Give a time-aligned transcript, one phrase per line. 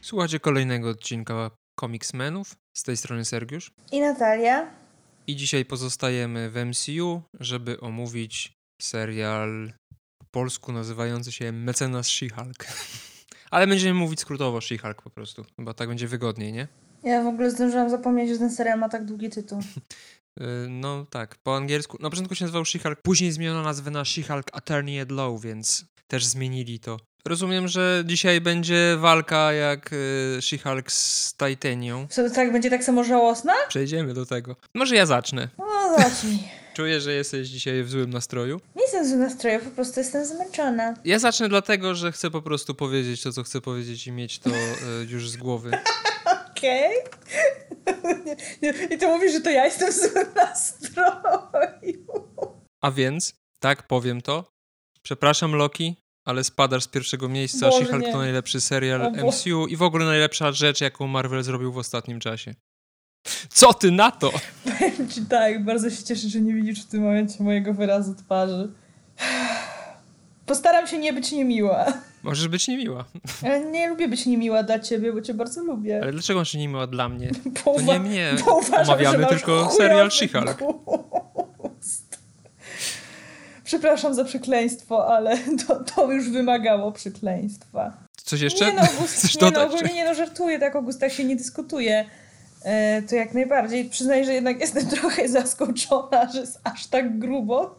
[0.00, 1.50] Słuchajcie kolejnego odcinka
[1.80, 2.56] Comicsmenów.
[2.76, 3.70] Z tej strony Sergiusz.
[3.92, 4.70] I Natalia.
[5.26, 8.52] I dzisiaj pozostajemy w MCU, żeby omówić
[8.82, 9.72] serial
[10.18, 12.64] po polsku nazywający się Mecenas She-Hulk.
[13.50, 16.68] Ale będziemy mówić skrótowo She-Hulk po prostu, chyba tak będzie wygodniej, nie?
[17.02, 19.60] Ja w ogóle zdążyłam zapomnieć, że ten serial ma tak długi tytuł.
[20.40, 21.96] Y, no tak, po angielsku.
[22.00, 26.26] Na początku się nazywał She-Hulk, później zmieniono nazwę na She-Hulk Attorney at Law, więc też
[26.26, 26.96] zmienili to.
[27.24, 29.96] Rozumiem, że dzisiaj będzie walka jak y,
[30.40, 32.06] She-Hulk z Titanią.
[32.10, 33.52] Co, tak będzie tak samo żałosna?
[33.68, 34.56] Przejdziemy do tego.
[34.74, 35.48] Może ja zacznę.
[35.58, 36.38] No zacznij.
[36.74, 38.60] Czuję, że jesteś dzisiaj w złym nastroju.
[38.76, 40.94] Nie jestem w złym nastroju, po prostu jestem zmęczona.
[41.04, 44.50] Ja zacznę dlatego, że chcę po prostu powiedzieć to, co chcę powiedzieć i mieć to
[44.50, 44.54] y,
[45.08, 45.70] już z głowy.
[46.50, 46.96] Okej.
[48.94, 52.04] I ty mówisz, że to ja jestem w złym nastroju.
[52.80, 54.44] A więc, tak powiem to.
[55.02, 55.96] Przepraszam Loki,
[56.28, 57.70] ale spadasz z pierwszego miejsca.
[57.70, 61.78] She-Hulk to najlepszy serial O MCU i w ogóle najlepsza rzecz, jaką Marvel zrobił w
[61.78, 62.54] ostatnim czasie.
[63.50, 64.32] Co ty na to?
[64.64, 68.68] Powiem ci tak, bardzo się cieszę, że nie widzisz w tym momencie mojego wyrazu twarzy.
[70.46, 71.86] Postaram się nie być niemiła.
[72.22, 73.04] Możesz być niemiła.
[73.42, 76.00] Ja nie lubię być niemiła dla ciebie, bo cię bardzo lubię.
[76.02, 77.30] Ale dlaczego masz niemiła dla mnie?
[77.64, 78.32] Bo To nie mnie.
[78.46, 80.54] bo uważam, Omawiamy tylko serial She-Hulk.
[83.68, 87.92] Przepraszam za przekleństwo, ale to, to już wymagało przekleństwa.
[88.16, 88.66] Coś jeszcze?
[88.66, 89.68] Nie no, August, nie no, dodać?
[89.68, 92.04] ogólnie nie no, żartuję, tak o gustach się nie dyskutuje.
[92.64, 93.90] E, to jak najbardziej.
[93.90, 97.76] Przyznaję, że jednak jestem trochę zaskoczona, że jest aż tak grubo.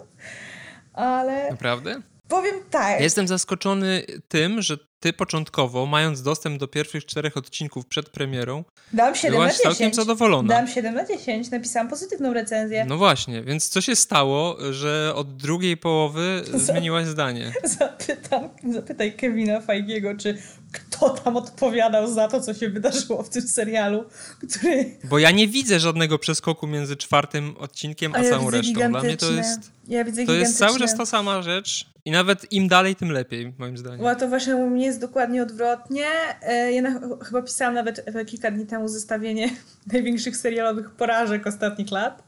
[0.94, 2.02] Ale Naprawdę?
[2.28, 2.98] powiem tak.
[2.98, 8.64] Ja jestem zaskoczony tym, że ty początkowo, mając dostęp do pierwszych czterech odcinków przed premierą,
[8.94, 9.64] Dam 7 na byłaś 10.
[9.64, 10.50] całkiem zadowolona.
[10.56, 11.52] Dam 7 na 10.
[11.52, 12.86] Napisałam pozytywną recenzję.
[12.86, 17.54] No właśnie, więc co się stało, że od drugiej połowy zmieniłaś zdanie?
[17.64, 20.38] Zapytam, zapytaj Kevina Feigiego, czy
[20.72, 24.06] kto tam odpowiadał za to, co się wydarzyło w tym serialu,
[24.48, 24.98] który...
[25.04, 28.74] Bo ja nie widzę żadnego przeskoku między czwartym odcinkiem a, ja całą resztą.
[28.74, 29.38] Dla mnie to gigantyczne.
[29.38, 30.80] jest, Ja to jest cały gigantyczne.
[30.80, 34.00] czas ta sama rzecz i nawet im dalej, tym lepiej, moim zdaniem.
[34.00, 36.06] Bo to właśnie u mnie jest dokładnie odwrotnie.
[36.42, 39.50] E, Ja na, chyba pisałam nawet e, kilka dni temu zestawienie
[39.94, 42.24] największych serialowych porażek ostatnich lat.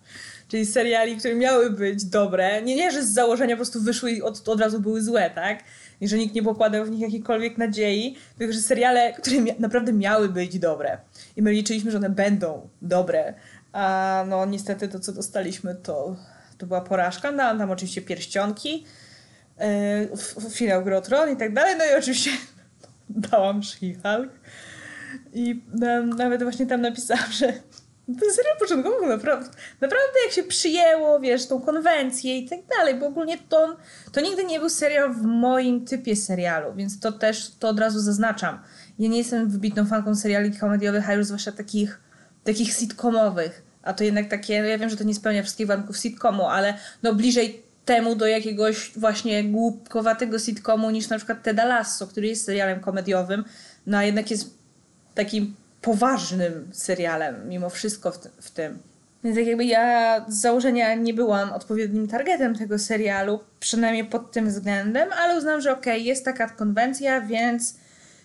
[0.47, 2.61] Czyli seriali, które miały być dobre.
[2.61, 5.59] Nie, nie, że z założenia po prostu wyszły i od, od razu były złe, tak?
[6.01, 8.17] I że nikt nie pokładał w nich jakiejkolwiek nadziei.
[8.37, 10.97] Tylko, że seriale, które mia- naprawdę miały być dobre.
[11.37, 13.33] I my liczyliśmy, że one będą dobre.
[13.73, 16.15] A no niestety to, co dostaliśmy, to,
[16.57, 17.31] to była porażka.
[17.31, 18.85] Dałam tam oczywiście pierścionki
[20.13, 21.75] f- finał Gry o Tron i tak dalej.
[21.77, 22.29] No i oczywiście
[23.09, 24.29] dałam She-Hulk.
[25.33, 27.53] I na, nawet właśnie tam napisałam, że
[28.05, 29.49] ten serial początkowo naprawdę,
[29.81, 33.77] naprawdę jak się przyjęło, wiesz, tą konwencję i tak dalej, bo ogólnie to,
[34.11, 37.99] to nigdy nie był serial w moim typie serialu, więc to też to od razu
[37.99, 38.59] zaznaczam.
[38.99, 42.01] Ja nie jestem wybitną fanką seriali komediowych, a już zwłaszcza takich,
[42.43, 43.63] takich sitcomowych.
[43.83, 46.73] A to jednak takie, no ja wiem, że to nie spełnia wszystkich warunków sitcomu, ale
[47.03, 52.45] no bliżej temu do jakiegoś właśnie głupkowatego sitcomu niż na przykład Teda Lasso, który jest
[52.45, 53.43] serialem komediowym,
[53.87, 54.53] no a jednak jest
[55.15, 58.79] takim poważnym serialem mimo wszystko w, w tym.
[59.23, 64.47] Więc tak jakby ja z założenia nie byłam odpowiednim targetem tego serialu, przynajmniej pod tym
[64.47, 67.75] względem, ale uznałam, że okej, jest taka konwencja, więc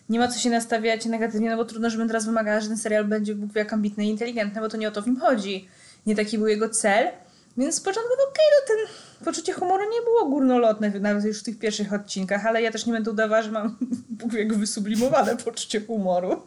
[0.09, 3.05] nie ma co się nastawiać negatywnie, no bo trudno, żebym teraz wymagała, że ten serial
[3.05, 5.69] będzie Bóg jak ambitny i inteligentny, bo to nie o to w nim chodzi.
[6.06, 7.09] Nie taki był jego cel.
[7.56, 11.43] Więc z początku, no okej, no ten poczucie humoru nie było górnolotne, nawet już w
[11.43, 13.78] tych pierwszych odcinkach, ale ja też nie będę udawała, że mam
[14.38, 16.43] jak wysublimowane poczucie humoru.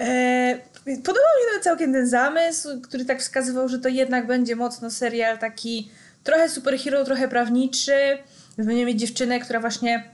[0.00, 4.90] E, podobał mi nawet całkiem ten zamysł, który tak wskazywał, że to jednak będzie mocno
[4.90, 5.90] serial taki
[6.24, 8.18] trochę superhero, trochę prawniczy.
[8.56, 10.10] Będziemy mieć dziewczynę, która właśnie,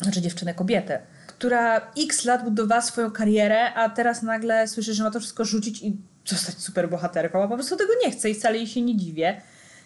[0.00, 5.10] znaczy dziewczynę, kobietę, która x lat budowała swoją karierę, a teraz nagle słyszy, że ma
[5.10, 8.66] to wszystko rzucić i zostać superbohaterką, a po prostu tego nie chce i wcale jej
[8.66, 9.40] się nie dziwię.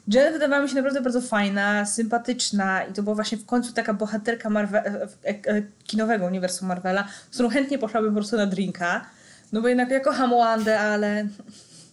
[0.08, 3.94] Jen wydawała mi się naprawdę bardzo fajna, sympatyczna i to była właśnie w końcu taka
[3.94, 8.46] bohaterka Marve- e, e, e, kinowego uniwersum Marvela, z którą chętnie poszłabym po prostu na
[8.46, 9.06] drinka.
[9.52, 11.28] No bo jednak ja kocham Wandę, ale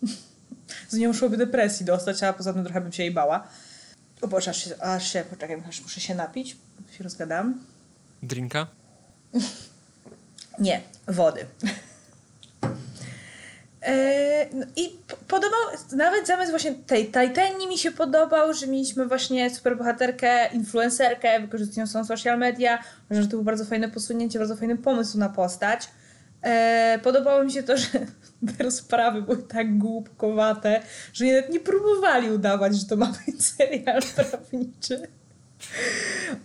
[0.90, 3.48] z nią szłoby depresji dostać, a poza tym trochę bym się jej bała.
[4.22, 6.58] O Boże, aż się, aż się poczekaj, aż muszę się napić,
[6.98, 7.60] się rozgadam.
[8.24, 8.68] Drinka?
[10.60, 11.46] Nie, wody.
[13.82, 14.90] E, no I
[15.28, 15.60] podobał,
[15.92, 22.40] nawet zamysł właśnie tej Titanii mi się podobał, że mieliśmy właśnie superbohaterkę, influencerkę, wykorzystującą social
[22.40, 22.80] media.
[23.06, 25.88] Uważam, że to był bardzo fajne posunięcie, bardzo fajny pomysł na postać.
[26.42, 27.88] E, podobało mi się to, że
[28.58, 30.82] te rozprawy były tak głupkowate,
[31.14, 35.08] że nawet nie próbowali udawać, że to ma być serial prawniczy.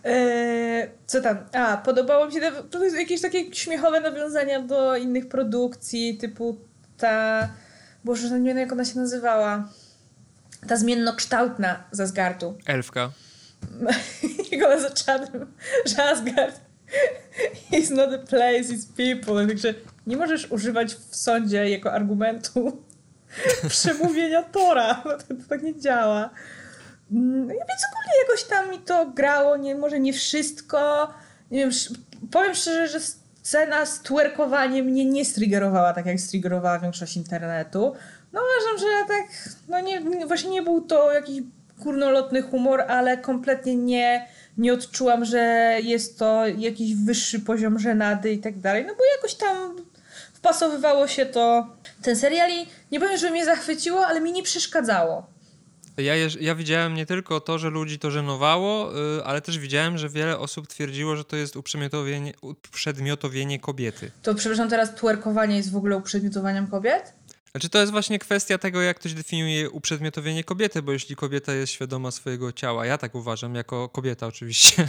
[0.04, 1.36] Eee, co tam?
[1.52, 2.40] A, podobało mi się
[2.70, 6.56] to jakieś takie śmiechowe nawiązania do innych produkcji, typu
[6.98, 7.48] ta.
[8.04, 9.68] Boże, nie wiem jak ona się nazywała.
[10.68, 12.58] Ta zmiennokształtna z Asgardu.
[12.66, 13.10] Elfka.
[14.52, 15.46] jak ona za czarnym,
[15.86, 16.60] że Asgard
[17.72, 19.46] is not a place, it's people.
[19.46, 19.74] Także
[20.06, 22.82] nie możesz używać w sądzie jako argumentu
[23.68, 25.02] przemówienia Tora.
[25.04, 26.30] No to, to tak nie działa.
[27.12, 31.08] Mm, więc ogólnie jakoś tam mi to grało, nie, może nie wszystko.
[31.50, 31.70] Nie wiem,
[32.30, 33.00] powiem szczerze, że
[33.44, 37.94] scena z twerkowaniem mnie nie striggerowała tak, jak striggerowała większość internetu.
[38.32, 39.26] No uważam, że tak,
[39.68, 41.42] no nie, właśnie nie był to jakiś
[41.78, 48.38] górnolotny humor, ale kompletnie nie, nie odczułam, że jest to jakiś wyższy poziom żenady i
[48.38, 49.76] tak dalej, no bo jakoś tam
[50.34, 51.66] wpasowywało się to.
[52.02, 52.50] Ten serial
[52.92, 55.33] nie powiem, że mnie zachwyciło, ale mi nie przeszkadzało.
[55.96, 60.08] Ja, ja widziałem nie tylko to, że ludzi to żenowało, yy, ale też widziałem, że
[60.08, 64.10] wiele osób twierdziło, że to jest uprzedmiotowienie, uprzedmiotowienie kobiety.
[64.22, 67.12] To przepraszam, teraz twerkowanie jest w ogóle uprzedmiotowaniem kobiet?
[67.50, 71.72] Znaczy to jest właśnie kwestia tego, jak ktoś definiuje uprzedmiotowienie kobiety, bo jeśli kobieta jest
[71.72, 74.88] świadoma swojego ciała, ja tak uważam, jako kobieta oczywiście.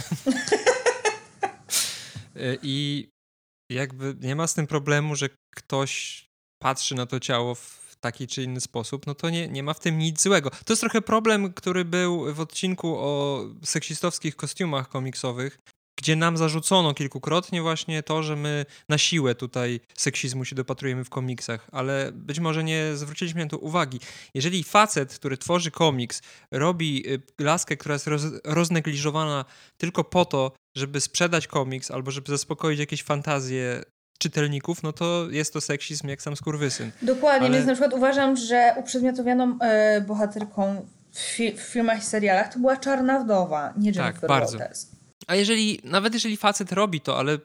[2.36, 3.08] Y, I
[3.70, 6.24] jakby nie ma z tym problemu, że ktoś
[6.62, 9.80] patrzy na to ciało w taki czy inny sposób, no to nie, nie ma w
[9.80, 10.50] tym nic złego.
[10.50, 15.58] To jest trochę problem, który był w odcinku o seksistowskich kostiumach komiksowych,
[15.98, 21.10] gdzie nam zarzucono kilkukrotnie właśnie to, że my na siłę tutaj seksizmu się dopatrujemy w
[21.10, 24.00] komiksach, ale być może nie zwróciliśmy na to uwagi.
[24.34, 29.44] Jeżeli facet, który tworzy komiks, robi y, laskę, która jest roz, roznegliżowana
[29.76, 33.82] tylko po to, żeby sprzedać komiks albo żeby zaspokoić jakieś fantazje
[34.18, 36.90] czytelników, no to jest to seksizm jak sam skurwysyn.
[37.02, 37.56] Dokładnie, Ale...
[37.56, 42.58] więc na przykład uważam, że uprzedmiotowioną e, bohaterką w, fi w, filmach i serialach to
[42.58, 44.58] była Czarna Wdowa, nie Jennifer tak, bardzo.
[44.58, 44.90] Lopez.
[45.26, 47.38] A jeżeli, nawet jeżeli facet robi to, ale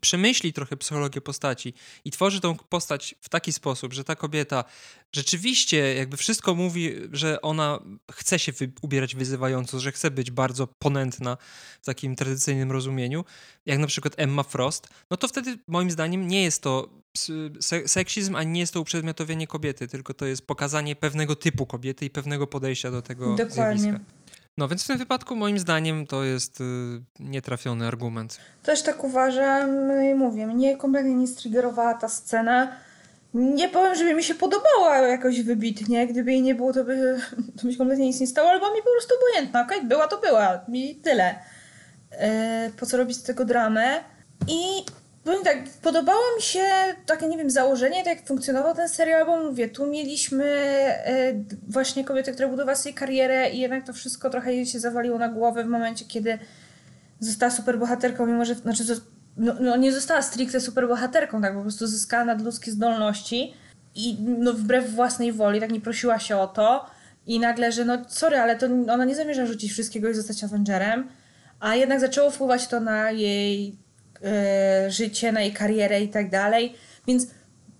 [0.00, 1.74] przemyśli trochę psychologię postaci
[2.04, 4.64] i tworzy tą postać w taki sposób, że ta kobieta
[5.12, 7.78] rzeczywiście jakby wszystko mówi, że ona
[8.12, 11.36] chce się wy ubierać wyzywająco, że chce być bardzo ponętna
[11.82, 13.24] w takim tradycyjnym rozumieniu,
[13.66, 17.02] jak na przykład Emma Frost, no to wtedy moim zdaniem nie jest to
[17.60, 22.04] se seksizm, a nie jest to uprzedmiotowienie kobiety, tylko to jest pokazanie pewnego typu kobiety
[22.04, 23.80] i pewnego podejścia do tego Dokładnie.
[23.80, 24.21] zjawiska.
[24.58, 26.64] No więc w tym wypadku moim zdaniem to jest y,
[27.20, 28.38] nietrafiony argument.
[28.62, 29.70] Też tak uważam
[30.10, 32.72] i mówię, mnie kompletnie nie striggerowała ta scena.
[33.34, 36.06] Nie powiem, żeby mi się podobała jakoś wybitnie.
[36.06, 37.20] Gdyby jej nie było, to by,
[37.56, 39.62] to by się kompletnie nic nie stało, była mi po prostu obojętna.
[39.62, 39.88] Okej, okay?
[39.88, 40.60] była to była.
[40.72, 41.34] I tyle.
[42.10, 44.04] E, po co robić z tego dramę?
[44.48, 44.84] I
[45.24, 46.64] Powiem tak, podobało mi się
[47.06, 51.34] takie, nie wiem, założenie, tak jak funkcjonował ten serial, bo mówię, tu mieliśmy e,
[51.68, 55.28] właśnie kobietę, która budowała sobie karierę i jednak to wszystko trochę jej się zawaliło na
[55.28, 56.38] głowę w momencie, kiedy
[57.20, 58.84] została superbohaterką, mimo że, znaczy,
[59.36, 63.54] no, no nie została stricte superbohaterką, tak, po prostu zyskała nadludzkie zdolności
[63.94, 66.86] i no wbrew własnej woli, tak nie prosiła się o to
[67.26, 71.08] i nagle, że no sorry, ale to ona nie zamierza rzucić wszystkiego i zostać Avengerem,
[71.60, 73.81] a jednak zaczęło wpływać to na jej
[74.88, 76.74] życie, na jej karierę i tak dalej.
[77.06, 77.26] Więc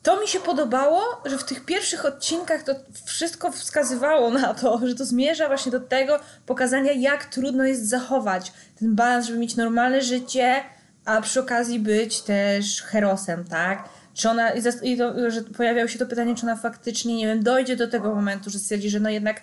[0.02, 2.74] to mi się podobało, że w tych pierwszych odcinkach to
[3.04, 8.52] wszystko wskazywało na to, że to zmierza właśnie do tego pokazania, jak trudno jest zachować
[8.78, 10.54] ten balans, żeby mieć normalne życie,
[11.04, 13.88] a przy okazji być też herosem, tak?
[14.14, 14.50] Czy ona,
[14.82, 18.14] i to, że pojawiało się to pytanie, czy ona faktycznie, nie wiem, dojdzie do tego
[18.14, 19.40] momentu, że stwierdzi, że no jednak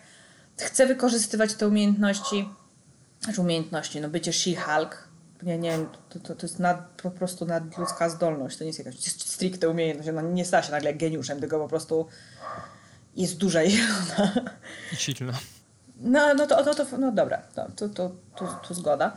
[0.59, 2.49] chce wykorzystywać te umiejętności,
[3.21, 5.08] znaczy umiejętności, no bycie She-Hulk,
[5.43, 5.77] nie, nie
[6.09, 10.09] to, to, to jest nad, po prostu nadludzka zdolność, to nie jest jakaś stricte umiejętność,
[10.09, 12.07] ona nie stała się nagle geniuszem, tylko po prostu
[13.15, 13.73] jest duża i
[14.17, 14.31] ona...
[14.93, 15.33] I silna.
[15.99, 19.13] No, no to, to, to no dobra, to, to, to, to, to zgoda.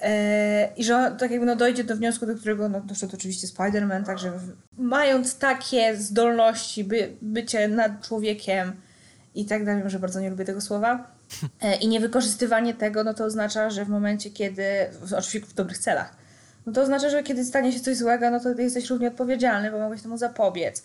[0.00, 4.04] E, I że tak jakby no, dojdzie do wniosku, do którego no, doszedł oczywiście Spider-Man,
[4.04, 4.32] także
[4.78, 8.72] mając takie zdolności, by, bycie nad człowiekiem
[9.34, 11.17] i tak dalej, może bardzo nie lubię tego słowa,
[11.80, 14.62] I niewykorzystywanie tego, no to oznacza, że w momencie, kiedy,
[15.02, 16.16] oczywiście w dobrych celach,
[16.66, 19.78] no to oznacza, że kiedy stanie się coś złego, no to jesteś równie odpowiedzialny, bo
[19.78, 20.82] mogłeś temu zapobiec.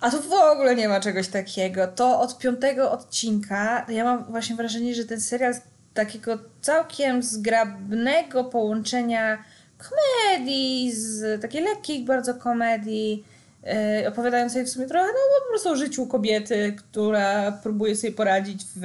[0.00, 1.86] A tu w ogóle nie ma czegoś takiego.
[1.86, 5.54] To od piątego odcinka, ja mam właśnie wrażenie, że ten serial
[5.94, 9.44] takiego całkiem zgrabnego połączenia
[9.78, 13.24] komedii, z takiej lekkiej bardzo komedii,
[14.02, 18.64] yy, opowiadającej w sumie trochę no, po prostu o życiu kobiety, która próbuje sobie poradzić
[18.76, 18.82] w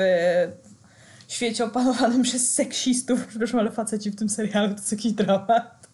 [1.31, 3.27] świecie opanowanym przez seksistów.
[3.27, 5.87] Przepraszam, ale faceci w tym serialu to jest jakiś dramat.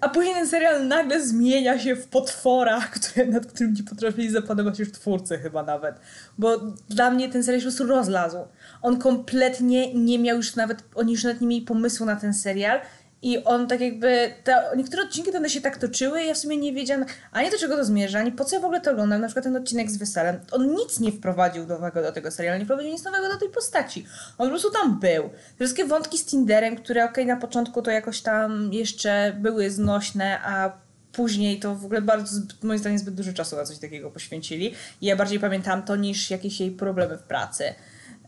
[0.00, 4.78] A później ten serial nagle zmienia się w potwora, które, nad którym nie potrafili zapanować
[4.78, 5.96] już twórcy chyba nawet.
[6.38, 6.58] Bo
[6.88, 8.38] dla mnie ten serial się po prostu rozlazł.
[8.82, 12.80] On kompletnie nie miał już nawet, oni już nawet nie mieli pomysłu na ten serial
[13.22, 16.38] i on tak jakby, te, niektóre odcinki to one się tak toczyły i ja w
[16.38, 18.90] sumie nie wiedziałam ani do czego to zmierza, ani po co ja w ogóle to
[18.90, 19.20] oglądam.
[19.20, 20.40] Na przykład ten odcinek z Weselem.
[20.52, 24.06] On nic nie wprowadził nowego do tego serialu, nie wprowadził nic nowego do tej postaci.
[24.38, 25.30] On po prostu tam był.
[25.56, 30.40] Wszystkie wątki z Tinderem, które okej okay, na początku to jakoś tam jeszcze były znośne,
[30.44, 30.72] a
[31.12, 34.74] później to w ogóle bardzo, moim zdaniem, zbyt dużo czasu na coś takiego poświęcili.
[35.00, 37.74] I ja bardziej pamiętam to niż jakieś jej problemy w pracy.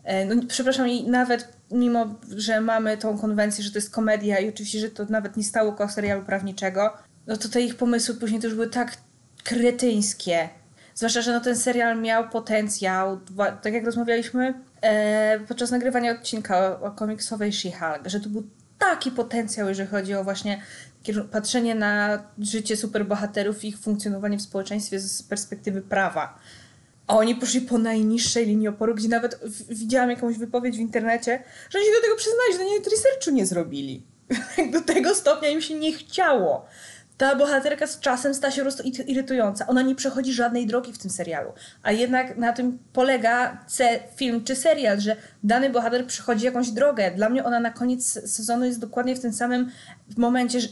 [0.09, 4.49] E, no, przepraszam, i nawet mimo, że mamy tą konwencję, że to jest komedia i
[4.49, 6.93] oczywiście, że to nawet nie stało koło serialu prawniczego,
[7.27, 8.97] no to te ich pomysły później też były tak
[9.45, 10.49] kretyńskie.
[10.95, 13.21] Zwłaszcza, że no ten serial miał potencjał,
[13.63, 18.43] tak jak rozmawialiśmy e, podczas nagrywania odcinka o, o komiksowej She-Hulk, że to był
[18.79, 20.63] taki potencjał, jeżeli chodzi o właśnie
[21.31, 26.39] patrzenie na życie superbohaterów i ich funkcjonowanie w społeczeństwie z perspektywy prawa.
[27.09, 31.79] A oni poszli po najniższej linii oporu, gdzie nawet widziałam jakąś wypowiedź w internecie, że
[31.79, 34.03] oni się do tego przyznali, że nawet researchu nie zrobili.
[34.73, 36.67] do tego stopnia im się nie chciało.
[37.17, 39.67] Ta bohaterka z czasem stała się prostu irytująca.
[39.67, 41.53] Ona nie przechodzi żadnej drogi w tym serialu.
[41.83, 43.65] A jednak na tym polega
[44.17, 47.11] film czy serial, że dany bohater przechodzi jakąś drogę.
[47.11, 49.71] Dla mnie ona na koniec sezonu jest dokładnie w tym samym
[50.17, 50.69] momencie y,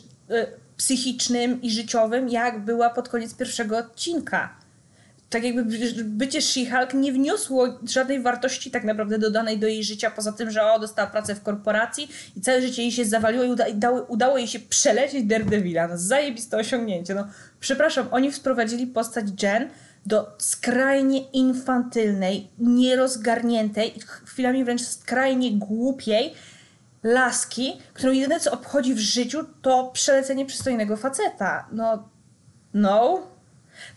[0.76, 4.65] psychicznym i życiowym, jak była pod koniec pierwszego odcinka
[5.36, 5.64] tak jakby
[6.04, 10.64] bycie She-Hulk nie wniosło żadnej wartości tak naprawdę dodanej do jej życia, poza tym, że
[10.64, 14.38] o, dostała pracę w korporacji i całe życie jej się zawaliło i uda, dało, udało
[14.38, 15.88] jej się przelecieć Daredevila.
[15.88, 17.14] No, zajebiste osiągnięcie.
[17.14, 17.28] No,
[17.60, 19.68] przepraszam, oni wprowadzili postać Jen
[20.06, 26.34] do skrajnie infantylnej, nierozgarniętej, chwilami wręcz skrajnie głupiej
[27.02, 31.68] laski, którą jedyne co obchodzi w życiu to przelecenie przystojnego faceta.
[31.72, 32.08] No,
[32.74, 33.22] no,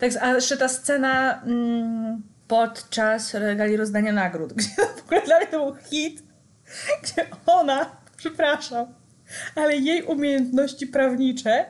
[0.00, 5.46] tak, a jeszcze ta scena mm, podczas regali rozdania nagród, gdzie w ogóle dla mnie
[5.46, 6.22] to był hit,
[7.02, 8.86] gdzie ona, przepraszam,
[9.54, 11.66] ale jej umiejętności prawnicze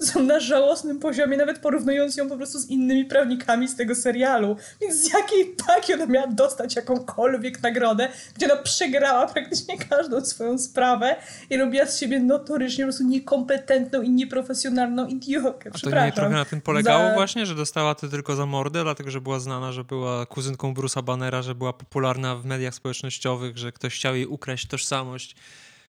[0.12, 4.56] są na żałosnym poziomie, nawet porównując ją po prostu z innymi prawnikami z tego serialu.
[4.80, 10.58] Więc z jakiej paki ona miała dostać jakąkolwiek nagrodę, gdzie ona przegrała praktycznie każdą swoją
[10.58, 11.16] sprawę
[11.50, 15.70] i robiła z siebie notorycznie po prostu niekompetentną i nieprofesjonalną idiotkę.
[15.74, 17.14] A to nie trochę na tym polegało za...
[17.14, 21.02] właśnie, że dostała to tylko za mordę, dlatego że była znana, że była kuzynką Bruce'a
[21.02, 25.36] Bannera, że była popularna w mediach społecznościowych, że ktoś chciał jej ukraść tożsamość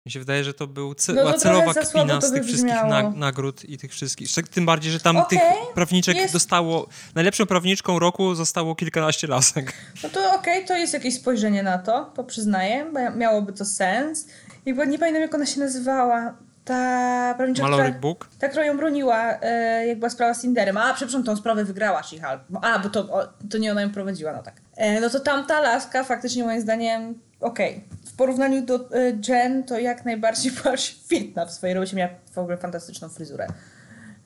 [0.05, 3.65] mi się wydaje, że to był ce no, celowa kpina z tych wszystkich na nagród
[3.65, 4.29] i tych wszystkich.
[4.51, 5.39] Tym bardziej, że tam okay, tych
[5.73, 6.33] prawniczek jest...
[6.33, 6.87] dostało.
[7.15, 9.73] Najlepszą prawniczką roku zostało kilkanaście lasek.
[10.03, 13.65] No to okej, okay, to jest jakieś spojrzenie na to, to przyznaję, bo miałoby to
[13.65, 14.27] sens.
[14.65, 16.37] Jakby nie pamiętam, jak ona się nazywała.
[16.65, 18.29] Ta prawniczka, Mallory Book?
[18.39, 20.77] Ta, która ją broniła, e, jak była sprawa z Tinderem.
[20.77, 22.39] A, przepraszam, tą sprawę wygrała She-Hulk.
[22.61, 24.61] A, bo to, o, to nie ona ją prowadziła, no tak.
[24.75, 27.83] E, no to tamta laska faktycznie moim zdaniem okej.
[27.87, 27.97] Okay.
[28.05, 31.95] W porównaniu do y, Jen to jak najbardziej była świetna w swojej robocie.
[31.95, 33.47] Miała w ogóle fantastyczną fryzurę.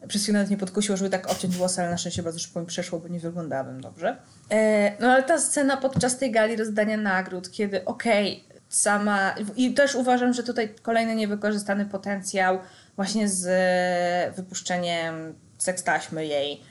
[0.07, 2.65] Przez chwilę nawet nie podkusiło, żeby tak obciąć włosy, ale na szczęście bardzo szybko mi
[2.65, 4.17] przeszło, bo nie wyglądałem dobrze.
[4.49, 9.35] E, no ale ta scena podczas tej gali rozdania nagród, kiedy okej, okay, sama...
[9.55, 12.59] I też uważam, że tutaj kolejny niewykorzystany potencjał
[12.95, 16.61] właśnie z wypuszczeniem sekstaśmy jej,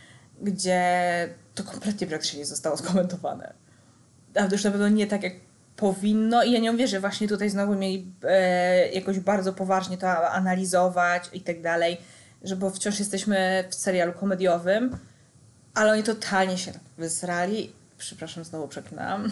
[0.42, 0.80] gdzie
[1.54, 3.52] to kompletnie praktycznie nie zostało skomentowane.
[4.34, 5.32] A już na pewno nie tak jak
[5.76, 10.30] powinno i ja nie mówię, że właśnie tutaj znowu mieli e, jakoś bardzo poważnie to
[10.30, 11.96] analizować i tak dalej,
[12.42, 14.98] że bo wciąż jesteśmy w serialu komediowym,
[15.74, 17.72] ale oni totalnie się wysrali.
[17.98, 19.30] Przepraszam, znowu przeklinam.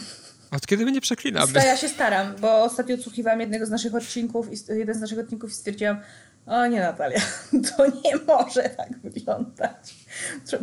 [0.50, 1.52] Od kiedy my nie przeklinamy?
[1.54, 5.50] Ja się staram, bo ostatnio odsłuchiwałam jednego z naszych odcinków i jeden z naszych odcinków
[5.50, 6.00] i stwierdziłam,
[6.46, 7.20] o nie Natalia,
[7.76, 9.94] to nie może tak wyglądać.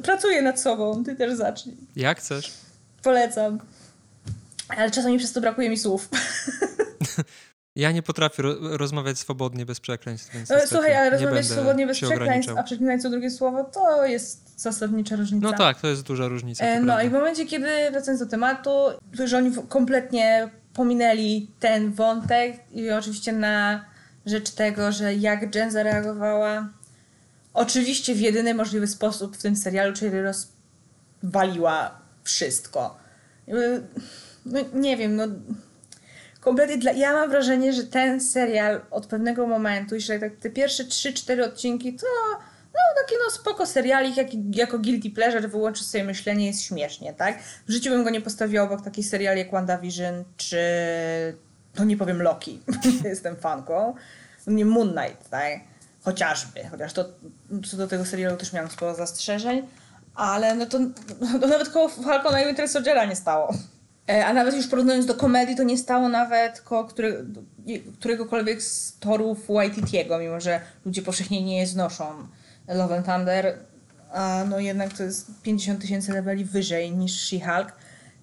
[0.03, 1.77] Pracuję nad sobą, ty też zacznij.
[1.95, 2.51] Jak chcesz.
[3.03, 3.59] Polecam.
[4.77, 6.09] Ale czasami przez to brakuje mi słów.
[7.75, 10.33] Ja nie potrafię ro rozmawiać swobodnie bez przekleństw.
[10.33, 15.15] Więc Słuchaj, ale rozmawiać swobodnie bez przekleństw, a przeklinać co drugie słowo, to jest zasadnicza
[15.15, 15.47] różnica.
[15.47, 16.65] No tak, to jest duża różnica.
[16.65, 17.03] E, no prawda.
[17.03, 18.69] i w momencie, kiedy wracając do tematu,
[19.13, 23.85] że oni kompletnie pominęli ten wątek i oczywiście na
[24.25, 26.69] rzecz tego, że jak Jen zareagowała,
[27.53, 32.97] oczywiście w jedyny możliwy sposób w tym serialu, czyli rozwaliła wszystko
[34.45, 35.27] no nie wiem, no
[36.39, 36.91] kompletnie dla...
[36.91, 41.93] Ja mam wrażenie, że ten serial od pewnego momentu, że tak te pierwsze 3-4 odcinki
[41.93, 42.05] to
[42.73, 47.39] no taki no spoko serialik, jak, jako guilty pleasure wyłączyć sobie myślenie, jest śmiesznie, tak?
[47.67, 50.57] W życiu bym go nie postawiła obok takich seriali jak WandaVision czy
[51.77, 52.59] no nie powiem Loki,
[53.03, 53.95] jestem fanką,
[54.47, 55.59] nie Moon Knight, tak?
[56.01, 57.05] Chociażby, chociaż to
[57.69, 59.67] co do tego serialu też miałam sporo zastrzeżeń,
[60.15, 60.79] ale no to,
[61.41, 63.53] to nawet koło Falcona i Winter Soldiera nie stało.
[64.11, 67.25] E, a nawet już porównując do komedii, to nie stało nawet koło który,
[67.99, 72.27] któregokolwiek z torów Waititiego, mimo że ludzie powszechnie nie znoszą
[72.67, 73.57] Love and Thunder,
[74.13, 77.71] a no jednak to jest 50 tysięcy leveli wyżej niż She-Hulk.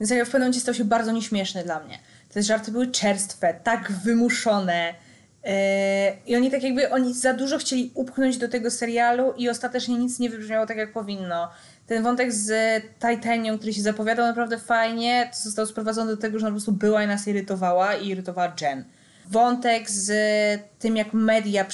[0.00, 1.98] Więc serial w pewnym momencie stał się bardzo nieśmieszny dla mnie.
[2.32, 4.94] Te żarty były czerstwe, tak wymuszone.
[5.44, 5.50] Yy,
[6.26, 10.18] I oni tak jakby, oni za dużo chcieli upchnąć do tego serialu i ostatecznie nic
[10.18, 11.50] nie wybrzmiało tak, jak powinno.
[11.88, 12.52] Ten wątek z
[12.94, 16.72] Titanium, który się zapowiadał naprawdę fajnie, to został sprowadzony do tego, że ona po prostu
[16.72, 18.84] była i nas irytowała i irytowała Jen
[19.30, 20.10] wątek z
[20.78, 21.66] tym, jak media,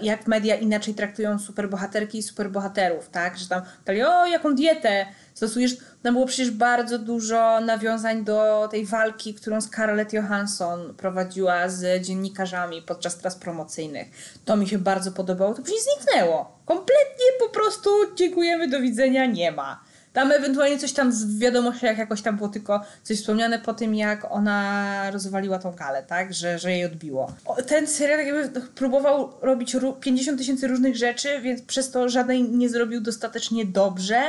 [0.00, 3.38] jak media inaczej traktują superbohaterki i superbohaterów, tak?
[3.38, 5.76] Że tam pytali, o, jaką dietę stosujesz?
[6.02, 12.82] Tam było przecież bardzo dużo nawiązań do tej walki, którą Scarlett Johansson prowadziła z dziennikarzami
[12.82, 14.08] podczas tras promocyjnych.
[14.44, 16.58] To mi się bardzo podobało, to później zniknęło.
[16.64, 19.80] Kompletnie po prostu dziękujemy, do widzenia, nie ma.
[20.12, 24.32] Tam ewentualnie coś tam w wiadomościach jakoś tam było tylko coś wspomniane po tym, jak
[24.32, 26.34] ona rozwaliła tą galę, tak?
[26.34, 27.32] Że, że jej odbiło.
[27.44, 32.68] O, ten serial jakby próbował robić 50 tysięcy różnych rzeczy, więc przez to żadnej nie
[32.68, 34.22] zrobił dostatecznie dobrze.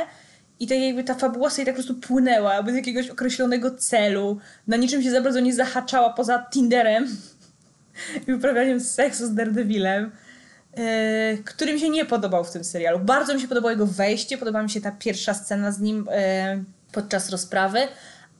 [0.62, 4.38] I tak jakby ta fabuła sobie tak po prostu płynęła bez jakiegoś określonego celu.
[4.66, 7.16] Na niczym się za bardzo nie zahaczała poza Tinderem
[8.28, 10.10] i uprawianiem seksu z Daredevilem.
[10.76, 12.98] E, który mi się nie podobał w tym serialu.
[12.98, 16.64] Bardzo mi się podobało jego wejście, podoba mi się ta pierwsza scena z nim e,
[16.92, 17.78] podczas rozprawy,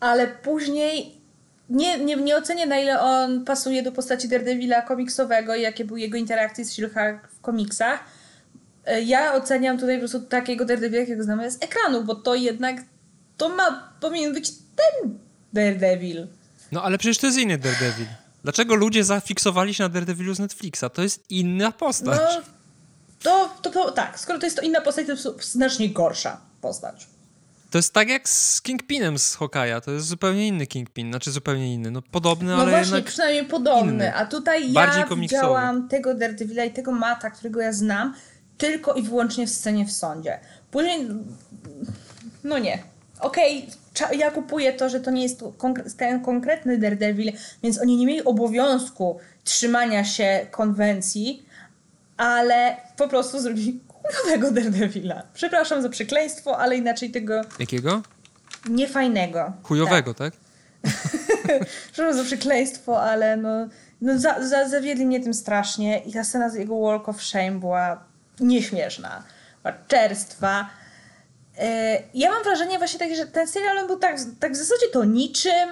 [0.01, 1.21] ale później
[1.71, 6.01] nie, nie, nie ocenię na ile on pasuje do postaci Daredevila komiksowego i jakie były
[6.01, 8.05] jego interakcje z She-Hulk w komiksach.
[8.87, 12.77] E, ja oceniam tutaj po prostu takiego Daredevila, jakiego znamy z ekranu, bo to jednak
[13.37, 15.19] to ma, powinien być ten
[15.53, 16.27] Daredevil.
[16.73, 18.07] No ale przecież to jest inny Daredevil.
[18.43, 20.85] Dlaczego ludzie zafiksowali się na Daredevilu z Netflixa?
[20.93, 22.21] To jest inna postać.
[22.35, 22.43] No,
[23.23, 27.07] to, to, to tak, skoro to jest to inna postać, to jest znacznie gorsza postać.
[27.71, 29.81] To jest tak jak z Kingpinem z Hokaja.
[29.81, 31.11] To jest zupełnie inny Kingpin.
[31.11, 31.91] Znaczy zupełnie inny.
[31.91, 33.93] No podobny, no ale właśnie, jednak przynajmniej podobny.
[33.93, 34.15] Inny.
[34.15, 35.41] A tutaj Bardziej ja komiksowy.
[35.41, 38.15] widziałam tego Daredevila i tego Mata, którego ja znam,
[38.63, 40.39] tylko i wyłącznie w scenie w sądzie.
[40.71, 41.09] Później,
[42.45, 42.79] no nie.
[43.21, 45.45] Okej, okay, ja kupuję to, że to nie jest
[45.97, 51.47] ten konkretny Daredevil, więc oni nie mieli obowiązku trzymania się konwencji,
[52.17, 53.81] ale po prostu zrobili
[54.25, 55.23] nowego Daredevila.
[55.35, 57.41] Przepraszam za przekleństwo, ale inaczej tego...
[57.59, 58.03] Jakiego?
[58.71, 59.53] Niefajnego.
[59.63, 60.35] Chujowego, tak?
[60.35, 60.43] tak?
[61.93, 63.69] Przepraszam za przekleństwo, ale no,
[64.01, 67.51] no za, za, zawiedli mnie tym strasznie i ta scena z jego Walk of Shame
[67.53, 69.23] była nieśmieszna.
[69.63, 70.71] Była czerstwa
[71.59, 75.05] E, ja mam wrażenie właśnie takie, że ten serial był tak, tak w zasadzie to
[75.05, 75.69] niczym,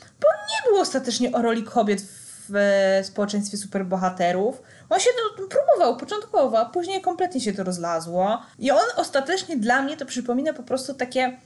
[0.00, 2.02] bo nie był ostatecznie o roli kobiet
[2.48, 4.62] w społeczeństwie superbohaterów.
[4.90, 8.42] On się to próbował początkowo, a później kompletnie się to rozlazło.
[8.58, 11.40] I on ostatecznie dla mnie to przypomina po prostu takie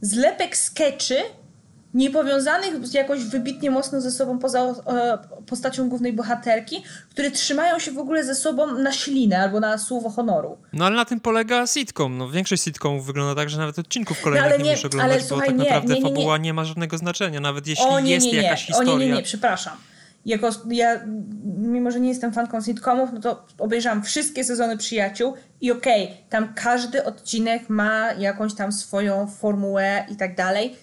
[0.00, 1.16] zlepek skeczy,
[1.96, 7.98] niepowiązanych jakoś wybitnie mocno ze sobą poza e, postacią głównej bohaterki, które trzymają się w
[7.98, 10.56] ogóle ze sobą na ślinę albo na słowo honoru.
[10.72, 12.18] No ale na tym polega sitcom.
[12.18, 15.20] No, większość sitcomów wygląda tak, że nawet odcinków kolejnych no, nie, nie musisz oglądać, ale,
[15.20, 18.32] bo słuchaj, tak naprawdę nie, nie, fabuła nie ma żadnego znaczenia, nawet jeśli o, jest
[18.32, 18.94] jakaś historia.
[18.94, 19.76] O nie, nie, nie, przepraszam.
[20.26, 21.00] Jako, ja,
[21.58, 26.16] mimo że nie jestem fanką sitcomów, no to obejrzałam wszystkie sezony Przyjaciół i okej, okay,
[26.30, 30.76] tam każdy odcinek ma jakąś tam swoją formułę i tak dalej,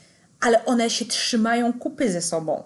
[0.43, 2.63] ale one się trzymają kupy ze sobą.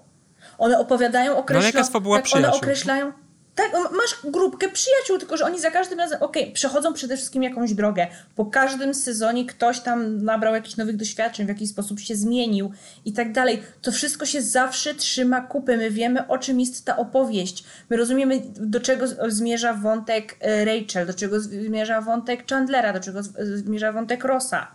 [0.57, 1.85] One opowiadają, określają...
[2.03, 3.13] No, tak, one określają...
[3.55, 7.43] Tak, masz grupkę przyjaciół, tylko że oni za każdym razem, okej, okay, przechodzą przede wszystkim
[7.43, 8.07] jakąś drogę.
[8.35, 12.71] Po każdym sezonie ktoś tam nabrał jakichś nowych doświadczeń, w jakiś sposób się zmienił
[13.05, 13.63] i tak dalej.
[13.81, 15.77] To wszystko się zawsze trzyma kupy.
[15.77, 17.63] My wiemy, o czym jest ta opowieść.
[17.89, 23.23] My rozumiemy, do czego zmierza wątek e, Rachel, do czego zmierza wątek Chandlera, do czego
[23.39, 24.67] zmierza wątek Rossa.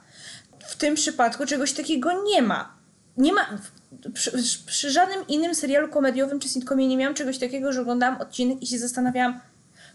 [0.66, 2.81] W tym przypadku czegoś takiego nie ma
[3.16, 3.58] nie ma.
[4.14, 4.32] Przy,
[4.66, 8.66] przy, żadnym innym serialu komediowym czy sitcomie nie miałam czegoś takiego, że oglądałam odcinek i
[8.66, 9.40] się zastanawiałam,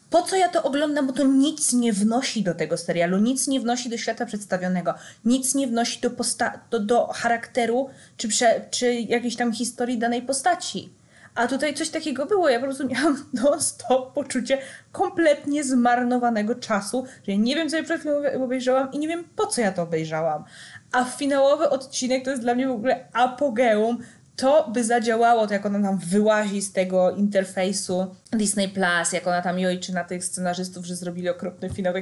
[0.09, 3.59] po co ja to oglądam, bo to nic nie wnosi do tego serialu, nic nie
[3.59, 4.93] wnosi do świata przedstawionego,
[5.25, 10.21] nic nie wnosi do, posta- do, do charakteru czy, prze- czy jakiejś tam historii danej
[10.21, 10.89] postaci.
[11.35, 12.49] A tutaj coś takiego było.
[12.49, 14.57] Ja po prostu miałam non-stop poczucie
[14.91, 19.23] kompletnie zmarnowanego czasu, że ja nie wiem, co ja przed chwilą obejrzałam i nie wiem,
[19.35, 20.43] po co ja to obejrzałam.
[20.91, 23.97] A finałowy odcinek to jest dla mnie w ogóle apogeum.
[24.35, 29.41] To by zadziałało, to jak ona tam wyłazi z tego interfejsu Disney Plus, jak ona
[29.41, 31.93] tam jojczy na tych scenarzystów, że zrobili okropny finał.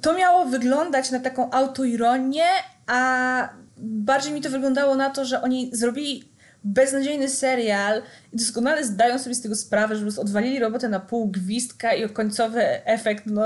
[0.00, 2.44] To miało wyglądać na taką autoironię,
[2.86, 6.30] a bardziej mi to wyglądało na to, że oni zrobili
[6.64, 11.00] beznadziejny serial i doskonale zdają sobie z tego sprawę, że po prostu odwalili robotę na
[11.00, 13.42] pół gwizdka i końcowy efekt, no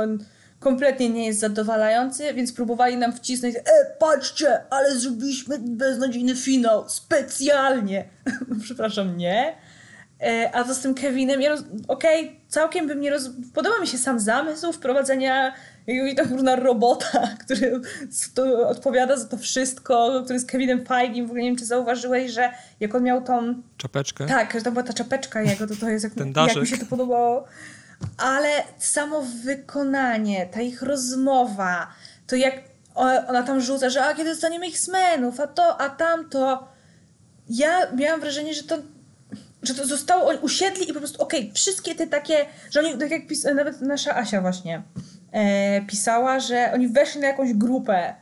[0.65, 3.61] kompletnie nie jest zadowalający, więc próbowali nam wcisnąć, e,
[3.99, 8.05] patrzcie, ale zrobiliśmy beznadziejny finał, specjalnie.
[8.65, 9.57] Przepraszam, nie.
[10.21, 11.61] E, a to z tym Kevinem, ja roz...
[11.89, 13.31] okej, okay, całkiem bym nie roz...
[13.55, 15.55] Podoba mi się sam zamysł wprowadzenia
[15.87, 17.81] jakiegoś tam różna robota, który
[18.67, 21.27] odpowiada za to wszystko, który jest Kevinem Feigiem.
[21.27, 22.51] W ogóle nie wiem, czy zauważyłeś, że
[22.81, 23.63] jak on miał tą...
[23.77, 24.27] Czapeczkę?
[24.27, 26.79] Tak, że to była ta czapeczka jego, to, to jest jak, Ten jak mi się
[26.79, 27.45] to podobało.
[28.19, 31.87] Ale samo wykonanie, ta ich rozmowa,
[32.27, 32.55] to jak
[33.27, 36.69] ona tam rzuca, że a kiedy dostaniemy X-Menów, a to, a tamto.
[37.49, 38.79] Ja miałam wrażenie, że to
[39.63, 42.99] że to zostało, oni usiedli i po prostu, okej, okay, wszystkie te takie, że oni,
[42.99, 44.83] tak jak pis, nawet nasza Asia właśnie
[45.33, 48.15] e, pisała, że oni weszli na jakąś grupę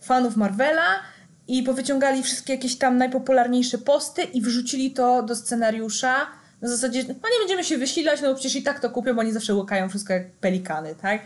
[0.00, 1.00] fanów Marvela
[1.48, 6.26] i powyciągali wszystkie jakieś tam najpopularniejsze posty i wrzucili to do scenariusza
[6.62, 9.20] na zasadzie, no nie będziemy się wysilać, no bo przecież i tak to kupią, bo
[9.20, 11.20] oni zawsze łykają wszystko jak pelikany, tak?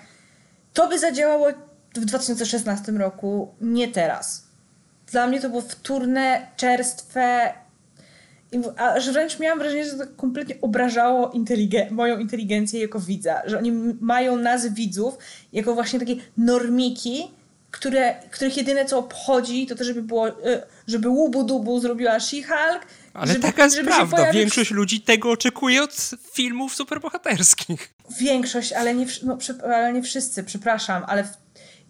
[0.73, 1.49] To by zadziałało
[1.95, 4.47] w 2016 roku, nie teraz.
[5.11, 7.53] Dla mnie to było wtórne, czerstwe,
[8.77, 13.59] a że wręcz miałam wrażenie, że to kompletnie obrażało inteligen moją inteligencję jako widza, że
[13.59, 15.19] oni mają nas widzów
[15.53, 17.31] jako właśnie takie normiki,
[17.71, 22.81] które, których jedyne co obchodzi to to, żeby było, y, żeby łubu dubu zrobiła She-Hulk.
[23.15, 24.17] Ale żeby, taka jest żeby prawda.
[24.17, 24.41] Pojawić...
[24.41, 27.95] Większość ludzi tego oczekuje od filmów superbohaterskich.
[28.21, 31.29] Większość, ale nie, no, ale nie wszyscy, przepraszam, ale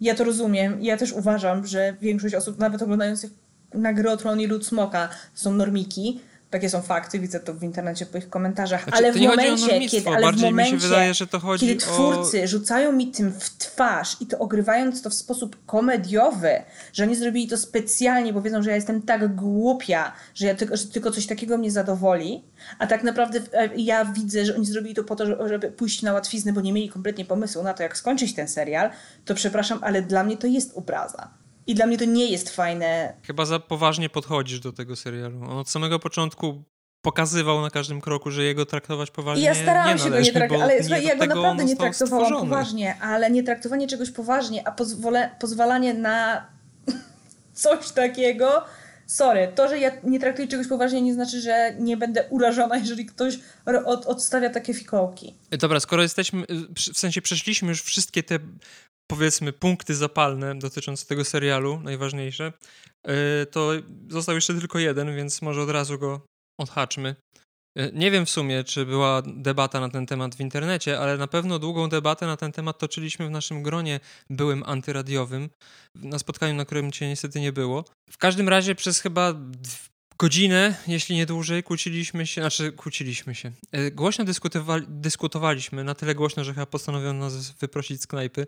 [0.01, 0.83] ja to rozumiem.
[0.83, 3.31] Ja też uważam, że większość osób, nawet oglądających
[3.73, 6.19] na Gry o Tron i Lud Smoka, są normiki
[6.51, 10.09] takie są fakty, widzę to w internecie po ich komentarzach, znaczy, ale w momencie, kiedy,
[10.09, 11.13] ale w momencie, wydaje,
[11.59, 12.47] kiedy twórcy o...
[12.47, 17.47] rzucają mi tym w twarz i to ogrywając to w sposób komediowy, że oni zrobili
[17.47, 21.27] to specjalnie, bo wiedzą, że ja jestem tak głupia, że, ja tylko, że tylko coś
[21.27, 22.43] takiego mnie zadowoli,
[22.79, 26.13] a tak naprawdę e, ja widzę, że oni zrobili to po to, żeby pójść na
[26.13, 28.89] łatwiznę, bo nie mieli kompletnie pomysłu na to, jak skończyć ten serial,
[29.25, 31.40] to przepraszam, ale dla mnie to jest obraza.
[31.67, 33.13] I dla mnie to nie jest fajne.
[33.27, 35.43] Chyba za poważnie podchodzisz do tego serialu.
[35.43, 36.63] On od samego początku
[37.01, 40.83] pokazywał na każdym kroku, że jego traktować poważnie ja starałam się go nie traktować, ale
[40.83, 42.49] słuchaj, ja go naprawdę nie traktowałam stworzony.
[42.49, 46.45] poważnie, ale nie traktowanie czegoś poważnie, a pozwole, pozwalanie na
[47.53, 48.65] coś takiego,
[49.05, 53.05] sorry, to, że ja nie traktuję czegoś poważnie nie znaczy, że nie będę urażona, jeżeli
[53.05, 53.39] ktoś
[53.85, 55.35] od, odstawia takie fikołki.
[55.51, 56.45] Dobra, skoro jesteśmy,
[56.75, 58.39] w sensie przeszliśmy już wszystkie te
[59.11, 62.53] powiedzmy punkty zapalne dotyczące tego serialu, najważniejsze,
[63.07, 63.71] e, to
[64.09, 66.21] został jeszcze tylko jeden, więc może od razu go
[66.59, 67.15] odhaczmy.
[67.77, 71.27] E, nie wiem w sumie, czy była debata na ten temat w internecie, ale na
[71.27, 75.49] pewno długą debatę na ten temat toczyliśmy w naszym gronie byłym antyradiowym,
[75.95, 77.85] na spotkaniu, na którym cię niestety nie było.
[78.11, 79.33] W każdym razie przez chyba
[80.21, 83.51] godzinę, jeśli nie dłużej, kłóciliśmy się, znaczy kłóciliśmy się.
[83.71, 88.47] E, głośno dyskutowali, dyskutowaliśmy, na tyle głośno, że chyba postanowiono nas wyprosić z knajpy,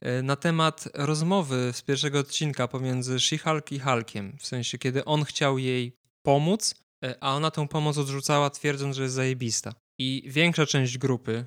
[0.00, 4.36] e, na temat rozmowy z pierwszego odcinka pomiędzy She-Hulk i Hulkiem.
[4.38, 9.02] W sensie, kiedy on chciał jej pomóc, e, a ona tę pomoc odrzucała, twierdząc, że
[9.02, 9.74] jest zajebista.
[10.00, 11.44] I większa część grupy,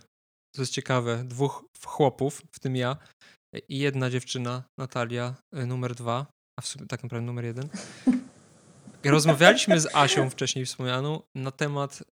[0.56, 2.98] to jest ciekawe, dwóch chłopów, w tym ja,
[3.70, 6.26] i jedna dziewczyna, Natalia, numer dwa,
[6.60, 7.70] a w sumie tak naprawdę numer jeden,
[9.06, 12.04] Rozmawialiśmy z Asią wcześniej wspomnianą na temat y,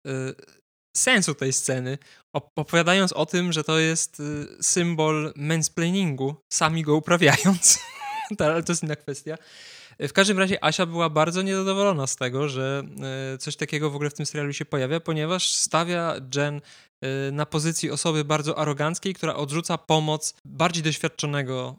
[0.96, 1.98] sensu tej sceny,
[2.56, 7.78] opowiadając o tym, że to jest y, symbol mansplainingu, sami go uprawiając.
[8.38, 9.36] Ale to jest inna kwestia.
[10.08, 12.82] W każdym razie Asia była bardzo niezadowolona z tego, że
[13.34, 16.60] y, coś takiego w ogóle w tym serialu się pojawia, ponieważ stawia Jen
[17.04, 21.76] y, na pozycji osoby bardzo aroganckiej, która odrzuca pomoc bardziej doświadczonego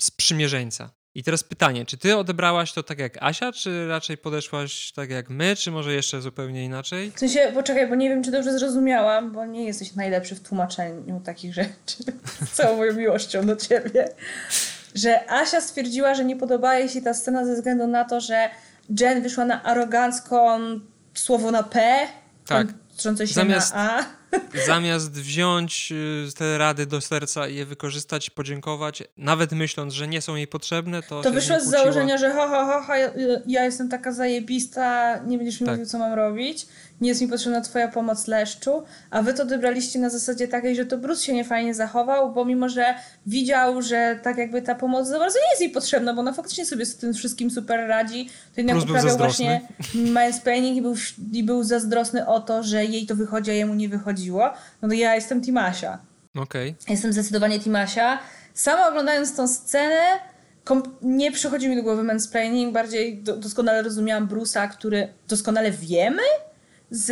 [0.00, 0.90] sprzymierzeńca.
[1.14, 5.30] I teraz pytanie, czy ty odebrałaś to tak jak Asia, czy raczej podeszłaś tak jak
[5.30, 7.12] my, czy może jeszcze zupełnie inaczej?
[7.14, 11.20] W sensie, poczekaj, bo nie wiem, czy dobrze zrozumiałam, bo nie jesteś najlepszy w tłumaczeniu
[11.20, 11.96] takich rzeczy
[12.46, 14.08] z całą moją miłością do ciebie.
[14.94, 18.50] Że Asia stwierdziła, że nie podoba jej się ta scena ze względu na to, że
[19.00, 20.60] Jen wyszła na arogancką
[21.14, 21.98] słowo na P,
[22.46, 22.66] tak.
[22.96, 23.74] się Zamiast...
[23.74, 24.21] na A
[24.66, 30.22] Zamiast wziąć y, te rady do serca i je wykorzystać, podziękować, nawet myśląc, że nie
[30.22, 31.22] są jej potrzebne, to.
[31.22, 32.96] To wyszło z założenia, że ha, ha, ha, ha,
[33.46, 35.74] ja jestem taka zajebista, nie będziesz mi tak.
[35.76, 36.66] mówił, co mam robić
[37.02, 40.86] nie jest mi potrzebna twoja pomoc leszczu, a wy to odebraliście na zasadzie takiej, że
[40.86, 42.94] to Bruce się niefajnie zachował, bo mimo, że
[43.26, 46.66] widział, że tak jakby ta pomoc za bardzo nie jest jej potrzebna, bo ona faktycznie
[46.66, 49.60] sobie z tym wszystkim super radzi, to jednak Bruce uprawiał właśnie
[49.94, 50.94] mansplaining i był,
[51.32, 54.50] i był zazdrosny o to, że jej to wychodzi, a jemu nie wychodziło.
[54.82, 55.98] No to ja jestem Timasia.
[56.36, 56.70] Okej.
[56.70, 56.92] Okay.
[56.92, 58.18] Jestem zdecydowanie Timasia.
[58.54, 60.00] Sama oglądając tą scenę,
[61.02, 66.22] nie przychodzi mi do głowy mansplaining, bardziej do doskonale rozumiałam Bruce'a, który doskonale wiemy,
[66.92, 67.10] z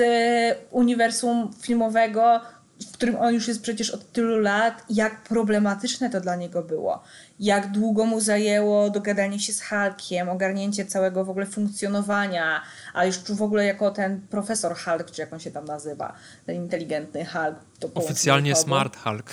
[0.71, 2.41] uniwersum filmowego,
[2.89, 7.03] w którym on już jest przecież od tylu lat, jak problematyczne to dla niego było.
[7.41, 12.63] Jak długo mu zajęło dogadanie się z Hulkiem, ogarnięcie całego w ogóle funkcjonowania,
[12.95, 16.13] a już w ogóle jako ten profesor Hulk, czy jak on się tam nazywa,
[16.47, 17.57] ten inteligentny Hulk.
[17.95, 19.31] Oficjalnie Smart Hulk.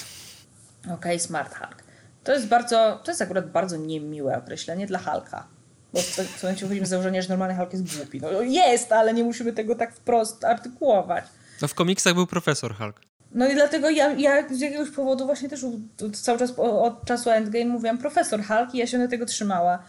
[0.84, 1.84] Okej, okay, Smart Hulk.
[2.24, 5.57] To jest bardzo, to jest akurat bardzo niemiłe określenie dla Hulka.
[5.98, 8.22] Bo w momencie wychodzimy z założenia, że normalny Hulk jest głupi.
[8.22, 11.26] No jest, ale nie musimy tego tak wprost artykułować.
[11.62, 13.02] No w komiksach był profesor Hulk.
[13.32, 15.66] No i dlatego ja, ja z jakiegoś powodu właśnie też
[16.14, 19.84] cały czas od czasu Endgame mówiłam profesor Hulk i ja się do tego trzymała.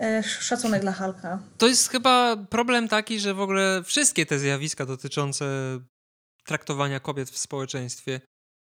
[0.00, 1.38] E, szacunek dla Hulka.
[1.58, 5.44] To jest chyba problem taki, że w ogóle wszystkie te zjawiska dotyczące
[6.46, 8.20] traktowania kobiet w społeczeństwie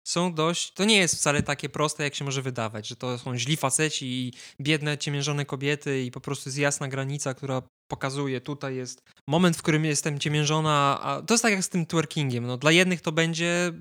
[0.05, 0.73] są dość.
[0.73, 4.07] To nie jest wcale takie proste, jak się może wydawać, że to są źli faceci
[4.07, 9.57] i biedne, ciemiężone kobiety, i po prostu jest jasna granica, która pokazuje, tutaj jest moment,
[9.57, 11.01] w którym jestem ciemiężona.
[11.03, 12.47] A to jest tak jak z tym twerkingiem.
[12.47, 13.73] No, dla jednych to będzie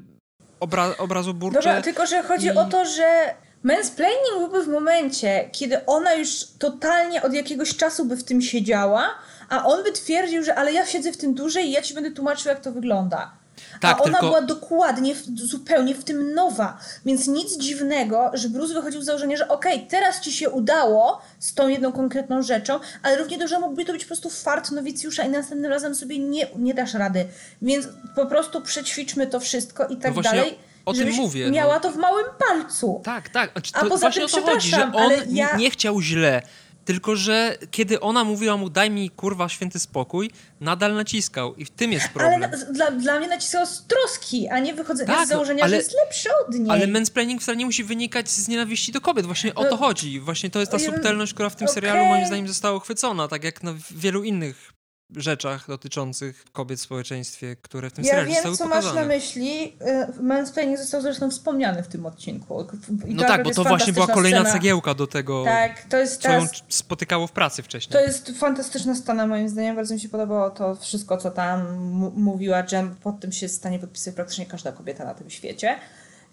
[0.59, 1.59] obra obrazoburcze.
[1.59, 2.51] Dobra, tylko że chodzi i...
[2.51, 8.17] o to, że mansplaining byłby w momencie, kiedy ona już totalnie od jakiegoś czasu by
[8.17, 9.09] w tym siedziała,
[9.49, 12.11] a on by twierdził, że ale ja siedzę w tym dłużej i ja ci będę
[12.11, 13.42] tłumaczył, jak to wygląda.
[13.81, 14.27] Tak, A ona tylko...
[14.27, 16.77] była dokładnie, zupełnie w tym nowa.
[17.05, 21.21] Więc nic dziwnego, że Bruce wychodził z założenia, że okej, okay, teraz ci się udało
[21.39, 25.23] z tą jedną konkretną rzeczą, ale równie dobrze mógłby to być po prostu fart nowicjusza
[25.23, 27.25] i następnym razem sobie nie, nie dasz rady.
[27.61, 30.57] Więc po prostu przećwiczmy to wszystko i tak no dalej.
[30.85, 31.51] O tym mówię.
[31.51, 31.79] Miała no.
[31.79, 33.01] to w małym palcu.
[33.03, 33.51] Tak, tak.
[33.51, 35.55] Znaczy, A poza tym, to chodzi, że on ja...
[35.55, 36.41] nie chciał źle.
[36.85, 41.69] Tylko, że kiedy ona mówiła mu, daj mi kurwa święty spokój, nadal naciskał i w
[41.69, 42.43] tym jest problem.
[42.43, 45.75] Ale dla, dla mnie naciskał z troski, a nie wychodzenia tak, z założenia, ale, że
[45.75, 46.69] jest lepszy od niej.
[46.69, 49.25] Ale mansplaining wcale nie musi wynikać z nienawiści do kobiet.
[49.25, 50.19] Właśnie o to no, chodzi.
[50.19, 51.73] Właśnie to jest ta subtelność, która w tym okay.
[51.73, 54.73] serialu moim zdaniem została uchwycona, tak jak na wielu innych
[55.15, 58.93] rzeczach dotyczących kobiet w społeczeństwie, które w tym ja serialu wiem, zostały co pokazane.
[58.93, 59.73] masz na myśli.
[60.19, 62.67] Y, mansplaining został zresztą wspomniany w tym odcinku.
[63.07, 64.53] I no tak, bo to właśnie była kolejna scena.
[64.53, 67.91] cegiełka do tego, tak, to jest co ją spotykało w pracy wcześniej.
[67.93, 69.75] To jest fantastyczna scena moim zdaniem.
[69.75, 71.77] Bardzo mi się podobało to wszystko, co tam
[72.15, 72.95] mówiła Jem.
[72.95, 75.79] Pod tym się stanie podpisać praktycznie każda kobieta na tym świecie.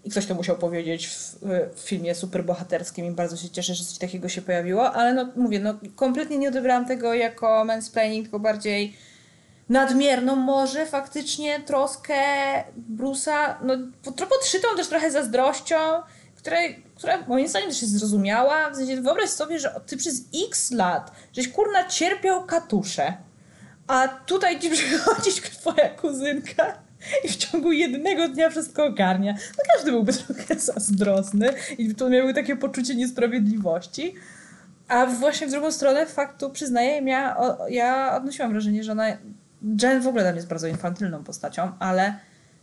[0.05, 1.35] I ktoś to musiał powiedzieć w,
[1.75, 5.59] w filmie superbohaterskim i bardzo się cieszę, że coś takiego się pojawiło, ale no mówię,
[5.59, 8.97] no kompletnie nie odebrałam tego jako mansplaining, tylko bardziej
[9.69, 12.15] nadmierną może faktycznie troskę
[12.75, 13.73] Brusa, no
[14.29, 15.75] podszytą też trochę zazdrością,
[16.35, 18.69] której, która moim zdaniem też jest zrozumiała.
[18.69, 23.17] W sensie wyobraź sobie, że ty przez x lat żeś kurna cierpiał katusze,
[23.87, 26.77] a tutaj ci przychodzi twoja kuzynka
[27.23, 29.33] i w ciągu jednego dnia wszystko ogarnia.
[29.33, 34.15] No każdy byłby trochę zazdrosny i to miały takie poczucie niesprawiedliwości.
[34.87, 37.37] A właśnie w drugą stronę faktu przyznaję, ja,
[37.69, 39.07] ja odnosiłam wrażenie, że ona,
[39.81, 42.13] Jen w ogóle dla mnie jest bardzo infantylną postacią, ale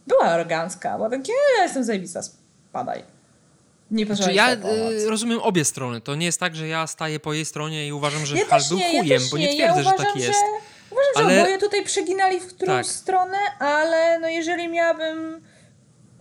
[0.06, 3.02] była arogancka, była takie, ja jestem zajebista, spadaj.
[3.90, 4.58] Nie znaczy, ja y,
[5.08, 6.00] rozumiem obie strony.
[6.00, 8.60] To nie jest tak, że ja staję po jej stronie i uważam, że ja Hal
[8.68, 10.40] był chujem, ja bo nie twierdzę, ja uważam, że tak jest.
[10.40, 11.34] Że Uważam, ale...
[11.34, 12.96] że oboje tutaj przeginali w którąś tak.
[12.96, 15.42] stronę, ale no jeżeli miałabym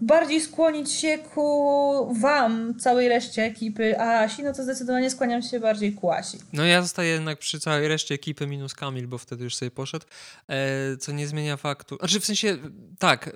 [0.02, 5.94] bardziej skłonić się ku wam, całej reszcie ekipy Asi, no to zdecydowanie skłaniam się bardziej
[5.94, 6.40] ku Asi.
[6.54, 10.06] No ja zostaję jednak przy całej reszcie ekipy minus Kamil, bo wtedy już sobie poszedł,
[10.48, 11.98] e, co nie zmienia faktu.
[11.98, 12.58] Znaczy w sensie,
[13.00, 13.30] tak,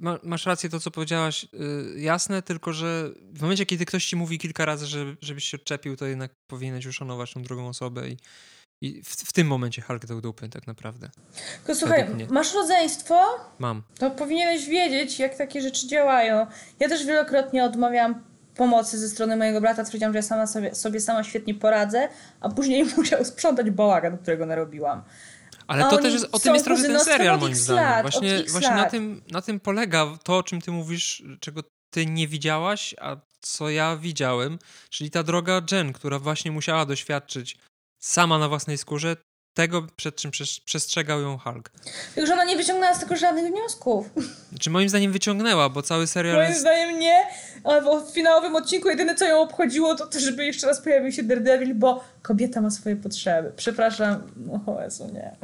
[0.00, 4.16] ma, masz rację to, co powiedziałaś, y, jasne, tylko że w momencie, kiedy ktoś ci
[4.16, 8.16] mówi kilka razy, że, żebyś się odczepił, to jednak powinieneś uszanować tą drugą osobę i
[8.80, 11.10] i w, w, tym momencie Hulk dał dupy tak naprawdę.
[11.56, 13.20] Tylko słuchaj, masz rodzeństwo?
[13.58, 13.82] Mam.
[13.98, 16.46] To powinieneś wiedzieć, jak takie rzeczy działają.
[16.80, 18.22] Ja też wielokrotnie odmawiałam
[18.56, 22.08] pomocy ze strony mojego brata, twierdziłam, że ja sama sobie, sobie sama świetnie poradzę,
[22.40, 25.02] a później musiał sprzątać bałagan, którego narobiłam.
[25.66, 27.84] Ale a to też jest, o tym jest trochę ten serial moim zdaniem.
[27.84, 32.06] Lat, właśnie właśnie na, tym, na tym polega to, o czym ty mówisz, czego ty
[32.06, 34.58] nie widziałaś, a co ja widziałem,
[34.90, 37.58] czyli ta droga Jen, która właśnie musiała doświadczyć
[38.06, 39.16] sama na własnej skórze
[39.54, 40.30] tego, przed czym
[40.64, 41.70] przestrzegał ją Hulk.
[42.24, 44.10] Że ona nie wyciągnęła z tego żadnych wniosków.
[44.50, 46.60] Znaczy moim zdaniem wyciągnęła, bo cały serial Moim jest...
[46.60, 47.26] zdaniem nie,
[47.64, 51.22] ale w finałowym odcinku jedyne co ją obchodziło to to, żeby jeszcze raz pojawił się
[51.22, 53.52] Daredevil, bo kobieta ma swoje potrzeby.
[53.56, 55.36] Przepraszam, no Jezu, nie.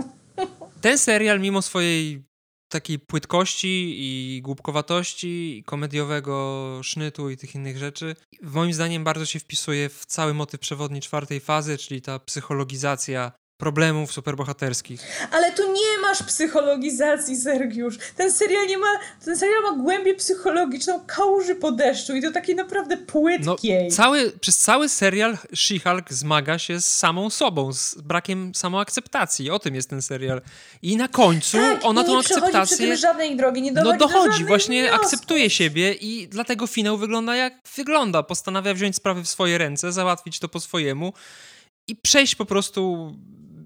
[0.81, 2.25] Ten serial mimo swojej
[2.73, 8.17] takiej płytkości i głupkowatości, i komediowego sznytu i tych innych rzeczy.
[8.43, 13.33] Moim zdaniem bardzo się wpisuje w cały motyw przewodni czwartej fazy, czyli ta psychologizacja
[13.63, 15.01] problemów superbohaterskich.
[15.31, 17.99] Ale tu nie masz psychologizacji, Sergiusz.
[18.17, 18.87] Ten serial nie ma,
[19.25, 23.89] ten serial ma głębię psychologiczną kałuży po deszczu i to takiej naprawdę płytkiej.
[23.89, 29.51] No, cały, przez cały serial She-Hulk zmaga się z samą sobą, z brakiem samoakceptacji.
[29.51, 30.41] O tym jest ten serial.
[30.83, 32.77] I na końcu tak, ona tą nie akceptację...
[32.77, 36.99] Przy tym żadnej drogi, nie dochodzi No dochodzi, do właśnie akceptuje siebie i dlatego finał
[36.99, 38.23] wygląda jak wygląda.
[38.23, 41.13] Postanawia wziąć sprawy w swoje ręce, załatwić to po swojemu
[41.89, 43.13] i przejść po prostu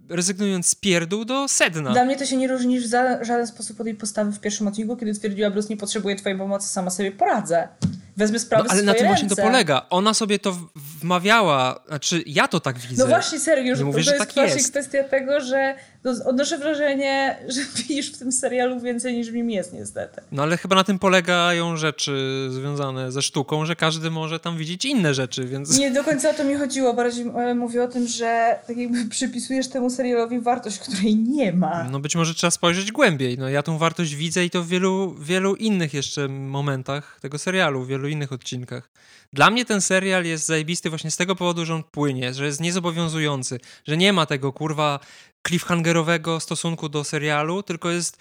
[0.08, 1.92] rezygnując z pierdół do sedna.
[1.92, 2.86] Dla mnie to się nie różni w
[3.22, 6.68] żaden sposób od jej postawy w pierwszym odcinku, kiedy twierdziła, Bruce nie potrzebuje twojej pomocy,
[6.68, 7.68] sama sobie poradzę.
[8.16, 9.86] Wezmę sprawy No, ale na tym właśnie to polega.
[9.90, 10.56] Ona sobie to
[11.00, 13.02] wmawiała, znaczy ja to tak widzę.
[13.02, 14.70] No właśnie, Sergiusz, Nie mówię, to jest tak właśnie jest.
[14.70, 19.50] kwestia tego, że no, odnoszę wrażenie, że widzisz w tym serialu więcej niż w nim
[19.50, 20.20] jest niestety.
[20.32, 24.84] No ale chyba na tym polegają rzeczy związane ze sztuką, że każdy może tam widzieć
[24.84, 25.78] inne rzeczy, więc...
[25.78, 29.08] Nie do końca o to mi chodziło, bardziej e, mówię o tym, że tak jakby
[29.08, 31.84] przypisujesz temu serialowi wartość, której nie ma.
[31.90, 33.38] No być może trzeba spojrzeć głębiej.
[33.38, 37.82] No ja tą wartość widzę i to w wielu, wielu innych jeszcze momentach tego serialu,
[37.82, 38.88] w wielu innych odcinkach.
[39.32, 42.60] Dla mnie ten serial jest zajebisty właśnie z tego powodu, że on płynie, że jest
[42.60, 45.00] niezobowiązujący, że nie ma tego kurwa
[45.46, 48.16] cliffhangerowego stosunku do serialu, tylko jest...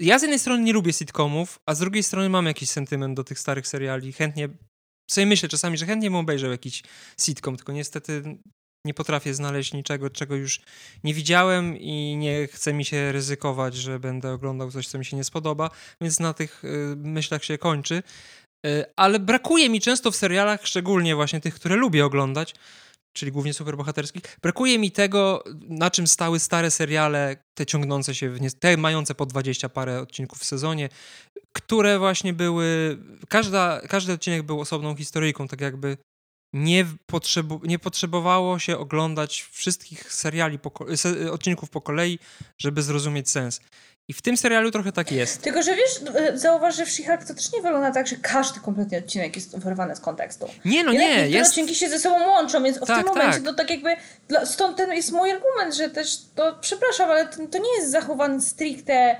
[0.00, 3.24] Ja z jednej strony nie lubię sitcomów, a z drugiej strony mam jakiś sentyment do
[3.24, 4.12] tych starych seriali.
[4.12, 4.48] Chętnie
[5.10, 6.82] sobie myślę czasami, że chętnie bym obejrzał jakiś
[7.20, 8.38] sitcom, tylko niestety
[8.86, 10.60] nie potrafię znaleźć niczego, czego już
[11.04, 15.16] nie widziałem i nie chce mi się ryzykować, że będę oglądał coś, co mi się
[15.16, 18.02] nie spodoba, więc na tych y, myślach się kończy.
[18.66, 22.54] Y, ale brakuje mi często w serialach, szczególnie właśnie tych, które lubię oglądać,
[23.12, 28.50] czyli głównie superbohaterskich, brakuje mi tego, na czym stały stare seriale, te ciągnące się, nie,
[28.50, 30.88] te mające po 20 parę odcinków w sezonie,
[31.52, 32.98] które właśnie były,
[33.28, 35.96] każda, każdy odcinek był osobną historyjką, tak jakby
[36.52, 40.72] nie, potrzebu, nie potrzebowało się oglądać wszystkich seriali, po,
[41.32, 42.18] odcinków po kolei,
[42.58, 43.60] żeby zrozumieć sens.
[44.08, 45.42] I w tym serialu trochę tak jest.
[45.42, 46.00] Tylko, że wiesz,
[46.34, 49.96] zauważ, że w She-Hulk to też nie wygląda tak, że każdy kompletnie odcinek jest wyrwany
[49.96, 50.46] z kontekstu.
[50.64, 51.50] Nie, no Jednak nie, niektóre jest...
[51.50, 53.44] odcinki się ze sobą łączą, więc w Tak, tym momencie tak.
[53.44, 53.90] to tak jakby,
[54.44, 58.40] stąd ten jest mój argument, że też, to przepraszam, ale to, to nie jest zachowany
[58.40, 59.16] stricte,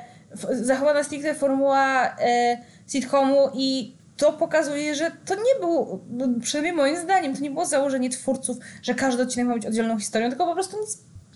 [0.50, 6.96] zachowana stricte formuła e, sitcomu i to pokazuje, że to nie był, no, przynajmniej moim
[6.96, 10.54] zdaniem, to nie było założenie twórców, że każdy odcinek ma być oddzielną historią, tylko po
[10.54, 10.76] prostu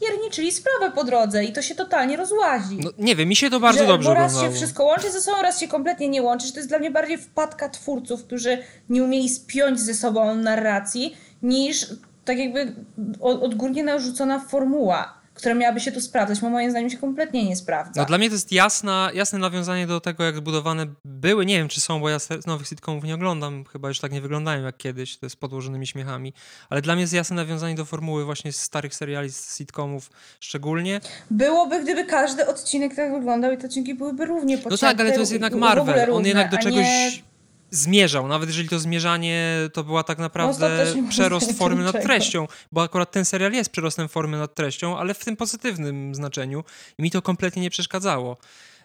[0.00, 2.78] pierniczyli sprawę po drodze i to się totalnie rozłazi.
[2.84, 4.52] No, nie wiem, mi się to bardzo że, dobrze bo raz oglądało.
[4.54, 6.46] się wszystko łączy ze sobą, raz się kompletnie nie łączy.
[6.46, 8.58] że To jest dla mnie bardziej wpadka twórców, którzy
[8.88, 11.86] nie umieli spiąć ze sobą narracji, niż
[12.24, 12.72] tak jakby
[13.20, 17.56] od- odgórnie narzucona formuła, która miałaby się tu sprawdzać, bo moim zdaniem się kompletnie nie
[17.56, 18.00] sprawdza.
[18.00, 21.46] No, dla mnie to jest jasna, jasne nawiązanie do tego, jak zbudowane były.
[21.46, 23.64] Nie wiem, czy są, bo ja nowych sitcomów nie oglądam.
[23.64, 26.32] Chyba już tak nie wyglądają jak kiedyś, to jest z podłożonymi śmiechami.
[26.70, 31.00] Ale dla mnie jest jasne nawiązanie do formuły właśnie z starych seriali, z sitcomów szczególnie.
[31.30, 34.88] Byłoby, gdyby każdy odcinek tak wyglądał i te odcinki byłyby równie potrzebne.
[34.88, 36.12] No tak, ale to jest jednak Marvel.
[36.12, 37.27] On jednak do czegoś Nie...
[37.70, 38.28] zmierzał.
[38.28, 43.10] Nawet jeżeli to zmierzanie to była tak naprawdę może przerost formy nad treścią, bo akurat
[43.10, 46.64] ten serial jest przerostem formy nad treścią, ale w tym pozytywnym znaczeniu
[46.98, 48.36] i mi to kompletnie nie przeszkadzało.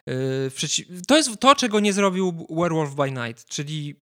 [0.07, 0.51] Yy,
[1.07, 3.95] to jest to, czego nie zrobił Werewolf by Night, czyli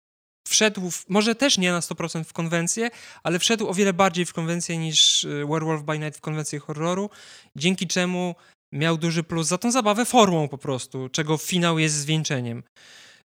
[0.48, 2.90] wszedł, w, może też nie na 100% w konwencję,
[3.24, 7.10] ale wszedł o wiele bardziej w konwencję niż y, Werewolf by Night w konwencję horroru,
[7.56, 8.36] dzięki czemu
[8.74, 12.64] miał duży plus za tą zabawę formą po prostu, czego finał jest zwieńczeniem.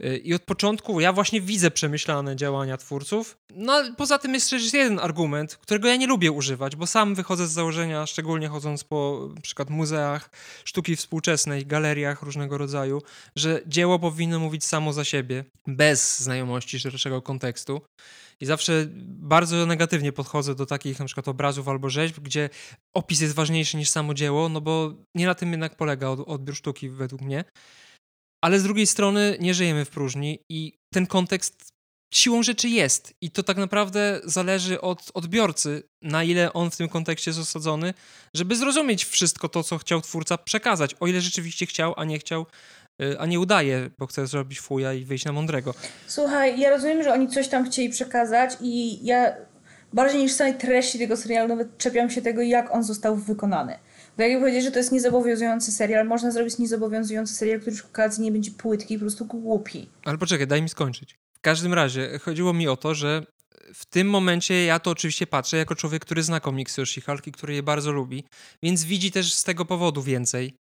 [0.03, 3.37] Y, I od początku ja właśnie widzę przemyślane działania twórców.
[3.55, 7.47] No poza tym jest jeszcze jeden argument, którego ja nie lubię używać, bo sam wychodzę
[7.47, 10.29] z założenia, szczególnie chodząc po na przykład muzeach
[10.65, 13.01] sztuki współczesnej, galeriach różnego rodzaju,
[13.35, 17.81] że dzieło powinno mówić samo za siebie, bez znajomości szerszego kontekstu.
[18.39, 22.49] I zawsze bardzo negatywnie podchodzę do takich na przykład obrazów albo rzeźb, gdzie
[22.93, 26.55] opis jest ważniejszy niż samo dzieło, no bo nie na tym jednak polega od- odbiór
[26.55, 27.43] sztuki według mnie.
[28.41, 31.77] Ale z drugiej strony nie żyjemy w próżni i ten kontekst
[32.13, 33.13] siłą rzeczy jest.
[33.21, 37.93] I to tak naprawdę zależy od odbiorcy, na ile on w tym kontekście jest osadzony,
[38.33, 40.95] żeby zrozumieć wszystko to, co chciał twórca przekazać.
[40.99, 42.45] O ile rzeczywiście chciał, a nie chciał,
[43.01, 45.73] y, a nie udaje, bo chce zrobić fuja i wyjść na mądrego.
[46.07, 49.35] Słuchaj, ja rozumiem, że oni coś tam chcieli przekazać i ja
[49.93, 53.79] bardziej niż samej treści tego serialu nawet czepiam się tego, jak on został wykonany.
[54.17, 58.23] Bo jak powiedzieć, że to jest niezobowiązujący serial, można zrobić niezobowiązujący serial, który przy okazji
[58.23, 59.89] nie będzie płytki po prostu głupi.
[60.05, 61.15] Ale poczekaj, daj mi skończyć.
[61.33, 63.25] W każdym razie chodziło mi o to, że
[63.73, 67.31] w tym momencie ja to oczywiście patrzę jako człowiek, który zna komiksy o She-Hulk i
[67.31, 68.23] który je bardzo lubi,
[68.63, 70.53] więc widzi też z tego powodu więcej.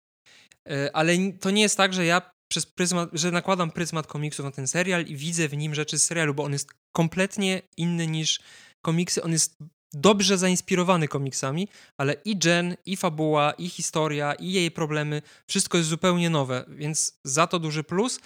[0.69, 4.51] E, Ale to nie jest tak, że ja przez pryzmat, że nakładam pryzmat komiksów na
[4.51, 8.41] ten serial i widzę w nim rzeczy z serialu, bo on jest kompletnie inny niż
[8.85, 9.57] komiksy, on jest
[10.01, 15.91] dobrze zainspirowany komiksami, ale i Jen, i fabuła, i historia, i jej problemy, wszystko jest
[15.91, 18.21] zupełnie nowe, więc za to duży plus.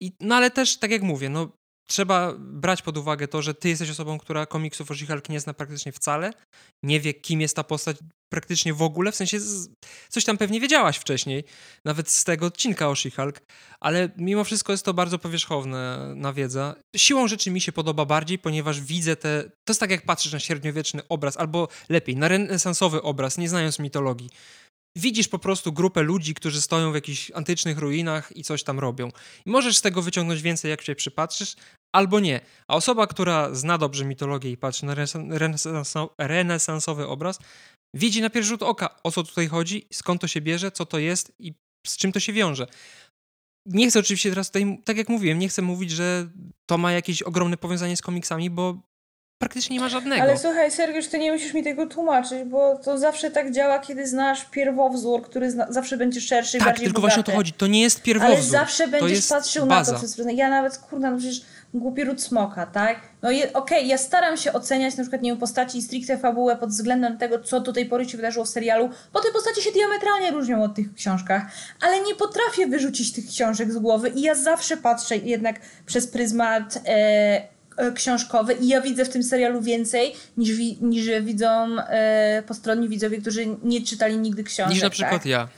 [0.00, 1.48] I, no ale też, tak jak mówię, no
[1.86, 5.54] trzeba brać pod uwagę to, że ty jesteś osobą, która komiksów o She-Hulk nie zna
[5.54, 6.32] praktycznie wcale,
[6.82, 7.96] nie wie, kim jest ta postać
[8.28, 9.68] praktycznie w ogóle, w sensie z,
[10.08, 11.44] coś tam pewnie wiedziałaś wcześniej,
[11.84, 13.40] nawet z tego odcinka o She-Hulk,
[13.80, 16.74] ale mimo wszystko jest to bardzo powierzchowna na wiedza.
[16.96, 19.42] Siłą rzeczy mi się podoba bardziej, ponieważ widzę te...
[19.44, 23.78] To jest tak, jak patrzysz na średniowieczny obraz, albo lepiej, na renesansowy obraz, nie znając
[23.78, 24.30] mitologii
[24.96, 29.10] widzisz po prostu grupę ludzi, którzy stoją w jakichś antycznych ruinach i coś tam robią.
[29.46, 31.56] I możesz z tego wyciągnąć więcej, jak się przypatrzysz,
[31.94, 32.40] albo nie.
[32.68, 34.94] A osoba, która zna dobrze mitologię i patrzy na
[36.18, 37.38] renesansowy obraz,
[37.94, 40.98] widzi na pierwszy rzut oka, o co tutaj chodzi, skąd to się bierze, co to
[40.98, 41.54] jest i
[41.86, 42.66] z czym to się wiąże.
[43.66, 46.28] Nie chcę oczywiście teraz tutaj, tak jak mówiłem, nie chcę mówić, że
[46.66, 48.82] to ma jakieś ogromne powiązanie z komiksami, bo
[49.38, 50.22] praktycznie nie ma żadnego.
[50.22, 54.06] Ale słuchaj, Sergiusz, ty nie musisz mi tego tłumaczyć, bo to zawsze tak działa, kiedy
[54.06, 57.14] znasz pierwowzór, który zna, zawsze będzie szerszy i tak, bardziej tylko bogaty.
[57.14, 57.52] właśnie o to chodzi.
[57.52, 58.36] To nie jest pierwowzór.
[58.36, 59.92] Ale zawsze będziesz patrzył baza.
[59.92, 61.40] na to przez Ja nawet, kurna, no przecież
[61.74, 63.00] głupi ród smoka, tak?
[63.22, 66.70] No okej, okay, ja staram się oceniać na przykład, nie wiem, postaci stricte fabułę pod
[66.70, 70.30] względem tego, co do tej pory się wydarzyło w serialu, bo te postacie się diametralnie
[70.30, 71.42] różnią od tych książkach,
[71.80, 76.80] ale nie potrafię wyrzucić tych książek z głowy i ja zawsze patrzę jednak przez pryzmat...
[76.86, 77.55] E,
[77.94, 83.18] książkowy i ja widzę w tym serialu więcej niż, wi niż widzą e, postronni widzowie,
[83.18, 84.74] którzy nie czytali nigdy książek.
[84.74, 85.26] Niż na przykład tak?
[85.26, 85.48] ja.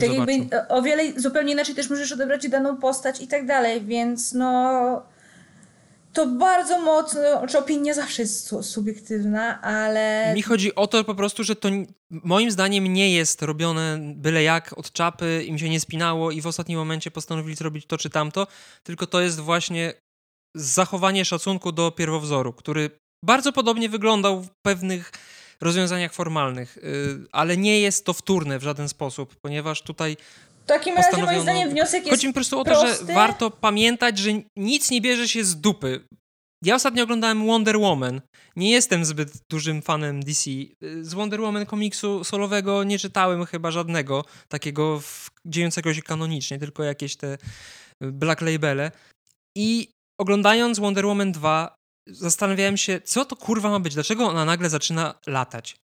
[0.00, 3.80] Tak jakby e, o wiele zupełnie inaczej też możesz odebrać daną postać i tak dalej,
[3.80, 5.02] więc no
[6.12, 10.32] to bardzo mocno, czy opinia zawsze jest su subiektywna, ale...
[10.34, 11.68] Mi chodzi o to po prostu, że to
[12.10, 16.46] moim zdaniem nie jest robione byle jak od czapy, im się nie spinało i w
[16.46, 18.46] ostatnim momencie postanowili zrobić to czy tamto,
[18.82, 19.92] tylko to jest właśnie
[20.56, 22.90] zachowanie szacunku do pierwowzoru, który
[23.24, 25.12] bardzo podobnie wyglądał w pewnych
[25.60, 26.80] rozwiązaniach formalnych, y,
[27.32, 30.16] ale nie jest to wtórne w żaden sposób, ponieważ tutaj
[30.64, 33.06] w takim razie moim zdaniem wniosek jest Chodzi mi po prostu o to, prosty.
[33.06, 36.04] że warto pamiętać, że nic nie bierze się z dupy.
[36.64, 38.20] Ja ostatnio oglądałem Wonder Woman.
[38.56, 40.50] Nie jestem zbyt dużym fanem DC.
[40.50, 45.02] Y, z Wonder Woman komiksu solowego nie czytałem chyba żadnego takiego
[45.44, 47.38] dziejącego się kanonicznie, tylko jakieś te
[48.00, 48.92] black labele.
[49.56, 49.88] I
[50.20, 51.76] oglądając Wonder Woman 2
[52.08, 55.76] zastanawiałem się, co to kurwa ma być, dlaczego ona nagle zaczyna latać.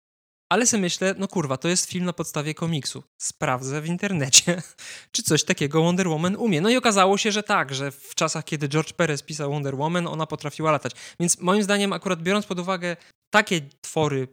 [0.53, 3.03] Ale sobie myślę, no kurwa, to jest film na podstawie komiksu.
[3.23, 4.63] Sprawdzę w internecie,
[5.13, 6.61] czy coś takiego Wonder Woman umie.
[6.61, 10.07] No i okazało się, że tak, że w czasach, kiedy George Perez pisał Wonder Woman,
[10.07, 10.93] ona potrafiła latać.
[11.21, 12.97] Więc moim zdaniem, akurat biorąc pod uwagę
[13.31, 14.29] takie twory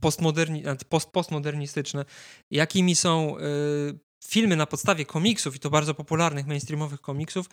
[0.00, 2.04] postmoderni, post, postmodernistyczne,
[2.50, 7.46] jakimi są y, filmy na podstawie komiksów, i to bardzo popularnych, mainstreamowych komiksów,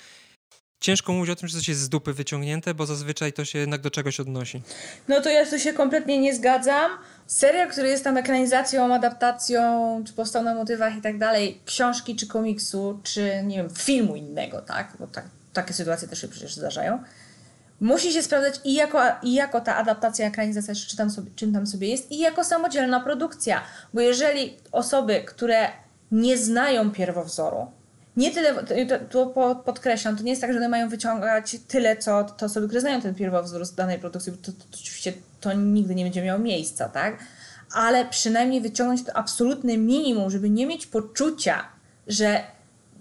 [0.79, 3.81] ciężko mówić o tym, że coś jest z dupy wyciągnięte, bo zazwyczaj to się jednak
[3.81, 4.61] do czegoś odnosi.
[5.07, 6.91] No to ja tu się kompletnie nie zgadzam.
[7.27, 12.27] Serial, który jest tam ekranizacją, adaptacją, czy powstał na motywach i tak dalej, książki czy
[12.27, 14.93] komiksu, czy nie wiem, filmu innego, tak?
[14.99, 17.03] Bo tak, takie sytuacje też się przecież zdarzają.
[17.81, 21.67] Musi się sprawdzać i jako, i jako ta adaptacja, ekranizacja, czy tam sobie, czym tam
[21.67, 23.61] sobie jest, i jako samodzielna produkcja.
[23.93, 25.69] Bo jeżeli osoby, które
[26.11, 27.71] nie znają pierwowzoru,
[28.19, 28.63] nie tyle,
[29.09, 32.67] to, to podkreślam, to nie jest tak, że one mają wyciągać tyle, co te osoby,
[32.67, 36.21] które znają ten pierwowzór z danej produkcji, bo to, to oczywiście to nigdy nie będzie
[36.21, 37.19] miało miejsca, tak?
[37.73, 41.65] Ale przynajmniej wyciągnąć to absolutne minimum, żeby nie mieć poczucia,
[42.07, 42.43] że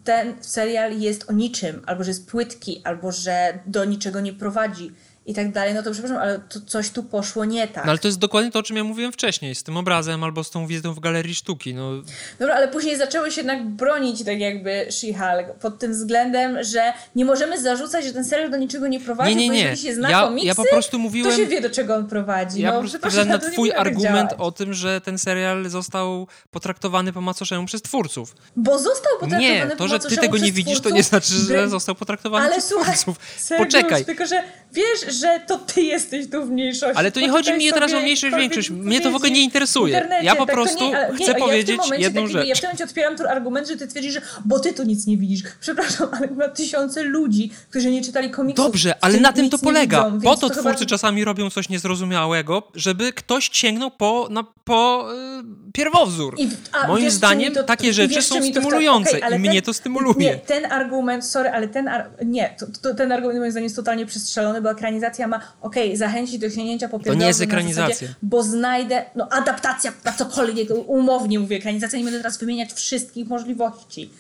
[0.05, 4.93] ten serial jest o niczym, albo że jest płytki, albo że do niczego nie prowadzi
[5.29, 7.85] i tak dalej, no to przepraszam, ale to coś tu poszło nie tak.
[7.85, 10.45] No ale to jest dokładnie to, o czym ja mówiłem wcześniej, z tym obrazem albo
[10.45, 11.75] z tą wizytą w galerii sztuki.
[11.75, 11.91] No.
[12.39, 17.25] Dobra, ale później zaczęły się jednak bronić tak jakby She-Hulk pod tym względem, że nie
[17.25, 19.63] możemy zarzucać, że ten serial do niczego nie prowadzi, nie, nie, nie.
[19.63, 21.95] bo jeżeli się zna ja, komiksy, ja po prostu mówiłem, to się wie, do czego
[21.95, 22.61] on prowadzi.
[22.61, 27.13] Ja no, po prostu na twój tak argument o tym, że ten serial został potraktowany
[27.13, 28.35] po macoszemu przez twórców.
[28.57, 31.69] Bo został potraktowany nie, po to, że ty tego nie widzisz, to nie znaczy, że
[31.69, 33.25] został potraktowany ale przez słuchaj, twórców.
[33.37, 34.05] Sergiusz, Poczekaj.
[34.05, 36.97] tylko, że wiesz, że to ty jesteś tu w mniejszości.
[36.97, 38.71] Ale to nie chodzi mi teraz o mniejszość, większość.
[38.71, 40.09] Mnie to w ogóle nie interesuje.
[40.23, 42.49] Ja po tak, prostu nie, chcę nie, powiedzieć ja jedną tak, rzecz.
[42.49, 45.07] Ja w tym momencie otwieram tu argument, że ty twierdzisz, że bo ty tu nic
[45.07, 45.43] nie widzisz.
[45.61, 48.67] Przepraszam, ale ma tysiące ludzi, którzy nie czytali komiksów.
[48.67, 50.11] Dobrze, ale na tym to polega.
[50.11, 50.91] Widzą, po to, to twórcy chyba...
[50.91, 56.35] czasami robią coś niezrozumiałego, żeby ktoś sięgnął po, na, po yy, pierwowzór.
[56.39, 60.19] I, a, Moim zdaniem to, takie rzeczy są stymulujące okay, i mnie ten, to stymuluje.
[60.19, 61.91] Nie, ten argument, sorry, ale ten,
[62.25, 65.97] nie, to, to, ten argument moim zdaniem jest totalnie przestrzelony, bo ekranizacja ma, okej, okay,
[65.97, 67.95] zachęcić do sięgnięcia po To nie jest ekranizacja.
[67.95, 73.29] Zasadzie, bo znajdę, no adaptacja na cokolwiek, umownie mówię, ekranizacja, nie będę teraz wymieniać wszystkich
[73.29, 74.11] możliwości.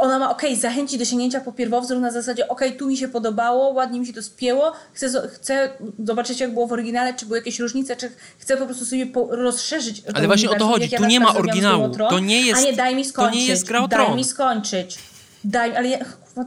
[0.00, 2.96] ona ma, okej, okay, zachęci do sięgnięcia po pierwowzór na zasadzie, okej, okay, tu mi
[2.96, 5.70] się podobało, ładnie mi się to spięło, chcę, chcę
[6.04, 9.28] zobaczyć, jak było w oryginale, czy były jakieś różnice, czy chcę po prostu sobie po,
[9.30, 10.02] rozszerzyć.
[10.14, 12.96] Ale właśnie o to chodzi, tu nie ma oryginału, to nie jest, a nie, daj
[12.96, 14.98] mi skończyć, to nie jest gra o daj mi skończyć.
[15.44, 15.98] Daj, ale ja,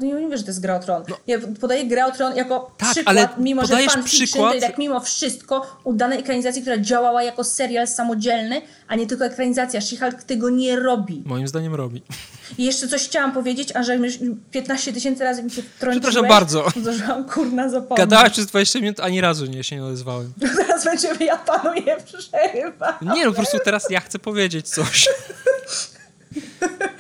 [0.02, 1.04] nie mówię, że to jest gra o tron.
[1.10, 1.18] No.
[1.28, 4.56] Ja podaję grę o tron jako tak, przykład, mimo że fanfiction przykład...
[4.56, 9.80] to tak mimo wszystko udanej ekranizacji, która działała jako serial samodzielny, a nie tylko ekranizacja.
[9.80, 11.24] She-Hulk tego nie robi.
[11.26, 12.02] Moim zdaniem robi.
[12.58, 14.00] I jeszcze coś chciałam powiedzieć, a że
[14.52, 16.04] 15 tysięcy razy mi się wtrąciłeś.
[16.04, 16.66] Przepraszam bardzo.
[16.82, 17.98] Zdążyłam kurna zapomnieć.
[17.98, 20.34] Gadałaś przez 20 minut, ani razu nie się nie odezwałem.
[20.58, 23.00] Teraz będziemy, ja panuję przerywa.
[23.02, 25.10] Nie, no po prostu teraz ja chcę powiedzieć coś.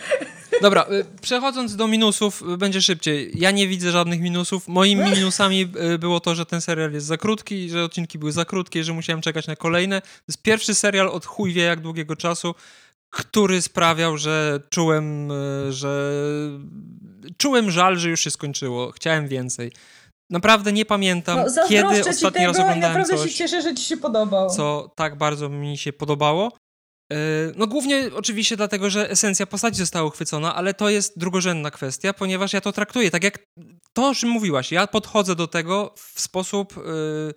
[0.61, 3.31] Dobra, y, przechodząc do minusów, y, będzie szybciej.
[3.35, 4.67] Ja nie widzę żadnych minusów.
[4.67, 8.45] Moimi minusami y, było to, że ten serial jest za krótki, że odcinki były za
[8.45, 10.01] krótkie, że musiałem czekać na kolejne.
[10.01, 12.55] To jest pierwszy serial od chuj wie jak długiego czasu,
[13.09, 15.29] który sprawiał, że czułem,
[15.69, 16.11] że
[17.37, 18.91] czułem żal, że już się skończyło.
[18.91, 19.71] Chciałem więcej.
[20.29, 23.31] Naprawdę nie pamiętam, no, kiedy ostatni tego, raz oglądałem naprawdę coś.
[23.31, 24.49] się cieszę, że ci się podobało.
[24.49, 26.51] Co tak bardzo mi się podobało.
[27.11, 27.13] E,
[27.55, 32.53] no głównie oczywiście dlatego, że esencja postaci została uchwycona, ale to jest drugorzędna kwestia, ponieważ
[32.53, 33.39] ja to traktuję tak jak
[33.93, 34.71] to, o czym mówiłaś.
[34.71, 36.77] Ja podchodzę do tego w sposób...
[36.77, 37.33] Yy,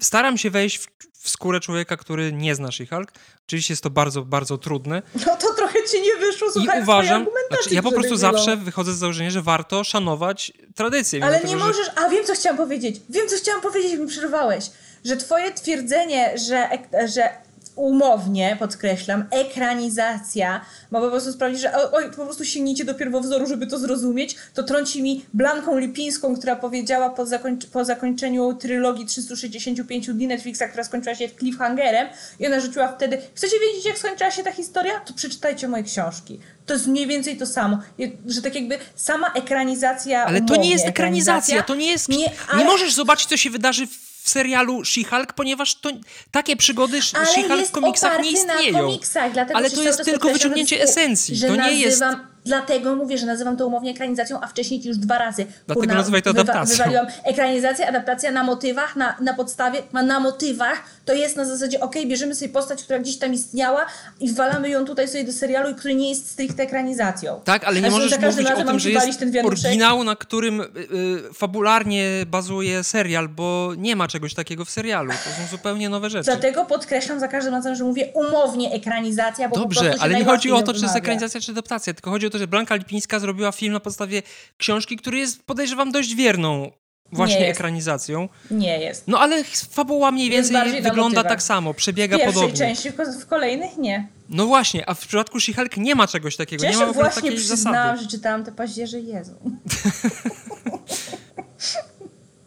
[0.00, 0.86] staram się wejść w,
[1.20, 3.06] w, skórę człowieka, który nie zna She-Hulk.
[3.48, 5.02] Oczywiście jest to bardzo, bardzo trudne.
[5.26, 8.92] No to trochę ci nie wyszło, słuchaj, I uważam, znaczy, ja po prostu zawsze wychodzę
[8.92, 11.24] z założenia, że warto szanować tradycję.
[11.24, 11.98] Ale nie tego, możesz, że...
[11.98, 14.64] a wiem co chciałam powiedzieć, wiem co chciałam powiedzieć, mi przerwałeś,
[15.04, 16.68] że twoje twierdzenie, że,
[17.14, 17.28] że
[17.76, 20.60] umownie, podkreślam, ekranizacja
[20.90, 24.62] ma po prostu sprawić, że oj, po prostu sięgnijcie do pierwowzoru, żeby to zrozumieć, to
[24.62, 30.84] trąci mi Blanką Lipińską, która powiedziała po, zakońc po zakończeniu trylogii 365 dni Netflixa, która
[30.84, 32.08] skończyła się cliffhangerem
[32.40, 35.00] i ona rzuciła wtedy, chcecie wiedzieć jak skończyła się ta historia?
[35.00, 36.40] To przeczytajcie moje książki.
[36.66, 37.78] To jest mniej więcej to samo,
[38.26, 42.08] że tak jakby sama ekranizacja Ale to nie jest ekranizacja, to nie jest...
[42.08, 42.58] Nie, ale...
[42.58, 45.90] nie możesz zobaczyć, co się wydarzy w w serialu She-Hulk, ponieważ to,
[46.30, 48.78] takie przygody She-Hulk w komiksach nie istnieją.
[48.78, 51.40] Komiksach, Ale to jest tylko wyciągnięcie esencji.
[51.40, 52.02] to nie jest
[52.44, 55.46] Dlatego mówię, że nazywam to umownie ekranizacją, a wcześniej już dwa razy.
[55.66, 56.64] Dlatego Kurna, nazywaj to adaptacją.
[56.64, 60.82] Wywa wywaliłam ekranizację, adaptacja na motywach, na, na podstawie, na motywach.
[61.04, 63.86] To jest na zasadzie, ok, bierzemy sobie postać, która gdzieś tam istniała
[64.20, 67.40] i wwalamy ją tutaj sobie do serialu, i który nie jest stricte ekranizacją.
[67.44, 72.10] Tak, ale nie możesz mówić o tym, że jest oryginał, na którym y, y, fabularnie
[72.26, 75.10] bazuje serial, bo nie ma czegoś takiego w serialu.
[75.10, 76.24] To są zupełnie nowe rzeczy.
[76.24, 80.62] Dlatego podkreślam za każdym razem, że mówię umownie ekranizacja, bo Dobrze, ale nie chodzi o
[80.62, 83.72] to, czy jest ekranizacja, czy adaptacja, tylko chodzi o to, że Blanka Lipińska zrobiła film
[83.72, 84.22] na podstawie
[84.56, 86.70] książki, który jest, podejrzewam, dość wierną
[87.12, 88.28] właśnie nie ekranizacją.
[88.50, 89.08] Nie jest.
[89.08, 92.42] No ale fabuła mniej więcej wygląda tak samo, przebiega podobnie.
[92.42, 94.08] W pierwszej części, w kolejnych nie.
[94.28, 97.38] No właśnie, a w przypadku She-Hulk nie ma czegoś takiego, Cieszę nie ma właśnie takiej
[97.38, 98.02] zasady.
[98.02, 99.34] że czytałam te paździerze Jezu.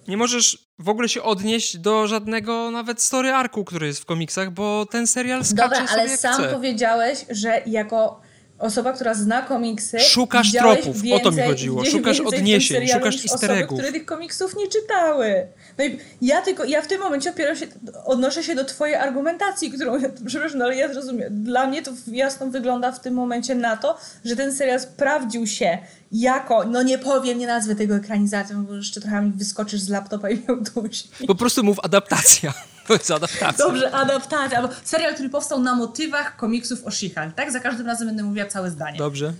[0.07, 4.51] nie możesz w ogóle się odnieść do żadnego nawet story arku, który jest w komiksach,
[4.51, 6.53] bo ten serial skacze Dobra, ale sam chce.
[6.53, 8.21] powiedziałeś, że jako
[8.59, 9.99] osoba, która zna komiksy.
[9.99, 11.85] Szukasz tropów, więcej, o to mi chodziło.
[11.85, 13.79] Szukasz odniesień, szukasz easter eggów.
[13.79, 15.47] które tych komiksów nie czytały.
[15.77, 17.67] No i ja tylko, ja w tym momencie opieram się,
[18.05, 19.93] odnoszę się do twojej argumentacji, którą,
[20.27, 21.43] przepraszam, no ale ja zrozumiem.
[21.43, 25.77] Dla mnie to jasno wygląda w tym momencie na to, że ten serial sprawdził się
[26.11, 30.29] jako, no nie powiem, nie nazwę tego ekranizacją, bo jeszcze trochę mi wyskoczysz z laptopa
[30.29, 31.09] i miał dusi.
[31.27, 32.53] Po prostu mów adaptacja.
[32.87, 33.65] To adaptacja.
[33.65, 34.57] Dobrze, adaptacja.
[34.57, 37.51] Albo serial, który powstał na motywach komiksów o she tak?
[37.51, 38.97] Za każdym razem będę mówiła całe zdanie.
[38.97, 39.33] Dobrze.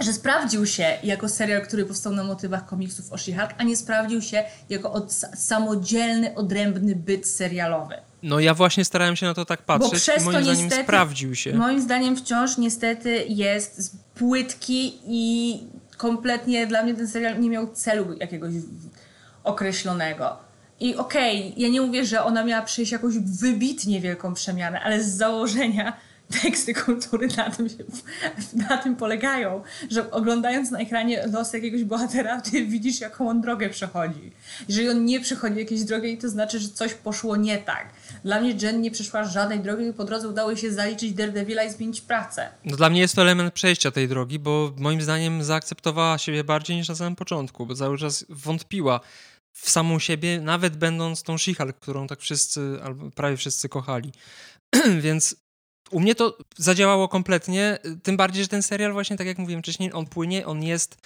[0.00, 4.22] Że sprawdził się jako serial, który powstał na motywach komiksów o she a nie sprawdził
[4.22, 7.94] się jako od, samodzielny, odrębny byt serialowy.
[8.22, 10.64] No ja właśnie starałem się na to tak patrzeć Bo przez i moim to zdaniem
[10.64, 11.54] niestety, sprawdził się.
[11.54, 15.60] Moim zdaniem wciąż niestety jest płytki i
[15.96, 18.52] kompletnie dla mnie ten serial nie miał celu jakiegoś
[19.44, 20.45] określonego.
[20.80, 25.02] I okej, okay, ja nie mówię, że ona miała przejść jakąś wybitnie wielką przemianę, ale
[25.02, 25.96] z założenia
[26.42, 27.76] teksty kultury na tym, się,
[28.68, 33.70] na tym polegają, że oglądając na ekranie los jakiegoś bohatera, ty widzisz, jaką on drogę
[33.70, 34.32] przechodzi.
[34.68, 37.86] Jeżeli on nie przechodzi jakiejś drogi, to znaczy, że coś poszło nie tak.
[38.24, 41.64] Dla mnie Jen nie przeszła żadnej drogi i po drodze udało jej się zaliczyć Daredevila
[41.64, 42.48] i zmienić pracę.
[42.64, 46.76] No dla mnie jest to element przejścia tej drogi, bo moim zdaniem zaakceptowała siebie bardziej
[46.76, 49.00] niż na samym początku, bo cały czas wątpiła
[49.56, 54.12] w samą siebie, nawet będąc tą she którą tak wszyscy, albo prawie wszyscy kochali.
[55.00, 55.36] Więc
[55.90, 59.92] u mnie to zadziałało kompletnie, tym bardziej, że ten serial właśnie, tak jak mówiłem wcześniej,
[59.92, 60.96] on płynie, on jest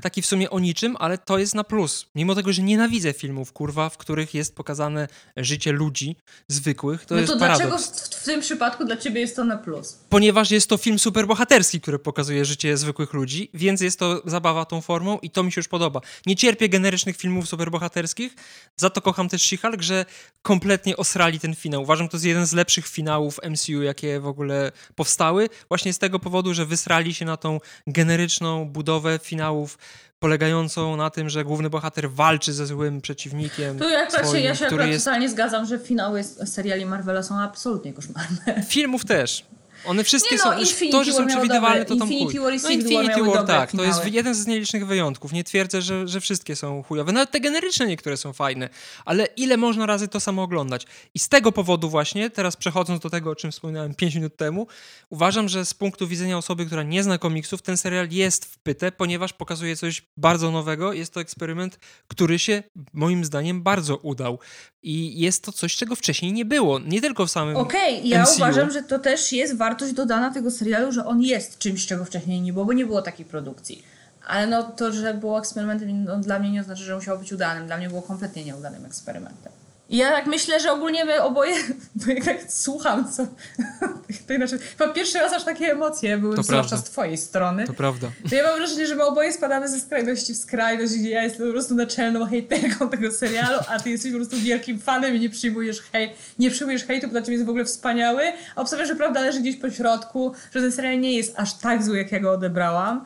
[0.00, 2.06] taki w sumie o niczym, ale to jest na plus.
[2.14, 6.16] Mimo tego, że nienawidzę filmów, kurwa, w których jest pokazane życie ludzi
[6.48, 7.68] zwykłych, to no jest to paradoks.
[7.68, 9.98] dlaczego w, w tym przypadku dla ciebie jest to na plus?
[10.08, 14.80] Ponieważ jest to film superbohaterski, który pokazuje życie zwykłych ludzi, więc jest to zabawa tą
[14.80, 16.00] formą i to mi się już podoba.
[16.26, 18.34] Nie cierpię generycznych filmów superbohaterskich,
[18.76, 20.04] za to kocham też She-Hulk, że
[20.42, 21.82] kompletnie osrali ten finał.
[21.82, 26.18] Uważam, to jest jeden z lepszych finałów MCU, jakie w ogóle powstały, właśnie z tego
[26.18, 29.78] powodu, że wysrali się na tą generyczną budowę finałów
[30.18, 33.78] polegającą na tym, że główny bohater walczy ze złym przeciwnikiem.
[33.78, 35.04] Tu ja, swoim, się, ja się który jest...
[35.04, 38.62] totalnie zgadzam, że finały seriali Marvela są absolutnie koszmarne.
[38.68, 39.44] Filmów też.
[39.84, 40.58] One wszystkie Nie no, są.
[40.58, 42.40] Już Infinity to, że są przewidywalne, to tam Infinity chuj.
[42.40, 43.72] War i no Infinity War, tak.
[43.72, 44.16] To jest finały.
[44.16, 45.32] jeden z nielicznych wyjątków.
[45.32, 47.12] Nie twierdzę, że, że wszystkie są chujowe.
[47.12, 48.68] Nawet te generyczne niektóre są fajne.
[49.04, 50.86] Ale ile można razy to samo oglądać?
[51.14, 54.66] I z tego powodu właśnie, teraz przechodząc do tego, o czym wspominałem 5 minut temu,
[55.10, 59.32] uważam, że z punktu widzenia osoby, która nie zna komiksów, ten serial jest wpyte, ponieważ
[59.32, 60.92] pokazuje coś bardzo nowego.
[60.92, 61.78] Jest to eksperyment,
[62.08, 62.62] który się
[62.92, 64.38] moim zdaniem bardzo udał.
[64.82, 66.78] I jest to coś, czego wcześniej nie było.
[66.78, 68.34] Nie tylko w samym Okej, ja MCU.
[68.36, 72.40] uważam, że to też jest wartość dodana tego serialu, że on jest czymś, czego wcześniej
[72.40, 73.82] nie było, bo nie było takiej produkcji.
[74.26, 77.66] Ale no to, że było eksperymentem, no, dla mnie nie oznacza, że musiało być udanym.
[77.66, 79.52] Dla mnie było kompletnie nieudanym eksperymentem.
[79.90, 81.54] Ja tak myślę, że ogólnie my oboje,
[81.94, 83.26] bo jak tak słucham, co,
[84.26, 86.86] to inaczej, chyba pierwszy raz aż takie emocje były, To zwłaszcza prawda.
[86.86, 87.66] z twojej strony.
[87.66, 88.08] To prawda.
[88.30, 91.46] To ja mam wrażenie, że my oboje spadamy ze skrajności w skrajność, gdzie ja jestem
[91.46, 95.30] po prostu naczelną hejterką tego serialu, a ty jesteś po prostu wielkim fanem i nie
[95.30, 98.22] przyjmujesz hej, nie przyjmujesz hejtu, bo dla ciebie jest w ogóle wspaniały,
[98.56, 101.84] a obstawiasz, że prawda leży gdzieś po środku, że ten serial nie jest aż tak
[101.84, 103.04] zły, jak ja go odebrałam.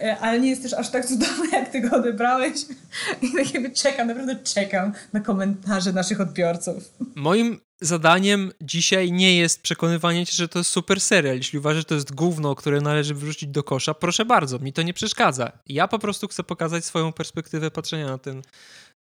[0.00, 2.52] E, Ale nie jest też aż tak cudowny, jak ty go odebrałeś.
[3.22, 6.90] I tak jakby czekam, naprawdę czekam na komentarze naszych odbiorców.
[7.14, 11.36] Moim zadaniem dzisiaj nie jest przekonywanie cię, że to jest super serial.
[11.36, 14.82] Jeśli uważasz, że to jest gówno, które należy wyrzucić do kosza, proszę bardzo, mi to
[14.82, 15.52] nie przeszkadza.
[15.66, 18.42] Ja po prostu chcę pokazać swoją perspektywę patrzenia na ten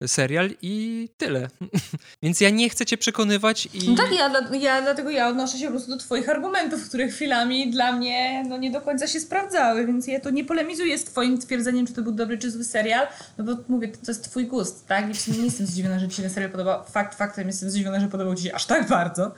[0.07, 1.47] serial i tyle.
[2.23, 3.89] Więc ja nie chcę cię przekonywać i...
[3.89, 7.71] No tak, ja, ja, dlatego ja odnoszę się po prostu do twoich argumentów, które chwilami
[7.71, 11.41] dla mnie no, nie do końca się sprawdzały, więc ja tu nie polemizuję z twoim
[11.41, 14.87] twierdzeniem, czy to był dobry, czy zły serial, no bo mówię, to jest twój gust,
[14.87, 15.09] tak?
[15.09, 16.83] I w nie jestem zdziwiona, że ci się ten serial podobał.
[16.83, 19.31] Fakt faktem jestem zdziwiona, że podobał ci się aż tak bardzo.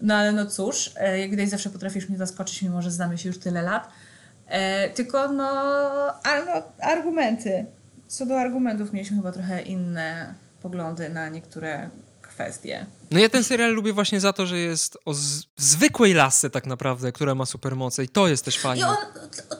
[0.00, 3.28] No ale no cóż, e, jak widać zawsze potrafisz mnie zaskoczyć, mimo że znamy się
[3.28, 3.88] już tyle lat.
[4.46, 5.48] E, tylko no,
[6.22, 7.66] a, no, argumenty.
[8.10, 11.90] Co do argumentów mieliśmy chyba trochę inne poglądy na niektóre
[12.22, 12.86] kwestie.
[13.10, 16.66] No ja ten serial lubię właśnie za to, że jest o z- zwykłej lasce tak
[16.66, 18.88] naprawdę, która ma supermoce i to jest też I fajne.
[18.88, 18.96] on,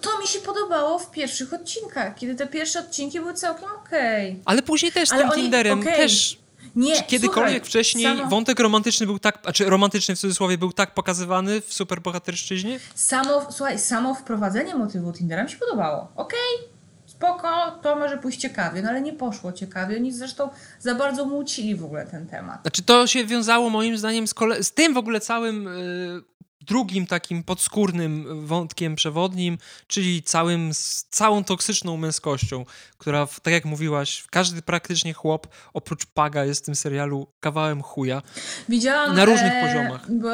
[0.01, 4.43] to mi się podobało w pierwszych odcinkach, kiedy te pierwsze odcinki były całkiem okej.
[4.45, 5.97] Ale później też z Ale tym oni- Tinderem okej.
[5.97, 6.41] też
[6.77, 10.73] Nie, Czy kiedykolwiek słuchaj, wcześniej samo, wątek romantyczny był tak, znaczy romantyczny w cudzysłowie był
[10.73, 12.81] tak pokazywany w superbohaterszczyźnie?
[12.95, 16.09] samo, słuchaj, samo wprowadzenie motywu Tindera mi się podobało.
[16.17, 16.39] Okej,
[17.21, 19.97] spoko, to może pójść ciekawie, no ale nie poszło ciekawie.
[19.97, 20.49] Oni zresztą
[20.79, 22.63] za bardzo mucili w ogóle ten temat.
[22.63, 26.23] Znaczy to się wiązało moim zdaniem z, kole- z tym w ogóle całym y,
[26.61, 32.65] drugim takim podskórnym wątkiem przewodnim, czyli całym, z całą toksyczną męskością,
[32.99, 38.23] która, tak jak mówiłaś, każdy praktycznie chłop oprócz Paga jest w tym serialu kawałem chuja.
[38.69, 39.17] Widziałam...
[39.17, 40.13] Na różnych e, poziomach.
[40.13, 40.29] Bo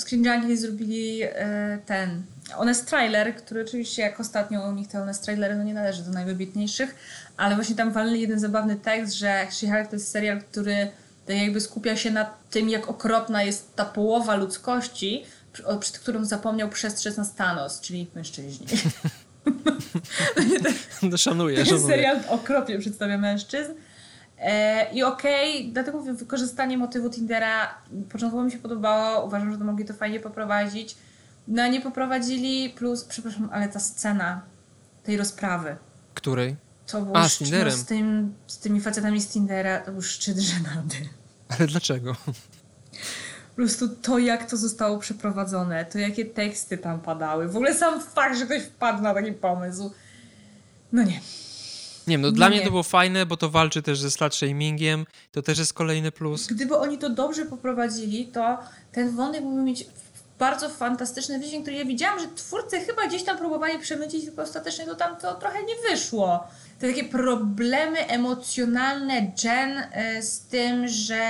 [0.00, 2.22] Screen Junkies zrobili e, ten...
[2.50, 6.10] Honest Trailer, który oczywiście jak ostatnio u nich te Honest Trailery no nie należy do
[6.10, 6.94] najwybitniejszych,
[7.36, 10.90] ale właśnie tam walili jeden zabawny tekst, że She-Hulk to jest serial, który
[11.26, 15.24] tak jakby skupia się na tym, jak okropna jest ta połowa ludzkości,
[15.80, 18.66] przed którą zapomniał przestrzec nas Thanos, czyli mężczyźni.
[21.02, 21.86] No, szanuję, Ten szanuję.
[21.86, 23.72] serial okropnie przedstawia mężczyzn.
[24.38, 27.74] E, I okej, dlatego mówię, wykorzystanie motywu Tindera
[28.12, 30.96] początkowo mi się podobało, uważam, że to mogli to fajnie poprowadzić.
[31.48, 34.42] No nie poprowadzili, plus, przepraszam, ale ta scena
[35.02, 35.76] tej rozprawy,
[36.14, 36.56] Której?
[36.86, 37.72] to był A, z szczyt, Tinderem.
[37.72, 40.96] no, z, tym, z tymi facetami z Tindera, to był szczyt żenady.
[41.48, 42.16] Ale dlaczego?
[43.50, 47.48] Po prostu to, jak to zostało przeprowadzone, to jakie teksty tam padały.
[47.48, 49.92] W ogóle sam fakt, że ktoś wpadł na taki pomysł.
[50.92, 51.20] No nie.
[52.06, 52.56] Nie wiem, no dla Nie.
[52.56, 56.12] mnie to było fajne, bo to walczy też ze slut shamingiem, to też jest kolejny
[56.12, 56.46] plus.
[56.46, 58.58] Gdyby oni to dobrze poprowadzili, to
[58.92, 59.86] ten wątek mógłby mieć
[60.42, 64.84] bardzo fantastyczny wydźwięk, który ja widziałam, że twórcy chyba gdzieś tam próbowali przemycić, tylko ostatecznie
[64.84, 66.46] to tam to trochę nie wyszło.
[66.78, 69.14] Te takie problemy emocjonalne
[69.44, 71.20] Jen y, z tym, że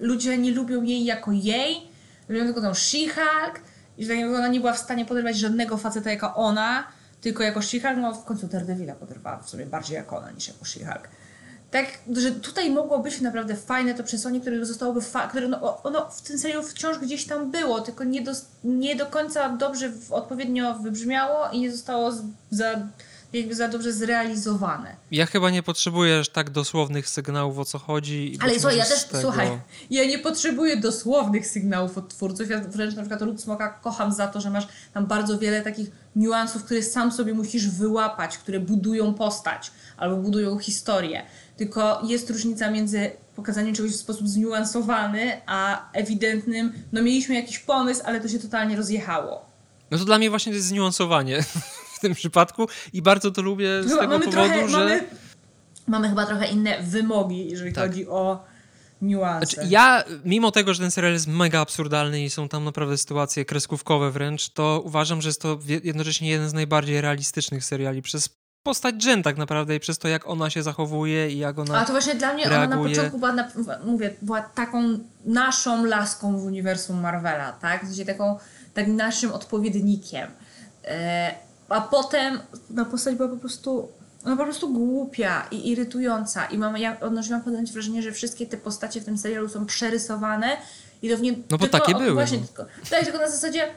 [0.00, 1.88] ludzie nie lubią jej jako jej,
[2.28, 3.60] lubią tylko tą She-Hulk
[3.98, 6.84] i że tak ona nie była w stanie poderwać żadnego faceta jako ona,
[7.20, 10.64] tylko jako She-Hulk, no w końcu Daredevila poderwała w sobie bardziej jako ona niż jako
[10.64, 11.08] She-Hulk
[11.72, 16.10] tak, że tutaj mogło być naprawdę fajne to przesłanie, które zostałoby, fa- które no, ono
[16.10, 18.32] w tym serialu wciąż gdzieś tam było, tylko nie do,
[18.64, 22.88] nie do końca dobrze w, odpowiednio wybrzmiało i nie zostało z, za,
[23.32, 24.96] jakby za dobrze zrealizowane.
[25.10, 28.38] Ja chyba nie potrzebuję tak dosłownych sygnałów o co chodzi.
[28.42, 29.22] Ale słuchaj, ja też, tego...
[29.22, 29.60] słuchaj,
[29.90, 32.50] ja nie potrzebuję dosłownych sygnałów od twórców.
[32.50, 36.64] Ja wręcz na przykład Smoka kocham za to, że masz tam bardzo wiele takich niuansów,
[36.64, 41.22] które sam sobie musisz wyłapać, które budują postać albo budują historię.
[41.56, 48.02] Tylko jest różnica między pokazaniem czegoś w sposób zniuansowany, a ewidentnym, no mieliśmy jakiś pomysł,
[48.04, 49.46] ale to się totalnie rozjechało.
[49.90, 51.42] No to dla mnie właśnie to jest zniuansowanie
[51.96, 54.78] w tym przypadku i bardzo to lubię z chyba tego powodu, trochę, że...
[54.78, 55.04] Mamy,
[55.86, 57.88] mamy, chyba trochę inne wymogi, jeżeli tak.
[57.90, 58.44] chodzi o
[59.02, 59.46] niuanse.
[59.46, 63.44] Znaczy, ja, mimo tego, że ten serial jest mega absurdalny i są tam naprawdę sytuacje
[63.44, 68.28] kreskówkowe wręcz, to uważam, że jest to jednocześnie jeden z najbardziej realistycznych seriali przez
[68.62, 71.84] postać Jen tak naprawdę i przez to, jak ona się zachowuje i jak ona A
[71.84, 72.66] to właśnie dla mnie reaguje.
[72.66, 73.48] ona na początku była, na,
[73.84, 77.84] mówię, była taką naszą laską w uniwersum Marvela, tak?
[77.84, 78.38] W sensie taką,
[78.74, 80.28] takim naszym odpowiednikiem.
[80.84, 81.34] E,
[81.68, 82.40] a potem
[82.70, 83.88] na postać była po prostu
[84.24, 86.46] ona po prostu głupia i irytująca.
[86.46, 90.56] I mam, ja odnosiłam podjąć wrażenie, że wszystkie te postacie w tym serialu są przerysowane
[91.02, 91.32] i to w nie.
[91.32, 92.12] No bo tylko, takie były.
[92.12, 92.46] Właśnie, no.
[92.46, 93.68] tylko, tak, tylko na zasadzie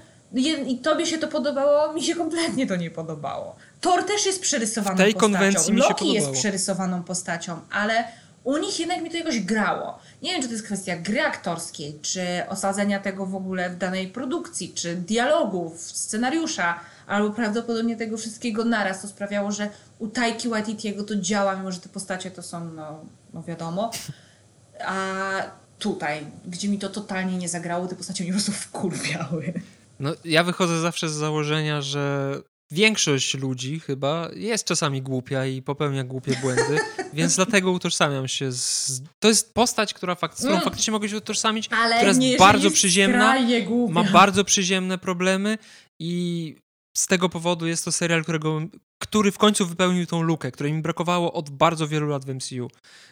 [0.67, 3.55] i tobie się to podobało, mi się kompletnie to nie podobało.
[3.81, 5.33] Thor też jest przerysowaną w tej postacią.
[5.33, 6.13] Konwencji mi się Loki podobało.
[6.29, 8.03] jest przerysowaną postacią, ale
[8.43, 9.99] u nich jednak mi to jakoś grało.
[10.21, 14.07] Nie wiem, czy to jest kwestia gry aktorskiej, czy osadzenia tego w ogóle w danej
[14.07, 19.01] produkcji, czy dialogów, scenariusza, albo prawdopodobnie tego wszystkiego naraz.
[19.01, 19.69] To sprawiało, że
[19.99, 22.99] u Taiki Waititiego to działa, mimo że te postacie to są, no,
[23.33, 23.91] no wiadomo.
[24.85, 25.03] A
[25.79, 29.53] tutaj, gdzie mi to totalnie nie zagrało, te postacie mnie po prostu wkurwiały.
[29.99, 32.35] No, ja wychodzę zawsze z założenia, że
[32.71, 36.79] większość ludzi chyba jest czasami głupia i popełnia głupie błędy,
[37.13, 39.01] więc dlatego utożsamiam się z...
[39.19, 40.63] To jest postać, która fakt, z którą mm.
[40.63, 43.35] faktycznie mogę się utożsamić, Ale która jest bardzo przyziemna,
[43.89, 45.57] ma bardzo przyziemne problemy
[45.99, 46.55] i
[46.97, 48.61] z tego powodu jest to serial, którego,
[48.99, 52.67] który w końcu wypełnił tą lukę, której mi brakowało od bardzo wielu lat w MCU.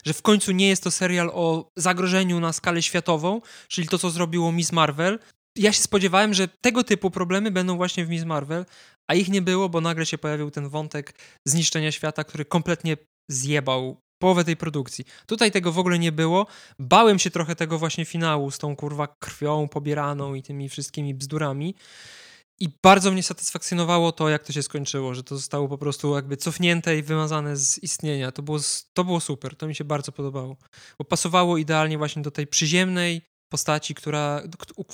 [0.05, 4.09] Że w końcu nie jest to serial o zagrożeniu na skalę światową, czyli to, co
[4.09, 5.19] zrobiło Miss Marvel,
[5.55, 8.65] ja się spodziewałem, że tego typu problemy będą właśnie w Miss Marvel,
[9.07, 12.97] a ich nie było, bo nagle się pojawił ten wątek zniszczenia świata, który kompletnie
[13.29, 15.05] zjebał połowę tej produkcji.
[15.25, 16.47] Tutaj tego w ogóle nie było.
[16.79, 21.75] Bałem się trochę tego właśnie finału z tą kurwa krwią pobieraną i tymi wszystkimi bzdurami.
[22.59, 26.37] I bardzo mnie satysfakcjonowało to, jak to się skończyło, że to zostało po prostu jakby
[26.37, 28.31] cofnięte i wymazane z istnienia.
[28.31, 28.59] To było,
[28.93, 30.57] to było super, to mi się bardzo podobało.
[30.99, 33.21] Bo pasowało idealnie właśnie do tej przyziemnej,
[33.53, 34.41] postaci, która,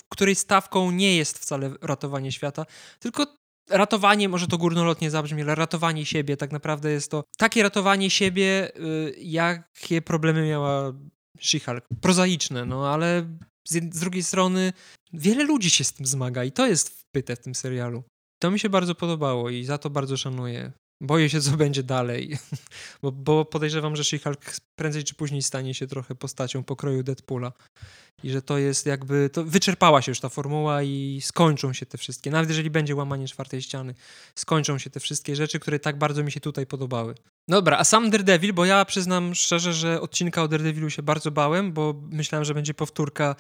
[0.10, 2.66] której stawką nie jest wcale ratowanie świata,
[3.00, 3.28] tylko
[3.70, 6.38] ratowanie, może to górnolotnie zabrzmi, ale ratowanie siebie.
[6.38, 10.94] Tak naprawdę jest to takie ratowanie siebie, y, jakie problemy miała
[11.40, 11.82] She-Hulk.
[12.02, 13.38] Prozaiczne, no ale
[13.68, 14.74] z, z drugiej strony
[15.14, 18.04] wiele ludzi się z tym zmaga i to jest wpyte w tym serialu.
[18.42, 20.72] To mi się bardzo podobało i za to bardzo szanuję.
[21.02, 22.38] Boję się, co będzie dalej,
[23.02, 27.52] bo, bo podejrzewam, że She-Hulk prędzej czy później stanie się trochę postacią pokroju Deadpoola.
[28.24, 31.98] I że to jest jakby, to wyczerpała się już ta formuła i skończą się te
[31.98, 33.94] wszystkie, nawet jeżeli będzie łamanie czwartej ściany,
[34.36, 37.16] skończą się te wszystkie rzeczy, które tak bardzo mi się tutaj podobały.
[37.48, 41.74] Dobra, a sam Daredevil, bo ja przyznam szczerze, że odcinka o Daredevilu się bardzo bałem,
[41.74, 43.36] bo myślałem, że będzie powtórka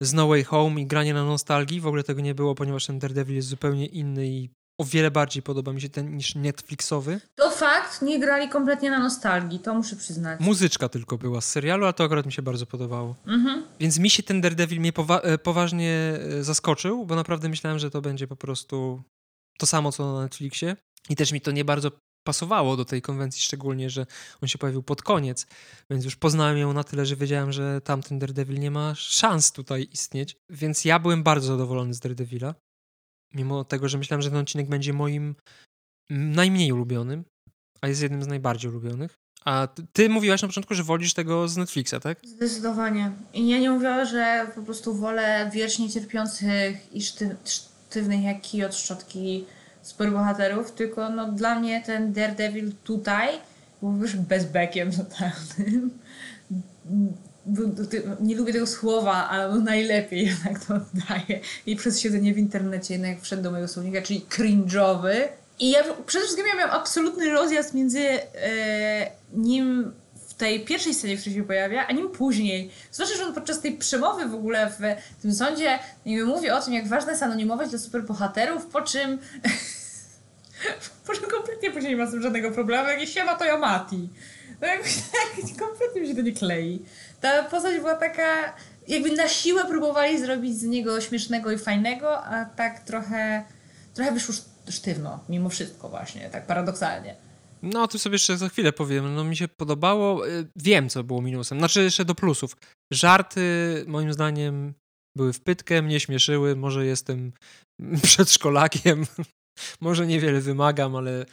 [0.00, 2.98] z No Way Home i granie na nostalgii, w ogóle tego nie było, ponieważ ten
[2.98, 7.20] Daredevil jest zupełnie inny i o wiele bardziej podoba mi się ten niż Netflixowy.
[7.34, 10.40] To fakt, nie grali kompletnie na nostalgii, to muszę przyznać.
[10.40, 13.16] Muzyczka tylko była z serialu, a to akurat mi się bardzo podobało.
[13.26, 13.62] Mhm.
[13.80, 17.90] Więc mi się ten Daredevil mnie powa e, poważnie e, zaskoczył, bo naprawdę myślałem, że
[17.90, 19.02] to będzie po prostu
[19.58, 20.76] to samo, co na Netflixie.
[21.10, 21.90] I też mi to nie bardzo
[22.24, 24.06] pasowało do tej konwencji, szczególnie, że
[24.42, 25.46] on się pojawił pod koniec,
[25.90, 29.88] więc już poznałem ją na tyle, że wiedziałem, że tamten Daredevil nie ma szans tutaj
[29.92, 32.54] istnieć, więc ja byłem bardzo zadowolony z Daredevila
[33.34, 35.34] mimo tego, że myślałem, że ten odcinek będzie moim
[36.10, 37.24] najmniej ulubionym,
[37.80, 39.14] a jest jednym z najbardziej ulubionych.
[39.44, 42.18] A ty mówiłaś na początku, że wolisz tego z Netflixa, tak?
[42.24, 43.12] Zdecydowanie.
[43.34, 48.64] I ja nie mówiłam, że po prostu wolę wiecznie cierpiących i szty sztywnych jak kij
[48.64, 49.44] od szczotki
[49.82, 53.28] superbohaterów, tylko no dla mnie ten Daredevil tutaj
[53.82, 55.90] był już bezbekiem totalnym
[58.20, 61.40] nie lubię tego słowa, ale najlepiej jednak to oddaje.
[61.66, 65.14] I przez siedzenie w internecie jednak wszedł do mojego słownika, czyli cringe'owy.
[65.58, 69.92] I ja przede wszystkim ja miałam absolutny rozjazd między e, nim
[70.28, 72.70] w tej pierwszej scenie, w której się pojawia, a nim później.
[72.92, 76.88] Znaczy, że on podczas tej przemowy w ogóle w tym sądzie mówi o tym, jak
[76.88, 79.18] ważna jest anonimowość dla superbohaterów, po czym
[81.06, 84.08] po czym kompletnie później nie ma z tym żadnego problemu, jak siema to ja Mati.
[84.60, 86.82] No jakby tak, kompletnie mi się to nie klei.
[87.24, 88.54] Ta postać była taka,
[88.88, 93.44] jakby na siłę próbowali zrobić z niego śmiesznego i fajnego, a tak trochę,
[93.94, 94.34] trochę wyszło
[94.68, 97.16] sztywno, mimo wszystko właśnie, tak paradoksalnie.
[97.62, 99.14] No, o tym sobie jeszcze za chwilę powiem.
[99.14, 100.28] No, mi się podobało.
[100.28, 101.58] Y, wiem, co było minusem.
[101.58, 102.56] Znaczy, jeszcze do plusów.
[102.92, 104.74] Żarty, moim zdaniem,
[105.16, 106.56] były w pytkę, mnie śmieszyły.
[106.56, 107.32] Może jestem
[108.02, 109.06] przedszkolakiem,
[109.80, 111.26] może niewiele wymagam, ale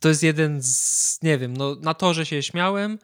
[0.00, 2.98] to jest jeden z, nie wiem, no na to, że się śmiałem,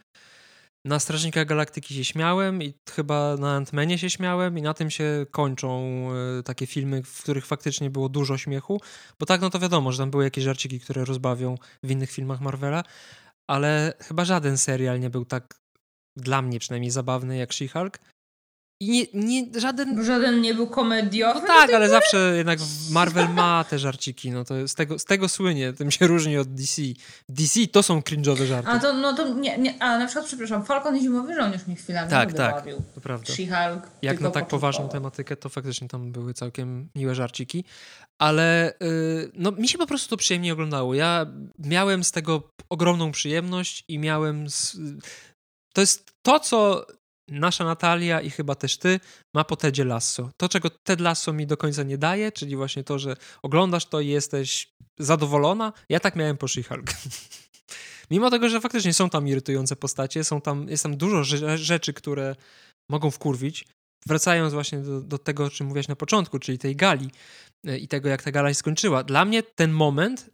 [0.85, 5.27] na Strażnikach Galaktyki się śmiałem i chyba na Ant-Manie się śmiałem i na tym się
[5.31, 6.09] kończą
[6.39, 8.81] y, takie filmy, w których faktycznie było dużo śmiechu,
[9.19, 12.41] bo tak, no to wiadomo, że tam były jakieś żarciki, które rozbawią w innych filmach
[12.41, 12.85] Marvela,
[13.47, 15.61] ale chyba żaden serial nie był tak
[16.17, 17.99] dla mnie przynajmniej zabawny jak She-Hulk.
[18.83, 20.05] I nie, nie, żaden...
[20.05, 21.41] Żaden nie był komediowy?
[21.41, 22.59] No tak, ale zawsze jednak
[22.91, 26.55] Marvel ma te żarciki, no to z tego, z tego słynie, tym się różni od
[26.55, 26.83] DC.
[27.29, 28.71] DC to są cringe'owe żarty.
[28.71, 31.77] A to, no to nie, nie, a na przykład, przepraszam, Falcon i Zimowy Żołnierz mi
[31.77, 32.65] chwilami Tak, tak,
[32.95, 33.33] to prawda.
[33.33, 33.81] She-Hulk.
[34.03, 37.65] Jak na tak poważną tematykę, to faktycznie tam były całkiem miłe żarciki,
[38.19, 40.95] ale yy, no mi się po prostu to przyjemnie oglądało.
[40.95, 41.27] Ja
[41.59, 44.51] miałem z tego ogromną przyjemność i miałem...
[44.51, 44.77] Z...
[45.73, 46.87] To jest to, co
[47.31, 49.01] nasza Natalia i chyba też ty
[49.35, 50.31] ma po Tedzie Lasso.
[50.37, 54.01] To, czego Ted Lasso mi do końca nie daje, czyli właśnie to, że oglądasz to
[54.01, 55.73] i jesteś zadowolona.
[55.89, 56.93] Ja tak miałem po She-Hulk.
[58.11, 61.25] Mimo tego, że faktycznie są tam irytujące postacie, są tam, jest tam dużo
[61.57, 62.37] rzeczy, które
[62.89, 63.65] mogą wkurwić.
[64.07, 67.11] Wracając właśnie do, do tego, o czym mówiłaś na początku, czyli tej gali
[67.67, 69.05] e, i tego, jak ta gala się skończyła.
[69.05, 70.31] Dla mnie ten moment,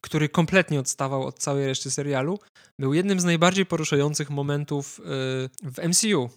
[0.00, 2.38] który kompletnie odstawał od całej reszty serialu,
[2.78, 5.02] był jednym z najbardziej poruszających momentów e,
[5.70, 6.30] w MCU.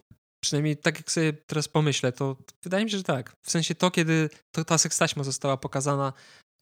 [0.44, 3.36] Przynajmniej tak jak sobie teraz pomyślę, to wydaje mi się, że tak.
[3.42, 6.14] W sensie to, kiedy to, ta sekstaśma została pokazana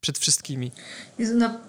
[0.03, 0.71] przed wszystkimi.
[1.19, 1.59] Jezu, no,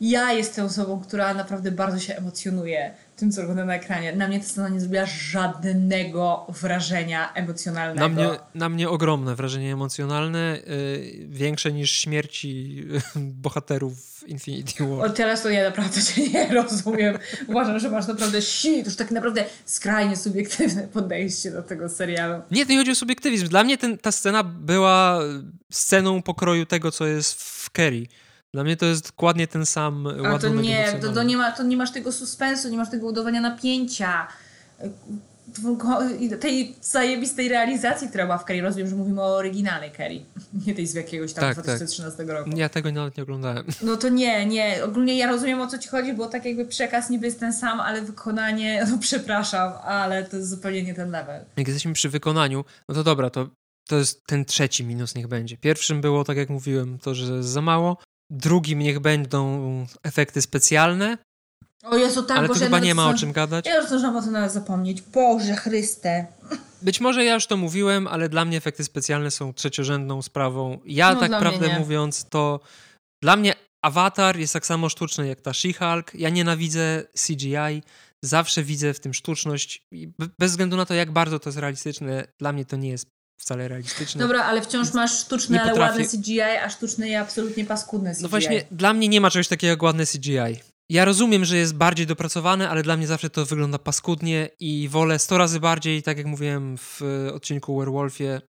[0.00, 4.16] ja jestem osobą, która naprawdę bardzo się emocjonuje tym, co ogląda na ekranie.
[4.16, 8.08] Na mnie ta scena nie zrobiła żadnego wrażenia emocjonalnego.
[8.08, 12.84] Na mnie, na mnie ogromne wrażenie emocjonalne, yy, większe niż śmierci
[13.16, 15.06] bohaterów Infinity War.
[15.06, 17.18] O, teraz to ja naprawdę cię nie rozumiem.
[17.48, 22.42] Uważam, że masz naprawdę to już tak naprawdę skrajnie subiektywne podejście do tego serialu.
[22.50, 23.48] Nie, to nie chodzi o subiektywizm.
[23.48, 25.20] Dla mnie ten, ta scena była
[25.70, 28.06] sceną pokroju tego, co jest w Kerry.
[28.54, 31.52] Dla mnie to jest dokładnie ten sam ładunek A to nie, to, to, nie ma,
[31.52, 34.28] to nie masz tego suspensu, nie masz tego budowania napięcia
[36.40, 38.60] tej zajebistej realizacji, która była w Kerry.
[38.60, 40.20] Rozumiem, że mówimy o oryginalnej Kerry,
[40.66, 42.28] nie tej z jakiegoś tam tak, 2013 tak.
[42.28, 42.50] roku.
[42.56, 43.66] Ja tego nawet nie oglądałem.
[43.82, 44.84] No to nie, nie.
[44.84, 47.80] Ogólnie ja rozumiem o co ci chodzi, bo tak jakby przekaz niby jest ten sam,
[47.80, 51.44] ale wykonanie, no przepraszam, ale to jest zupełnie nie ten level.
[51.56, 53.48] Jak jesteśmy przy wykonaniu, no to dobra, to,
[53.88, 55.56] to jest ten trzeci minus niech będzie.
[55.56, 57.96] Pierwszym było, tak jak mówiłem, to, że za mało.
[58.30, 61.18] Drugim niech będą efekty specjalne.
[61.84, 63.66] O Jezu, tak, Ale to chyba nie ma o czym gadać.
[63.66, 65.02] Ja już zdążyłam o to nawet zapomnieć.
[65.02, 66.26] Boże Chryste.
[66.82, 70.78] Być może ja już to mówiłem, ale dla mnie efekty specjalne są trzeciorzędną sprawą.
[70.84, 72.60] Ja no, tak prawdę mówiąc, to
[73.22, 76.14] dla mnie Avatar jest tak samo sztuczny jak ta She-Hulk.
[76.14, 77.82] Ja nienawidzę CGI.
[78.24, 79.82] Zawsze widzę w tym sztuczność.
[80.38, 83.06] Bez względu na to, jak bardzo to jest realistyczne, dla mnie to nie jest
[83.38, 84.18] wcale realistyczne.
[84.18, 88.22] Dobra, ale wciąż masz sztuczne, ale ładne CGI, a sztuczne i absolutnie paskudne CGI.
[88.22, 90.62] No właśnie, dla mnie nie ma czegoś takiego jak ładne CGI.
[90.90, 95.18] Ja rozumiem, że jest bardziej dopracowane, ale dla mnie zawsze to wygląda paskudnie i wolę
[95.18, 97.02] 100 razy bardziej, tak jak mówiłem w
[97.34, 98.40] odcinku Werewolfie,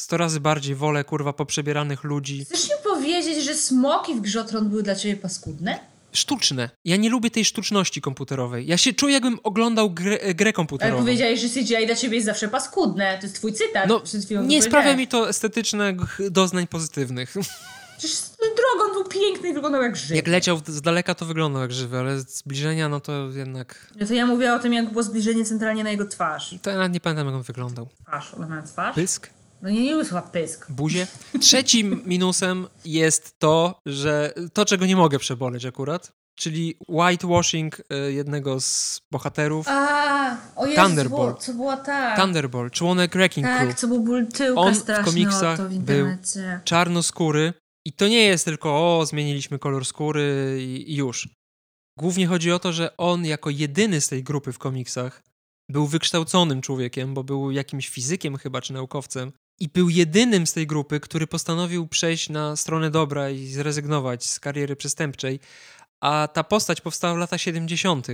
[0.00, 2.44] 100 razy bardziej wolę kurwa poprzebieranych ludzi.
[2.44, 5.78] Chcesz mi powiedzieć, że smoki w Grzotron były dla ciebie paskudne?
[6.12, 6.70] Sztuczne.
[6.84, 8.66] Ja nie lubię tej sztuczności komputerowej.
[8.66, 10.96] Ja się czuję, jakbym oglądał grę, grę komputerową.
[10.96, 13.18] Ale powiedziałeś, że CGI dla ciebie jest zawsze paskudne.
[13.18, 13.88] To jest twój cytat.
[13.88, 14.02] No,
[14.42, 17.34] nie sprawia mi to estetycznych doznań pozytywnych.
[17.98, 20.16] Przecież drogą był piękny i wyglądał jak żywy.
[20.16, 23.92] Jak leciał z daleka, to wyglądał jak żywy, ale z zbliżenia, no to jednak...
[24.00, 26.54] No to ja mówię o tym, jak było zbliżenie centralnie na jego twarz.
[26.62, 27.88] To ja nawet nie pamiętam, jak on wyglądał.
[28.02, 28.94] Twarz, on miał twarz?
[28.94, 29.30] Pysk?
[29.62, 30.70] No nie, nie chyba pysk.
[30.70, 31.06] Buzie.
[31.40, 38.60] Trzecim minusem jest to, że to, czego nie mogę przeboleć akurat, czyli whitewashing y, jednego
[38.60, 39.66] z bohaterów.
[39.68, 41.38] A, o Jezu, Thunderbolt.
[41.38, 42.20] Co było tak.
[42.20, 43.70] Thunderbolt, członek Wrecking tak, Crew.
[43.70, 46.06] Tak, co był ból tyłka On w komiksach w był
[46.64, 47.52] czarnoskóry
[47.86, 51.28] i to nie jest tylko o, zmieniliśmy kolor skóry i, i już.
[51.98, 55.22] Głównie chodzi o to, że on jako jedyny z tej grupy w komiksach
[55.70, 59.32] był wykształconym człowiekiem, bo był jakimś fizykiem chyba, czy naukowcem.
[59.60, 64.40] I był jedynym z tej grupy, który postanowił przejść na stronę dobra i zrezygnować z
[64.40, 65.40] kariery przestępczej,
[66.00, 68.06] a ta postać powstała w latach 70.,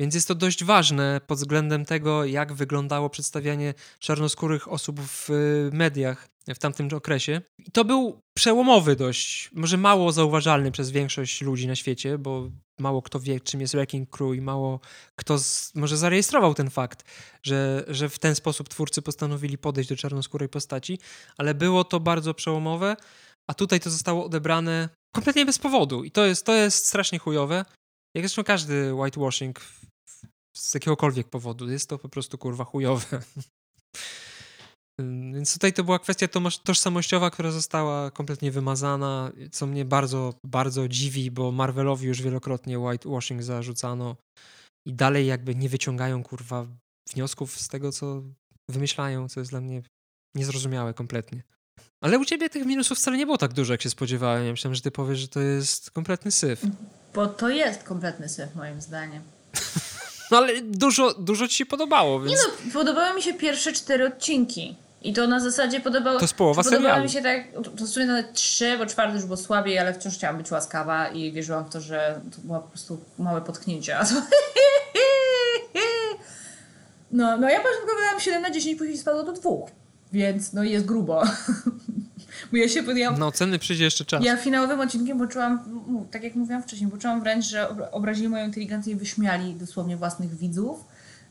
[0.00, 5.28] więc jest to dość ważne pod względem tego, jak wyglądało przedstawianie czarnoskórych osób w
[5.72, 7.42] mediach w tamtym okresie.
[7.58, 13.02] I to był przełomowy dość, może mało zauważalny przez większość ludzi na świecie, bo mało
[13.02, 14.80] kto wie, czym jest Wrecking Crew i mało
[15.20, 17.04] kto z, może zarejestrował ten fakt,
[17.42, 20.98] że, że w ten sposób twórcy postanowili podejść do czarnoskórej postaci,
[21.38, 22.96] ale było to bardzo przełomowe,
[23.50, 27.64] a tutaj to zostało odebrane kompletnie bez powodu i to jest, to jest strasznie chujowe.
[28.14, 29.60] Jak zresztą każdy whitewashing
[30.56, 31.70] z jakiegokolwiek powodu.
[31.70, 33.22] Jest to po prostu kurwa chujowe.
[35.32, 36.28] Więc tutaj to była kwestia
[36.64, 43.42] tożsamościowa, która została kompletnie wymazana, co mnie bardzo, bardzo dziwi, bo Marvelowi już wielokrotnie whitewashing
[43.42, 44.16] zarzucano
[44.86, 46.66] i dalej jakby nie wyciągają kurwa
[47.14, 48.22] wniosków z tego, co
[48.70, 49.82] wymyślają, co jest dla mnie
[50.36, 51.42] niezrozumiałe kompletnie.
[52.04, 54.44] Ale u ciebie tych minusów wcale nie było tak dużo, jak się spodziewałem.
[54.44, 56.62] Ja myślałem, że ty powiesz, że to jest kompletny syf.
[57.14, 59.22] Bo to jest kompletny syf, moim zdaniem.
[60.32, 62.30] no ale dużo, dużo ci się podobało, więc...
[62.32, 64.76] Nie no, podobały mi się pierwsze cztery odcinki.
[65.02, 66.18] I to na zasadzie podobało...
[66.18, 67.04] To jest połowa Podobało serialu.
[67.04, 67.44] mi się tak,
[67.78, 71.08] to w sumie nawet trzy, bo czwarty już było słabiej, ale wciąż chciałam być łaskawa
[71.08, 73.98] i wierzyłam w to, że to było po prostu małe potknięcie.
[73.98, 74.14] A to...
[77.12, 79.70] No, no ja początkowo dałam 7 na 10, później spadło do dwóch.
[80.12, 81.22] Więc no jest grubo.
[82.50, 83.20] Bo ja się podjęłam...
[83.20, 84.24] Na oceny przyjdzie jeszcze czas.
[84.24, 85.58] Ja finałowym odcinkiem poczułam,
[86.10, 90.84] tak jak mówiłam wcześniej, poczułam wręcz, że obrazili moją inteligencję i wyśmiali dosłownie własnych widzów,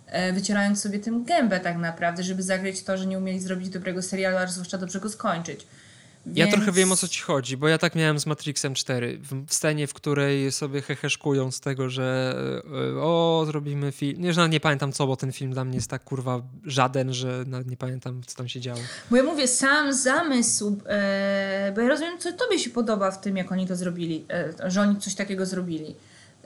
[0.05, 4.01] e, wycierając sobie tym gębę tak naprawdę, żeby zagryć to, że nie umieli zrobić dobrego
[4.01, 5.67] serialu, a zwłaszcza dobrze go skończyć.
[6.25, 6.37] Więc...
[6.37, 9.19] Ja trochę wiem o co ci chodzi, bo ja tak miałem z Matrixem 4.
[9.47, 12.35] W scenie, w której sobie heheszkują z tego, że
[12.95, 14.21] e, o, zrobimy film.
[14.21, 17.67] Nie, nie pamiętam co, bo ten film dla mnie jest tak kurwa żaden, że nawet
[17.67, 18.79] nie pamiętam co tam się działo.
[19.09, 23.37] Bo ja mówię, sam zamysł, e, bo ja rozumiem, co tobie się podoba w tym,
[23.37, 25.95] jak oni to zrobili, e, że oni coś takiego zrobili.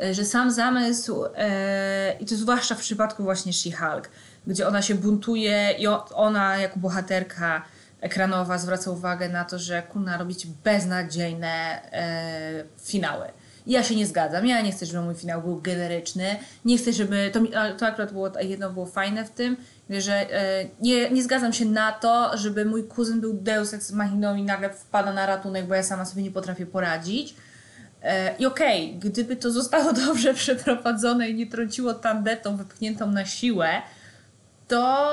[0.02, 4.04] E, że sam zamysł, e, i to zwłaszcza w przypadku właśnie She-Hulk,
[4.48, 7.66] gdzie ona się buntuje i ona jako bohaterka
[8.06, 13.28] ekranowa zwraca uwagę na to, że kuna robić beznadziejne e, finały.
[13.68, 14.48] Ja się nie zgadzam.
[14.48, 16.36] Ja nie chcę, żeby mój finał był generyczny.
[16.66, 17.32] Nie chcę, żeby.
[17.34, 17.40] To,
[17.78, 19.58] to akurat było jedno było fajne w tym,
[19.90, 24.36] że e, nie, nie zgadzam się na to, żeby mój kuzyn był Deus Ex Machiną
[24.36, 27.36] i nagle wpada na ratunek, bo ja sama sobie nie potrafię poradzić.
[28.04, 33.26] E, I okej, okay, gdyby to zostało dobrze przeprowadzone i nie trąciło tandetą wypchniętą na
[33.26, 33.70] siłę,
[34.68, 35.10] to,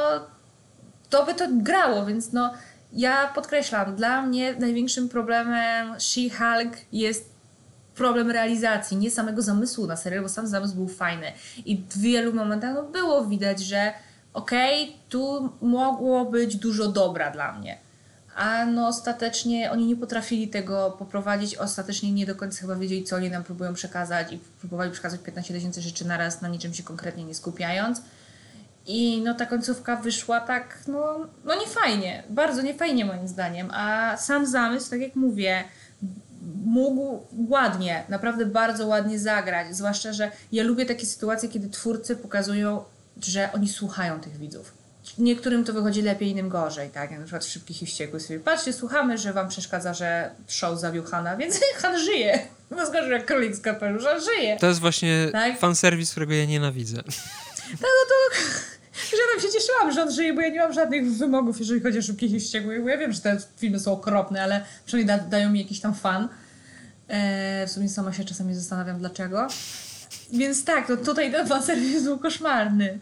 [1.11, 2.53] to by to grało, więc no
[2.93, 7.33] ja podkreślam, dla mnie największym problemem She-Hulk jest
[7.95, 11.33] problem realizacji, nie samego zamysłu na serial, bo sam zamysł był fajny.
[11.65, 13.93] I w wielu momentach no, było widać, że
[14.35, 17.79] okej, okay, tu mogło być dużo dobra dla mnie.
[18.37, 23.17] A no ostatecznie oni nie potrafili tego poprowadzić, ostatecznie nie do końca chyba wiedzieli, co
[23.17, 27.25] oni nam próbują przekazać i próbowali przekazać 15 tysięcy rzeczy naraz, na niczym się konkretnie
[27.25, 28.03] nie skupiając.
[28.87, 33.71] I no ta końcówka wyszła tak, no, no nie fajnie, bardzo nie fajnie moim zdaniem.
[33.71, 35.65] A sam zamysł, tak jak mówię,
[36.65, 39.77] mógł ładnie, naprawdę bardzo ładnie zagrać.
[39.77, 42.85] Zwłaszcza, że ja lubię takie sytuacje, kiedy twórcy pokazują,
[43.23, 44.83] że oni słuchają tych widzów.
[45.19, 47.11] Niektórym to wychodzi lepiej, innym gorzej, tak?
[47.11, 51.05] Na przykład w Szybkich i Wściekłych sobie, patrzcie, słuchamy, że wam przeszkadza, że show zabił
[51.05, 52.39] Hana, więc Han żyje.
[52.71, 54.57] No zgorzę jak królik z kapelusza, żyje.
[54.57, 55.59] To jest właśnie tak?
[55.59, 57.03] fanserwis, którego ja nienawidzę.
[57.81, 58.39] Tak, no to
[59.17, 61.99] że tam się cieszyłam, że on żyje, bo ja nie mam żadnych wymogów, jeżeli chodzi
[61.99, 65.51] o szybkich i wściekłych, ja wiem, że te filmy są okropne, ale przynajmniej da, dają
[65.51, 66.29] mi jakiś tam fan.
[67.09, 69.49] E, w sumie sama się czasami zastanawiam dlaczego.
[70.33, 72.99] Więc tak, no tutaj ten fanserwis był koszmarny.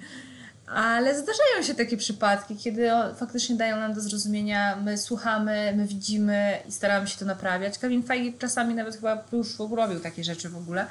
[0.67, 6.59] Ale zdarzają się takie przypadki, kiedy faktycznie dają nam do zrozumienia, my słuchamy, my widzimy
[6.69, 7.79] i staramy się to naprawiać.
[7.79, 10.87] Kevin Feige czasami nawet chyba już robił takie rzeczy w ogóle.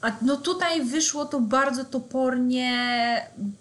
[0.00, 2.72] A no tutaj wyszło to bardzo topornie,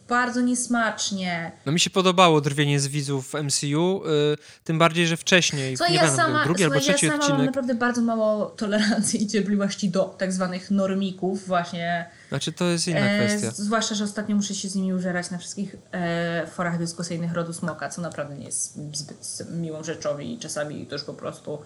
[0.10, 1.52] bardzo niesmacznie.
[1.66, 5.88] No mi się podobało drwienie z widzów w MCU, yy, tym bardziej, że wcześniej, co
[5.88, 7.38] nie ja sama, drugi albo trzeci ja sama odcinek.
[7.38, 12.10] mam naprawdę bardzo mało tolerancji i cierpliwości do tak zwanych normików właśnie.
[12.30, 13.52] Znaczy to jest inna e, kwestia.
[13.52, 17.90] Zwłaszcza, że ostatnio muszę się z nimi użerać na wszystkich e, forach dyskusyjnych rodu smoka,
[17.90, 21.60] co naprawdę nie jest zbyt miłą rzeczą i czasami to już po prostu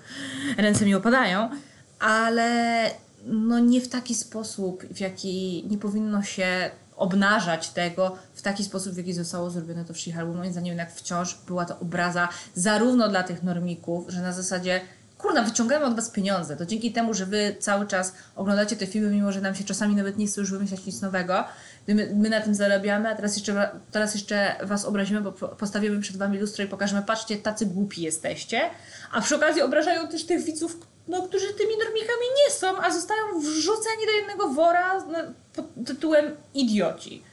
[0.57, 1.49] ręce mi opadają.
[1.99, 2.91] Ale
[3.25, 8.93] no nie w taki sposób, w jaki nie powinno się obnażać tego w taki sposób,
[8.93, 12.29] w jaki zostało zrobione to w she bo moim zdaniem jednak wciąż była to obraza
[12.55, 14.81] zarówno dla tych normików, że na zasadzie
[15.17, 19.09] kurna, wyciągamy od was pieniądze, to dzięki temu, że wy cały czas oglądacie te filmy,
[19.09, 21.43] mimo że nam się czasami nawet nie chce już wymyślać nic nowego,
[21.87, 26.17] my, my na tym zarabiamy, a teraz jeszcze, teraz jeszcze was obrazimy, bo postawimy przed
[26.17, 28.61] wami lustro i pokażemy, patrzcie, tacy głupi jesteście,
[29.11, 30.77] a przy okazji obrażają też tych widzów,
[31.07, 35.05] no, którzy tymi normikami nie są, a zostają wrzuceni do jednego wora
[35.55, 37.23] pod tytułem idioci.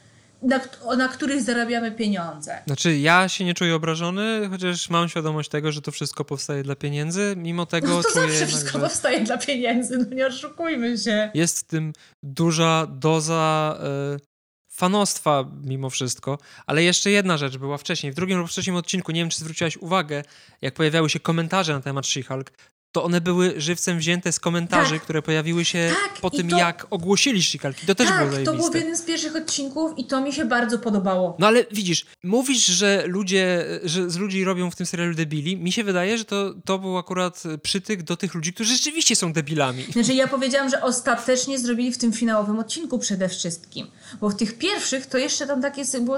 [0.41, 0.59] Na,
[0.97, 2.61] na, których zarabiamy pieniądze.
[2.67, 6.75] Znaczy, ja się nie czuję obrażony, chociaż mam świadomość tego, że to wszystko powstaje dla
[6.75, 7.33] pieniędzy.
[7.37, 8.27] Mimo tego no to czuję.
[8.27, 8.79] Zawsze wszystko że...
[8.79, 11.31] powstaje dla pieniędzy, no nie oszukujmy się.
[11.33, 11.93] Jest w tym
[12.23, 13.77] duża doza
[14.15, 14.36] y,
[14.77, 16.37] fanostwa mimo wszystko.
[16.65, 18.11] Ale jeszcze jedna rzecz była wcześniej.
[18.11, 20.23] W drugim lub trzecim odcinku, nie wiem, czy zwróciłaś uwagę,
[20.61, 22.51] jak pojawiały się komentarze na temat She-Hulk,
[22.91, 25.01] to one były żywcem wzięte z komentarzy, Tak.
[25.01, 27.83] które pojawiły się Tak, po tym, to- jak ogłosili She-Hulk.
[27.83, 28.51] I to też było tak, zajebiste.
[28.51, 31.35] to było w jednym z pierwszych odcinków i to mi się bardzo podobało.
[31.39, 35.57] No ale widzisz, mówisz, że ludzie, że z ludzi robią w tym serialu debili.
[35.57, 39.33] Mi się wydaje, że to, to był akurat przytyk do tych ludzi, którzy rzeczywiście są
[39.33, 39.83] debilami.
[39.91, 43.87] Znaczy ja powiedziałam, że ostatecznie zrobili w tym finałowym odcinku przede wszystkim.
[44.21, 46.17] Bo w tych pierwszych to jeszcze tam takie było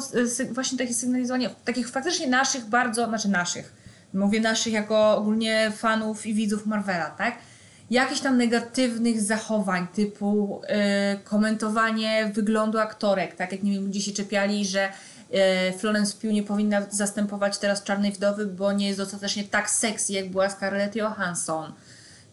[0.51, 3.73] właśnie takie sygnalizowanie takich faktycznie naszych bardzo, znaczy naszych,
[4.13, 7.37] mówię naszych jako ogólnie fanów i widzów Marvela, tak?
[7.91, 14.11] Jakichś tam negatywnych zachowań typu e, komentowanie wyglądu aktorek, tak jak nie wiem, ludzie się
[14.11, 14.89] czepiali, że
[15.31, 20.13] e, Florence Pugh nie powinna zastępować teraz Czarnej Wdowy, bo nie jest dostatecznie tak sexy,
[20.13, 21.73] jak była Scarlett Johansson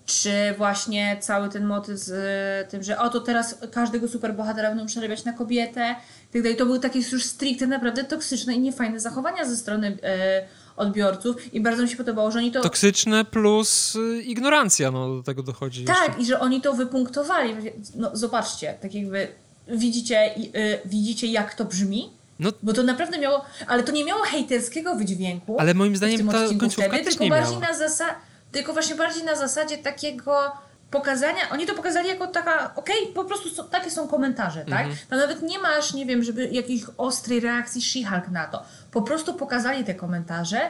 [0.07, 5.24] czy właśnie cały ten motyw z e, tym, że oto teraz każdego superbohatera będą przerabiać
[5.24, 5.97] na kobietę
[6.33, 6.57] tak dalej.
[6.57, 10.47] To były takie już stricte naprawdę toksyczne i niefajne zachowania ze strony e,
[10.77, 12.61] odbiorców i bardzo mi się podobało, że oni to...
[12.61, 16.22] Toksyczne plus y, ignorancja, no do tego dochodzi tak, jeszcze.
[16.22, 17.55] i że oni to wypunktowali.
[17.95, 19.29] No zobaczcie, tak jakby
[19.68, 22.11] widzicie, y, widzicie jak to brzmi?
[22.39, 25.57] No, Bo to naprawdę miało, ale to nie miało hejterskiego wydźwięku.
[25.61, 27.72] ale moim zdaniem ta końcówka wtedy, też tylko nie bardziej miała.
[27.79, 28.14] na
[28.53, 30.53] tylko właśnie bardziej na zasadzie takiego
[30.99, 34.87] pokazania, oni to pokazali jako taka, okej, po prostu są, takie są komentarze, tak?
[34.87, 34.97] Mhm.
[35.11, 38.63] Tam nawet nie masz, nie wiem, żeby jakiejś ostrej reakcji She-Hulk na to.
[38.91, 40.61] Po prostu pokazali te komentarze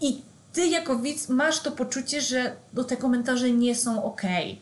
[0.00, 0.22] i
[0.52, 4.60] ty jako widz masz to poczucie, że no, te komentarze nie są okej.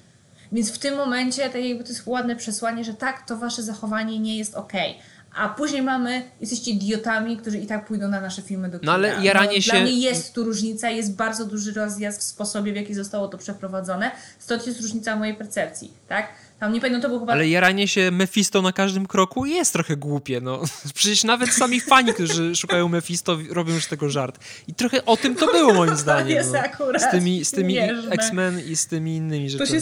[0.53, 4.19] Więc w tym momencie tak jakby to jest ładne przesłanie, że tak, to wasze zachowanie
[4.19, 4.99] nie jest okej.
[5.35, 8.93] A później mamy, jesteście idiotami, którzy i tak pójdą na nasze filmy do kina.
[8.93, 12.73] No ale jaranie Dla się- mnie jest tu różnica, jest bardzo duży rozjazd w sposobie,
[12.73, 14.11] w jaki zostało to przeprowadzone.
[14.39, 16.29] Stąd jest różnica mojej percepcji, tak?
[16.61, 17.33] Tam nie pamiętam, to było chyba...
[17.33, 20.61] Ale jaranie się Mephisto na każdym kroku jest trochę głupie, no.
[20.95, 24.39] Przecież nawet sami fani, którzy szukają Mephisto, robią już tego żart.
[24.69, 26.29] I trochę o tym to było, moim zdaniem.
[26.29, 26.59] jest no.
[26.59, 27.79] akurat Z tymi, z tymi.
[28.11, 29.81] X-Men i z tymi innymi rzeczami.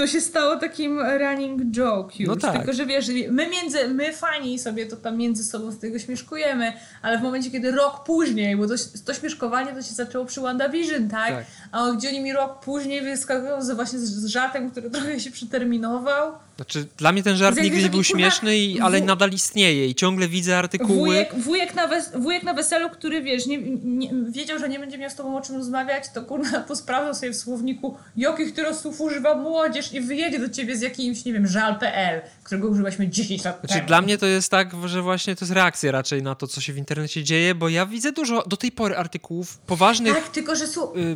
[0.00, 2.28] To się stało takim running joke już.
[2.28, 2.56] No tak.
[2.56, 6.72] Tylko, że wiesz, my między, my fani sobie to tam między sobą z tego śmieszkujemy,
[7.02, 8.74] ale w momencie, kiedy rok później, bo to,
[9.04, 11.30] to śmieszkowanie to się zaczęło przy WandaVision, tak?
[11.30, 11.44] Tak.
[11.72, 15.30] A gdzie oni mi rok później wyskakują z, właśnie z, z żartem, który trochę się
[15.30, 16.32] przeterminował.
[16.60, 19.94] Znaczy, dla mnie ten żart nigdy nie był śmieszny, i, ale wu- nadal istnieje i
[19.94, 21.08] ciągle widzę artykuły.
[21.08, 24.98] Wujek, wujek, na wes, wujek na weselu, który wiesz, nie, nie, wiedział, że nie będzie
[24.98, 29.00] miał z tobą o czym rozmawiać, to kurna posprawdzał sobie w słowniku, jakich teraz słów
[29.00, 33.60] używa młodzież i wyjedzie do ciebie z jakimś, nie wiem, żal.pl, którego używaliśmy 10 lat
[33.60, 33.86] Znaczy, temu.
[33.86, 36.72] dla mnie to jest tak, że właśnie to jest reakcja raczej na to, co się
[36.72, 40.14] w internecie dzieje, bo ja widzę dużo do tej pory artykułów poważnych.
[40.14, 40.68] Tak, tylko że y,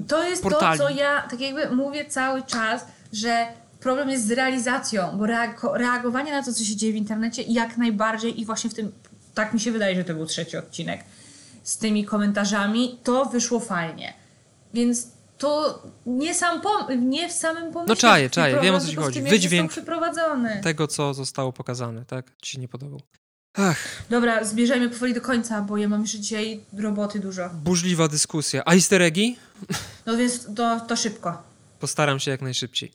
[0.09, 0.79] to jest portali.
[0.79, 3.47] to, co ja tak jakby mówię cały czas, że
[3.85, 7.77] problem jest z realizacją, bo reago- reagowanie na to, co się dzieje w internecie jak
[7.77, 8.93] najbardziej i właśnie w tym,
[9.35, 11.05] tak mi się wydaje, że to był trzeci odcinek,
[11.63, 14.15] z tymi komentarzami, to wyszło fajnie.
[14.75, 15.09] Więc
[15.39, 17.85] to nie, sam pom- nie w samym pomyśle.
[17.89, 19.21] No czaję, czaję, wiem, o co ci chodzi.
[19.21, 19.73] tym, Wydźwięk.
[20.63, 22.33] Tego, co zostało pokazane, tak?
[22.43, 23.01] Ci się nie podobał.
[23.57, 23.79] Ach,
[24.11, 27.49] Dobra, zbierzajmy powoli do końca, bo ja mam jeszcze dzisiaj roboty dużo.
[27.49, 28.63] burzliwa dyskusja.
[28.67, 29.37] A easter eggi?
[30.07, 31.43] No więc to, to szybko.
[31.81, 32.93] Postaram się jak najszybciej.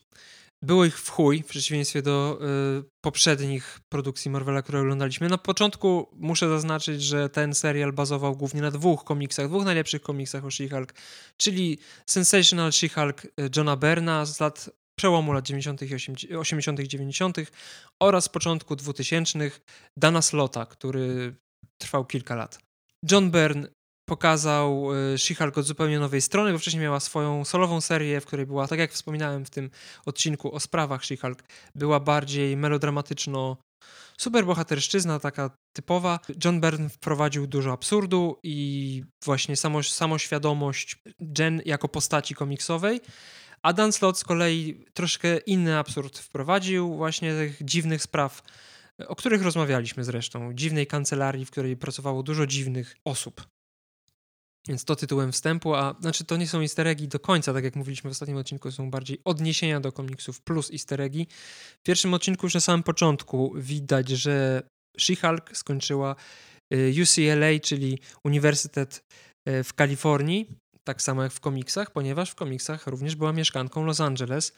[0.61, 2.39] Było ich w chuj, w przeciwieństwie do
[2.79, 5.29] y, poprzednich produkcji Marvela, które oglądaliśmy.
[5.29, 10.45] Na początku muszę zaznaczyć, że ten serial bazował głównie na dwóch komiksach, dwóch najlepszych komiksach
[10.45, 10.93] o She-Hulk,
[11.37, 15.81] czyli Sensational She-Hulk y, Johna Berna z lat przełomu lat 90.
[16.29, 17.37] i 80., 90.
[17.99, 19.51] oraz początku 2000
[19.97, 21.35] Dana Slota, który
[21.77, 22.59] trwał kilka lat.
[23.11, 23.67] John Byrne
[24.09, 28.45] pokazał y, She-Hulk od zupełnie nowej strony, bo wcześniej miała swoją solową serię, w której
[28.45, 29.69] była, tak jak wspominałem w tym
[30.05, 31.43] odcinku o sprawach She-Hulk,
[31.75, 33.57] była bardziej melodramatyczno
[34.17, 36.19] superbohaterszczyzna, taka typowa.
[36.45, 40.97] John Byrne wprowadził dużo absurdu i właśnie samo, samoświadomość
[41.39, 43.01] Jen jako postaci komiksowej,
[43.63, 48.41] a Dan Slott z kolei troszkę inny absurd wprowadził, właśnie tych dziwnych spraw,
[49.07, 50.53] o których rozmawialiśmy zresztą.
[50.53, 53.58] Dziwnej kancelarii, w której pracowało dużo dziwnych osób.
[54.67, 58.09] Więc to tytułem wstępu, a znaczy to nie są easter do końca, tak jak mówiliśmy
[58.09, 61.27] w ostatnim odcinku, są bardziej odniesienia do komiksów plus easter eggi.
[61.79, 64.63] W pierwszym odcinku już na samym początku widać, że
[64.99, 66.15] She-Hulk skończyła
[66.73, 69.03] y, UCLA, czyli Uniwersytet
[69.49, 70.45] y, w Kalifornii,
[70.83, 74.53] tak samo jak w komiksach, ponieważ w komiksach również była mieszkanką Los Angeles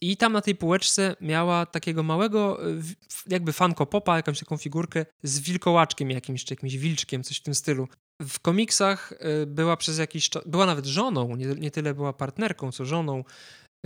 [0.00, 2.58] i tam na tej półeczce miała takiego małego
[3.26, 7.54] jakby fanko popa, jakąś taką figurkę z wilkołaczkiem jakimś, czy jakimś wilczkiem, coś w tym
[7.54, 7.88] stylu.
[8.22, 12.72] W komiksach y, była przez jakiś czas, była nawet żoną, nie, nie tyle była partnerką,
[12.72, 13.24] co żoną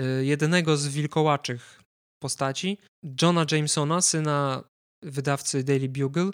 [0.00, 1.82] y, jedynego z wilkołaczych
[2.22, 2.78] postaci,
[3.22, 4.64] Johna Jamesona, syna
[5.05, 6.30] wydawcy Daily Bugle,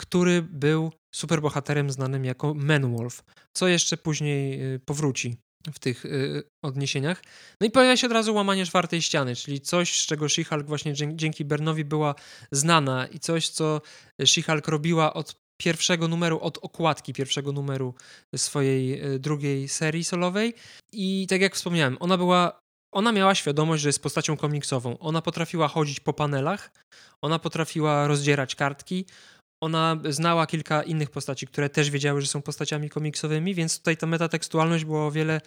[0.00, 3.22] który był superbohaterem znanym jako Manwolf,
[3.56, 5.36] co jeszcze później y, powróci
[5.72, 6.04] w tych
[6.64, 7.22] odniesieniach.
[7.60, 10.94] No i pojawia się od razu łamanie czwartej ściany, czyli coś, z czego She-Hulk właśnie
[10.94, 12.14] dzięki Bernowi była
[12.52, 13.80] znana i coś, co
[14.22, 17.94] She-Hulk robiła od pierwszego numeru, od okładki pierwszego numeru
[18.36, 20.54] swojej y, drugiej serii solowej.
[20.92, 24.98] I tak jak wspomniałem, ona była ona miała świadomość, że jest postacią komiksową.
[24.98, 26.70] Ona potrafiła chodzić po panelach,
[27.22, 29.04] ona potrafiła rozdzierać kartki,
[29.60, 34.06] ona znała kilka innych postaci, które też wiedziały, że są postaciami komiksowymi, więc tutaj ta
[34.06, 35.40] metatekstualność była o wiele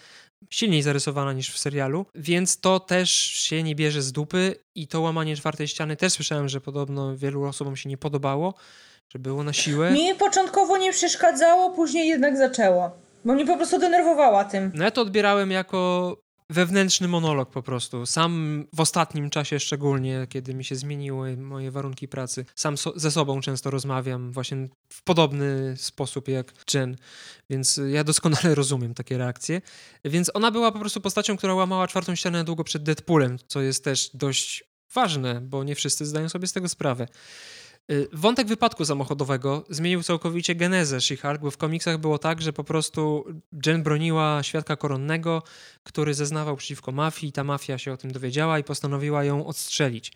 [0.50, 5.02] silniej zarysowana niż w serialu, więc to też się nie bierze z dupy i to
[5.02, 8.54] łamanie czwartej ściany też słyszałem, że podobno wielu osobom się nie podobało,
[9.10, 9.92] że było na siłę.
[9.92, 12.92] Mi początkowo nie przeszkadzało, później jednak zaczęło.
[13.26, 14.72] Bo mnie po prostu denerwowała tym.
[14.76, 16.18] No ja to odbierałem jako
[16.50, 18.06] wewnętrzny monolog po prostu.
[18.06, 23.12] Sam w ostatnim czasie szczególnie, kiedy mi się zmieniły moje warunki pracy, sam so ze
[23.12, 26.96] sobą często rozmawiam właśnie w podobny sposób jak Jen,
[27.50, 29.62] więc ja doskonale rozumiem takie reakcje.
[30.06, 33.84] Więc ona była po prostu postacią, która łamała czwartą ścianę długo przed Deadpoolem, co jest
[33.84, 34.64] też dość
[34.94, 37.08] ważne, bo nie wszyscy zdają sobie z tego sprawę.
[37.92, 42.64] Y, wątek wypadku samochodowego zmienił całkowicie genezę She-Hulk, bo w komiksach było tak, że po
[42.64, 43.26] prostu
[43.66, 45.44] Jen broniła świadka koronnego,
[45.84, 50.12] który zeznawał przeciwko mafii, ta mafia się o tym dowiedziała i postanowiła ją odstrzelić.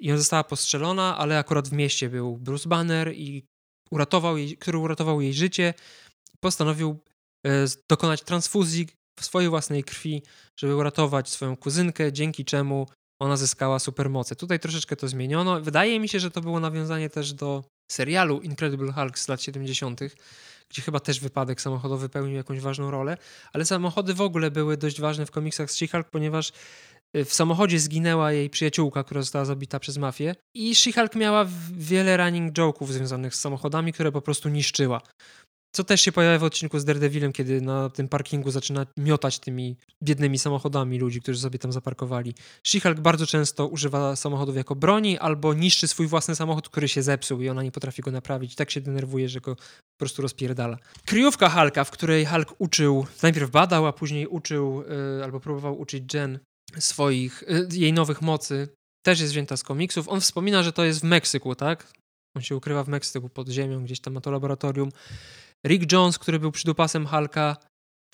[0.00, 3.44] I ona została postrzelona, ale akurat w mieście był Bruce Banner, i
[3.90, 5.74] uratował jej, który uratował jej życie.
[6.40, 6.98] Postanowił
[7.46, 7.50] e,
[7.88, 8.88] dokonać transfuzji
[9.20, 10.22] w swojej własnej krwi,
[10.58, 12.86] żeby uratować swoją kuzynkę, dzięki czemu
[13.20, 14.36] ona zyskała supermoce.
[14.36, 15.60] Tutaj troszeczkę to zmieniono.
[15.60, 20.00] Wydaje mi się, że to było nawiązanie też do serialu Incredible Hulk z lat 70.,
[20.68, 23.16] gdzie chyba też wypadek samochodowy pełnił jakąś ważną rolę,
[23.52, 26.52] ale samochody w ogóle były dość ważne w komiksach z She-Hulk, ponieważ
[27.16, 32.16] y, w samochodzie zginęła jej przyjaciółka, która została zabita przez mafię i She-Hulk miała wiele
[32.16, 35.00] running joke'ów związanych z samochodami, które po prostu niszczyła.
[35.72, 39.76] Co też się pojawia w odcinku z Daredevilem, kiedy na tym parkingu zaczyna miotać tymi
[40.02, 42.34] biednymi samochodami ludzi, którzy sobie tam zaparkowali.
[42.66, 47.42] She-Hulk bardzo często używa samochodów jako broni albo niszczy swój własny samochód, który się zepsuł
[47.42, 48.54] i ona nie potrafi go naprawić.
[48.54, 50.78] Tak się denerwuje, że go po prostu rozpierdala.
[51.06, 54.84] Kryjówka Hulka, w której Hulk uczył, najpierw badał, a później uczył
[55.16, 56.38] yy, albo próbował uczyć Jen
[56.78, 58.68] swoich, yy, jej nowych mocy,
[59.02, 60.08] też jest wzięta z komiksów.
[60.08, 61.92] On wspomina, że to jest w Meksyku, tak?
[62.36, 64.88] On się ukrywa w Meksyku pod ziemią, gdzieś tam ma to laboratorium.
[65.66, 67.56] Rick Jones, który był przydupasem Hulka,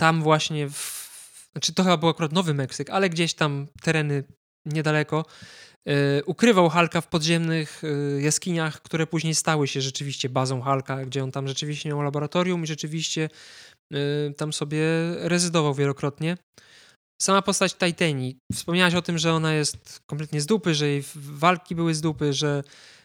[0.01, 1.11] tam właśnie, w,
[1.53, 4.25] znaczy to chyba był akurat Nowy Meksyk, ale gdzieś tam tereny
[4.67, 5.25] niedaleko,
[5.87, 5.95] yy,
[6.27, 11.33] ukrywał Hulka w podziemnych yy, jaskiniach, które później stały się rzeczywiście bazą Hulka, gdzie on
[11.33, 13.29] tam rzeczywiście miał laboratorium i rzeczywiście
[13.91, 14.81] yy, tam sobie
[15.15, 16.37] rezydował wielokrotnie.
[17.23, 18.39] Sama postać Titanii.
[18.53, 22.33] Wspomniałaś o tym, że ona jest kompletnie z dupy, że jej walki były z dupy,
[22.33, 22.63] że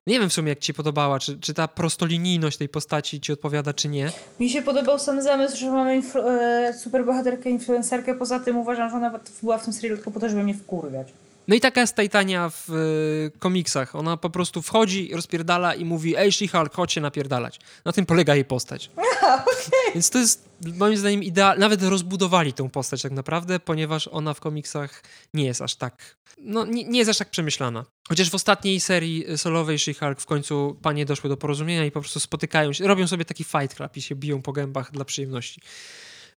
[0.07, 3.73] nie wiem w sumie, jak ci podobała, czy, czy ta prostolinijność tej postaci ci odpowiada,
[3.73, 4.11] czy nie.
[4.39, 8.15] Mi się podobał sam zamysł, że mamy influ- e, superbohaterkę, influencerkę.
[8.15, 11.07] Poza tym uważam, że ona była w tym serialu tylko po to, żeby mnie wkurwiać.
[11.47, 13.95] No i taka jest Titania w y, komiksach.
[13.95, 17.59] Ona po prostu wchodzi, rozpierdala i mówi ej She-Hulk, chodź się napierdalać.
[17.85, 18.91] Na tym polega jej postać.
[19.23, 19.93] okay.
[19.93, 21.59] Więc to jest moim zdaniem idealne.
[21.59, 25.03] Nawet rozbudowali tą postać tak naprawdę, ponieważ ona w komiksach
[25.33, 27.85] nie jest aż tak, no nie, nie jest aż tak przemyślana.
[28.09, 32.19] Chociaż w ostatniej serii solowej She-Hulk w końcu panie doszły do porozumienia i po prostu
[32.19, 35.61] spotykają się, robią sobie taki fight club i się biją po gębach dla przyjemności.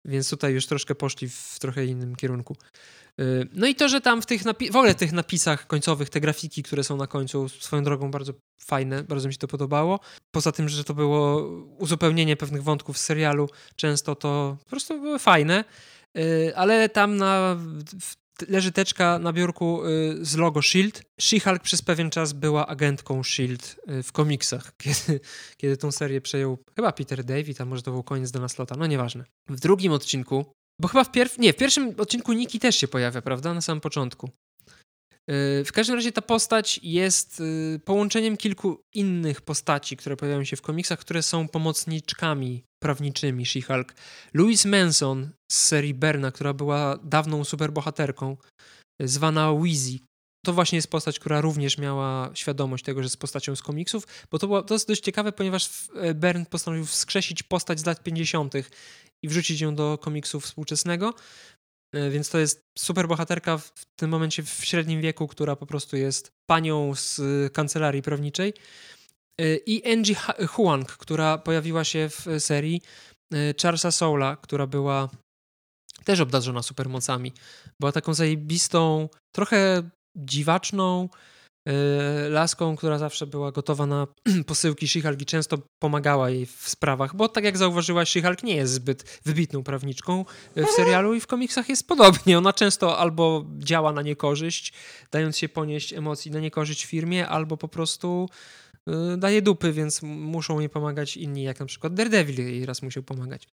[0.06, 2.58] Więc tutaj już troszkę poszli w trochę innym kierunku.
[3.20, 6.64] Y, no i to, że tam w tych w ogóle tych napisach końcowych, te grafiki,
[6.64, 10.00] które są na końcu, swoją drogą bardzo fajne, bardzo mi się to podobało.
[10.32, 11.48] Poza tym, że to było
[11.78, 15.64] uzupełnienie pewnych wątków z serialu, często to po prostu były fajne,
[16.18, 17.58] y, ale tam na,
[18.48, 21.04] leży teczka na biurku y, z logo SHIELD.
[21.22, 25.20] She-Hulk przez pewien czas była agentką SHIELD w komiksach, kiedy,
[25.58, 28.88] kiedy tą serię przejął chyba Peter David, a może to był koniec Dana Slota, no
[28.88, 29.26] nieważne.
[29.50, 30.46] W drugim odcinku
[30.82, 33.54] bo chyba w pierwszym, nie, w pierwszym odcinku Niki też się pojawia, prawda?
[33.54, 34.30] Na samym początku.
[35.28, 40.56] Yy, w każdym razie ta postać jest yy, połączeniem kilku innych postaci, które pojawiają się
[40.56, 43.94] w komiksach, które są pomocniczkami prawniczymi She-Hulk.
[44.34, 48.38] Louise Manson z serii Berna, która była dawną superbohaterką,
[49.02, 50.00] zwana Wheezy.
[50.46, 54.40] To właśnie jest postać, która również miała świadomość tego, że jest postacią z komiksów, bo
[54.40, 58.54] to, było, to jest dość ciekawe, ponieważ e, Bern postanowił wskrzesić postać z lat 50
[59.24, 61.14] i wrzucić ją do komiksu współczesnego.
[61.96, 65.98] E, więc to jest super bohaterka w tym momencie w średnim wieku, która po prostu
[65.98, 67.22] jest panią z
[67.54, 68.54] kancelarii prawniczej.
[69.42, 70.16] E, I Angie
[70.48, 72.82] Huang, która pojawiła się w serii
[73.34, 75.10] e, Charlesa Soula, która była
[76.04, 77.34] też obdarzona supermocami.
[77.80, 81.10] Była taką zajebistą, trochę dziwaczną,
[82.30, 84.08] laską, która zawsze była gotowa na
[84.48, 88.74] posyłki She-Hulk i często pomagała jej w sprawach, bo tak jak zauważyłaś, She-Hulk nie jest
[88.74, 90.26] zbyt wybitną prawniczką
[90.56, 92.38] w serialu i w komiksach jest podobnie.
[92.38, 94.74] Ona często albo działa na niekorzyść,
[95.12, 98.30] dając się ponieść emocji na niekorzyść firmie, albo po prostu
[99.14, 103.04] y, daje dupy, więc muszą jej pomagać inni, jak na przykład Daredevil jej raz musiał
[103.04, 103.48] pomagać.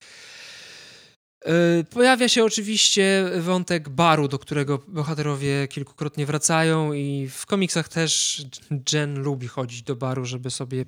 [1.44, 8.44] E, pojawia się oczywiście wątek baru, do którego bohaterowie kilkukrotnie wracają, i w komiksach też
[8.92, 10.84] Jen lubi chodzić do baru, żeby sobie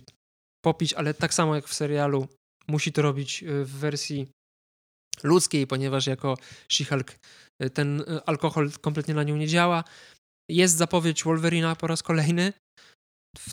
[0.65, 2.29] popić, ale tak samo jak w serialu,
[2.69, 4.27] musi to robić e, w wersji
[5.23, 6.37] ludzkiej, ponieważ jako
[6.69, 7.13] She-Hulk
[7.61, 9.85] e, ten alkohol kompletnie na nią nie działa.
[10.51, 12.53] Jest zapowiedź Wolverina po raz kolejny.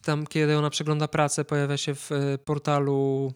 [0.02, 2.10] Tam, kiedy ona przegląda pracę, pojawia się w
[2.46, 3.34] portalu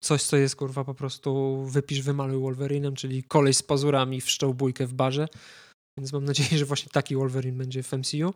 [0.00, 4.86] coś, co jest kurwa po prostu wypisz, wymaluj Wolverinem, czyli koleś z pazurami wszczął bójkę
[4.86, 5.28] w barze.
[5.98, 8.34] Więc mam nadzieję, że właśnie taki Wolverine będzie w MCU.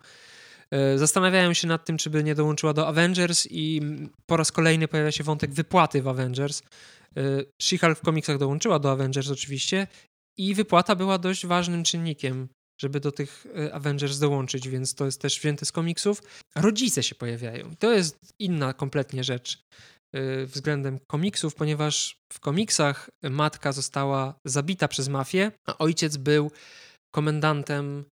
[0.71, 3.81] E, zastanawiałem się nad tym, czy by nie dołączyła do Avengers i
[4.27, 6.63] po raz kolejny pojawia się wątek wypłaty w Avengers.
[7.17, 7.23] E,
[7.63, 9.87] She-Hulk w komiksach dołączyła do Avengers oczywiście
[10.39, 12.49] i wypłata była dość ważnym czynnikiem,
[12.81, 16.23] żeby do tych e, Avengers dołączyć, więc to jest też wzięte z komiksów.
[16.57, 17.77] Rodzice się pojawiają.
[17.79, 19.63] To jest inna kompletnie rzecz.
[20.17, 26.51] Y, względem komiksów, ponieważ w komiksach matka została zabita przez mafię, a ojciec był
[27.15, 28.05] komendantem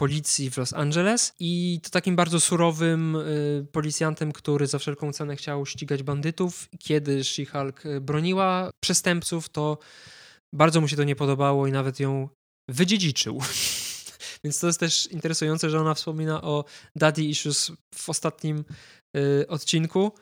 [0.00, 5.36] policji w Los Angeles i to takim bardzo surowym y, policjantem, który za wszelką cenę
[5.36, 6.68] chciał ścigać bandytów.
[6.78, 9.78] Kiedy She-Hulk y, broniła przestępców, to
[10.54, 12.28] bardzo mu się to nie podobało i nawet ją
[12.70, 13.40] wydziedziczył.
[14.44, 16.64] Więc to jest też interesujące, że ona wspomina o
[16.96, 18.64] daddy issues w ostatnim
[19.48, 20.12] odcinku,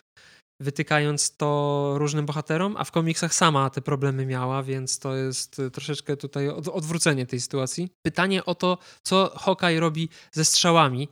[0.61, 5.71] wytykając to różnym bohaterom, a w komiksach sama te problemy miała, więc to jest y,
[5.71, 7.89] troszeczkę tutaj od, odwrócenie tej sytuacji.
[8.07, 11.09] Pytanie o to, co Hawkeye robi ze strzałami,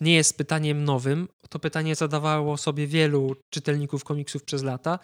[0.00, 1.28] nie jest pytaniem nowym.
[1.48, 4.98] To pytanie zadawało sobie wielu czytelników komiksów przez lata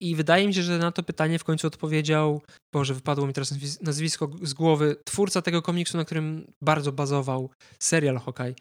[0.00, 2.42] i wydaje mi się, że na to pytanie w końcu odpowiedział,
[2.74, 7.50] Boże, wypadło mi teraz nazwisko z głowy, twórca tego komiksu, na którym bardzo bazował
[7.82, 8.54] serial Hawkeye,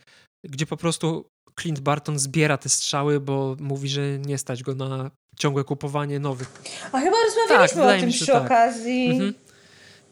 [0.46, 1.30] gdzie po prostu
[1.60, 6.62] Clint Barton zbiera te strzały, bo mówi, że nie stać go na ciągłe kupowanie nowych.
[6.92, 8.46] A chyba rozmawialiśmy tak, o tym przy tak.
[8.46, 9.10] okazji.
[9.10, 9.34] Mhm.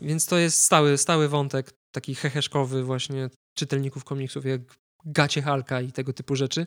[0.02, 4.62] Więc to jest stały, stały wątek, taki heheszkowy właśnie czytelników komiksów, jak
[5.06, 6.66] Gacie Halka i tego typu rzeczy.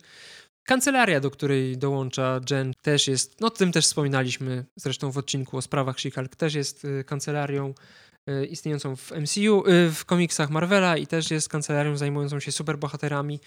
[0.64, 5.62] Kancelaria, do której dołącza Jen, też jest, no tym też wspominaliśmy zresztą w odcinku o
[5.62, 7.74] sprawach She-Hulk, też jest y, kancelarią
[8.28, 13.40] y, istniejącą w MCU, y, w komiksach Marvela i też jest kancelarią zajmującą się superbohaterami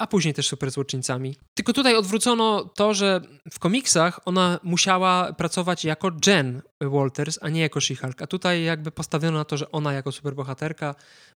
[0.00, 1.36] a później też super złoczyńcami.
[1.54, 3.20] Tylko tutaj odwrócono to, że
[3.50, 8.22] w komiksach ona musiała pracować jako Jen Walters, a nie jako She-Hulk.
[8.22, 10.94] A tutaj jakby postawiono na to, że ona jako superbohaterka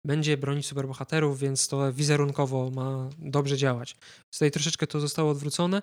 [0.06, 3.96] będzie bronić superbohaterów, więc to wizerunkowo ma dobrze działać.
[4.32, 5.82] Tutaj troszeczkę to zostało odwrócone.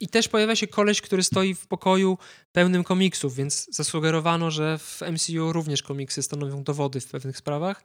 [0.00, 2.18] I też pojawia się koleś, który stoi w pokoju
[2.52, 7.82] pełnym komiksów, więc zasugerowano, że w MCU również komiksy stanowią dowody w pewnych sprawach.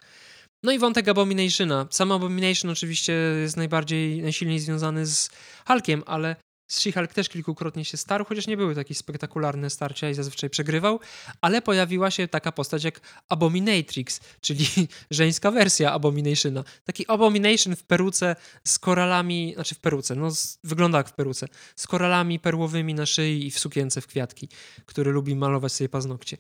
[0.64, 1.88] No i wątek Abominationa.
[1.90, 5.30] Sam Abomination oczywiście jest najbardziej, najsilniej związany z
[5.68, 6.36] Hulkiem, ale
[6.80, 10.99] She-Hulk też kilkukrotnie się starł, chociaż nie były takie spektakularne starcia i zazwyczaj przegrywał,
[11.41, 14.65] ale pojawiła się taka postać jak Abominatrix, czyli
[15.11, 16.64] żeńska wersja Abominationa.
[16.84, 18.35] Taki Abomination w peruce
[18.68, 23.06] z koralami, znaczy w peruce, no z, wygląda jak w peruce, z koralami perłowymi na
[23.06, 24.49] szyi i w sukience w kwiatki,
[24.85, 26.38] który lubi malować sobie paznokcie.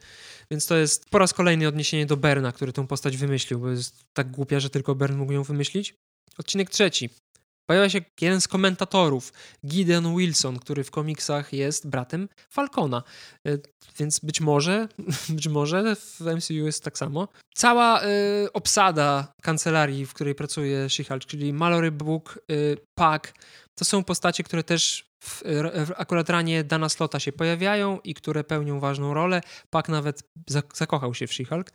[0.51, 4.05] Więc to jest po raz kolejny odniesienie do Berna, który tą postać wymyślił, bo jest
[4.13, 5.95] tak głupia, że tylko Bern mógł ją wymyślić.
[6.37, 7.09] Odcinek trzeci.
[7.71, 9.33] Pojawia się jeden z komentatorów,
[9.65, 13.03] Gideon Wilson, który w komiksach jest bratem Falcona.
[13.47, 13.57] E,
[13.99, 14.87] więc być może,
[15.29, 17.27] być może w MCU jest tak samo.
[17.55, 18.07] Cała y,
[18.53, 23.33] obsada kancelarii, w której pracuje She-Hulk, czyli Mallory Book, y, Pack,
[23.75, 25.41] to są postacie, które też w,
[25.85, 29.41] w akurat ranie Dana Slota się pojawiają i które pełnią ważną rolę.
[29.69, 30.23] Pack nawet
[30.73, 31.65] zakochał się w She-Hulk.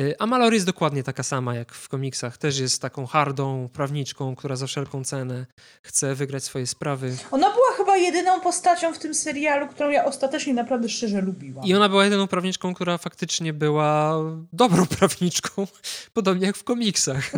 [0.00, 2.38] Y, a Mallory jest dokładnie taka sama jak w komiksach.
[2.38, 5.46] Też jest taką hardą prawniczką, która za wszelką cenę
[5.82, 7.16] chce wygrać swoje sprawy.
[7.30, 11.64] Ona była chyba jedyną postacią w tym serialu, którą ja ostatecznie naprawdę szczerze lubiłam.
[11.64, 14.14] I ona była jedyną prawniczką, która faktycznie była
[14.52, 15.66] dobrą prawniczką,
[16.12, 17.30] podobnie jak w komiksach.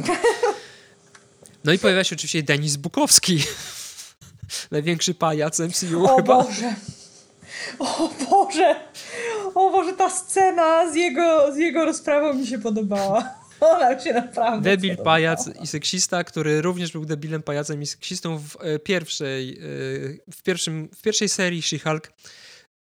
[1.64, 3.42] No i pojawia się oczywiście Denis Bukowski.
[4.70, 6.42] Największy pajac MCU o chyba.
[6.44, 6.74] Boże.
[7.78, 8.76] O Boże!
[9.54, 13.34] O Boże, ta scena z jego, z jego rozprawą mi się podobała.
[13.60, 15.14] Ona się naprawdę Debil, podobała.
[15.14, 19.62] pajac i seksista, który również był debilem, pajacem i seksistą w e, pierwszej, e,
[20.32, 22.00] w, pierwszym, w pierwszej serii She-Hulk.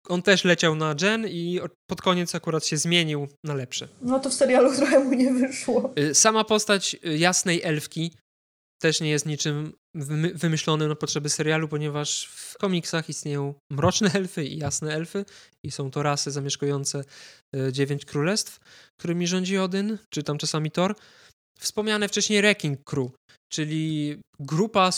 [0.08, 3.88] On też leciał na Jen i pod koniec akurat się zmienił na lepsze.
[4.02, 5.92] No to w serialu trochę mu nie wyszło.
[5.96, 8.12] E, sama postać jasnej elfki
[8.84, 9.72] też nie jest niczym
[10.34, 15.24] wymyślonym na potrzeby serialu, ponieważ w komiksach istnieją mroczne elfy i jasne elfy
[15.62, 17.04] i są to rasy zamieszkujące
[17.56, 18.58] e, dziewięć królestw,
[18.98, 20.96] którymi rządzi Odyn, czy tam czasami Thor.
[21.58, 23.10] Wspomniane wcześniej Wrecking Crew,
[23.52, 24.90] czyli grupa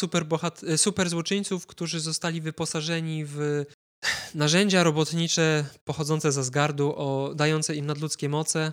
[0.67, 3.65] e, super złoczyńców, którzy zostali wyposażeni w
[4.35, 8.73] narzędzia robotnicze pochodzące z Asgardu, o, dające im nadludzkie moce,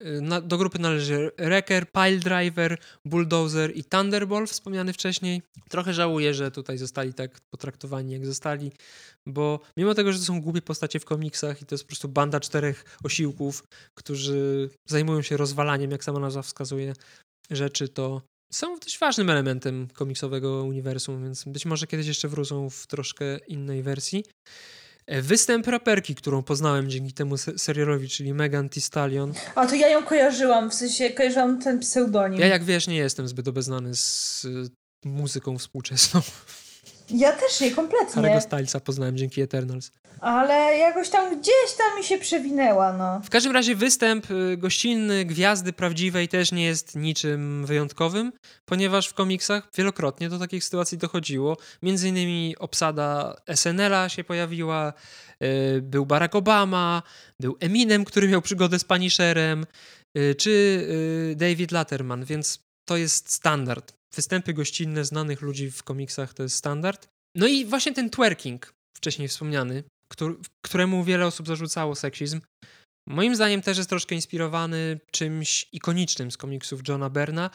[0.00, 5.42] na, do grupy należy Wrecker, Piledriver, Bulldozer i Thunderball wspomniany wcześniej.
[5.68, 8.72] Trochę żałuję, że tutaj zostali tak potraktowani jak zostali,
[9.26, 12.08] bo mimo tego, że to są głupie postacie w komiksach i to jest po prostu
[12.08, 13.64] banda czterech osiłków,
[13.94, 16.92] którzy zajmują się rozwalaniem, jak sama nazwa wskazuje,
[17.50, 22.86] rzeczy, to są dość ważnym elementem komiksowego uniwersum, więc być może kiedyś jeszcze wrócą w
[22.86, 24.24] troszkę innej wersji.
[25.06, 29.32] E, występ raperki, którą poznałem dzięki temu serialowi, czyli Megan Thee Stallion.
[29.54, 32.40] A to ja ją kojarzyłam, w sensie kojarzyłam ten pseudonim.
[32.40, 34.70] Ja jak wiesz, nie jestem zbyt obeznany z y,
[35.04, 36.20] muzyką współczesną.
[37.10, 38.22] Ja też nie, kompletnie.
[38.22, 39.90] Harry'ego Stylesa poznałem dzięki Eternals.
[40.20, 43.20] Ale jakoś tam gdzieś tam mi się przewinęła, no.
[43.20, 48.32] W każdym razie występ y, gościnny gwiazdy prawdziwej też nie jest niczym wyjątkowym,
[48.64, 51.56] ponieważ w komiksach wielokrotnie do takich sytuacji dochodziło.
[51.82, 54.92] Między innymi obsada SNL-a się pojawiła,
[55.42, 57.02] y, był Barack Obama,
[57.40, 59.66] był Eminem, który miał przygodę z Punisherem,
[60.18, 60.86] y, czy
[61.36, 63.92] David Letterman, więc to jest standard.
[64.16, 67.08] Występy gościnne znanych ludzi w komiksach to jest standard.
[67.34, 69.84] No i właśnie ten twerking, wcześniej wspomniany,
[70.62, 72.40] któremu wiele osób zarzucało seksizm,
[73.08, 77.50] moim zdaniem też jest troszkę inspirowany czymś ikonicznym z komiksów Johna Berna,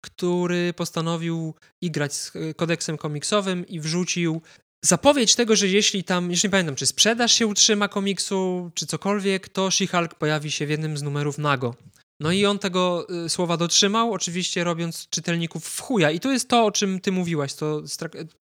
[0.00, 4.42] który postanowił igrać z e, kodeksem komiksowym i wrzucił
[4.84, 9.48] zapowiedź tego, że jeśli tam, jeśli nie pamiętam, czy sprzedaż się utrzyma komiksu, czy cokolwiek,
[9.48, 11.74] to She-Hulk pojawi się w jednym z numerów nago.
[12.20, 16.10] No i on tego y, słowa dotrzymał, oczywiście robiąc czytelników w chuja.
[16.10, 17.82] I to jest to, o czym ty mówiłaś, to,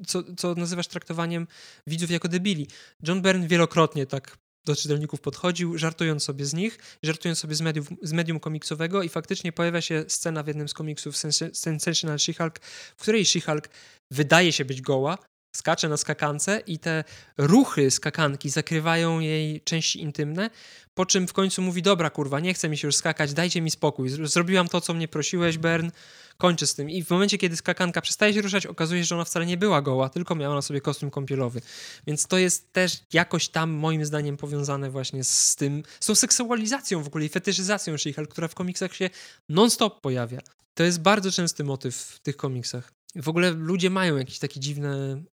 [0.08, 1.48] co, co nazywasz traktowaniem
[1.88, 2.68] widzów jako debili.
[3.08, 7.88] John Byrne wielokrotnie tak do czytelników podchodził, żartując sobie z nich, żartując sobie z, mediów,
[8.02, 11.18] z medium komiksowego i faktycznie pojawia się scena w jednym z komiksów
[11.54, 12.60] Sensational She-Hulk,
[12.98, 13.70] w której She-Hulk
[14.12, 15.18] wydaje się być goła,
[15.56, 17.04] skacze na skakance i te
[17.38, 20.50] ruchy skakanki zakrywają jej części intymne,
[20.94, 23.72] po czym w końcu mówi, dobra kurwa, nie chce mi się już skakać, dajcie mi
[23.72, 25.90] spokój, zrobiłam to, co mnie prosiłeś, Bern,
[26.38, 26.90] kończę z tym.
[26.90, 29.82] I w momencie, kiedy skakanka przestaje się ruszać, okazuje się, że ona wcale nie była
[29.82, 31.62] goła, tylko miała na sobie kostium kąpielowy.
[32.08, 37.04] Więc to jest też jakoś tam, moim zdaniem, powiązane właśnie z tym, z tą seksualizacją
[37.04, 39.10] w ogóle i fetyszyzacją she która w komiksach się
[39.50, 40.40] non-stop pojawia.
[40.74, 42.94] To jest bardzo częsty motyw w tych komiksach.
[43.16, 45.24] W ogóle ludzie mają jakieś takie dziwne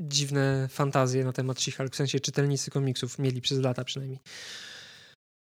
[0.00, 4.20] dziwne fantazje na temat She-Hulk, w sensie czytelnicy komiksów mieli przez lata przynajmniej.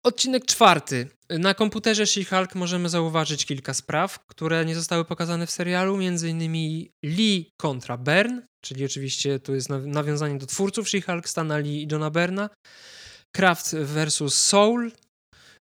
[0.05, 1.07] Odcinek czwarty.
[1.29, 7.51] Na komputerze She-Hulk możemy zauważyć kilka spraw, które nie zostały pokazane w serialu, innymi Lee
[7.61, 12.49] kontra Bern, czyli oczywiście tu jest nawiązanie do twórców She-Hulk, Stana Lee i Johna Berna.
[13.35, 14.91] Kraft versus Soul,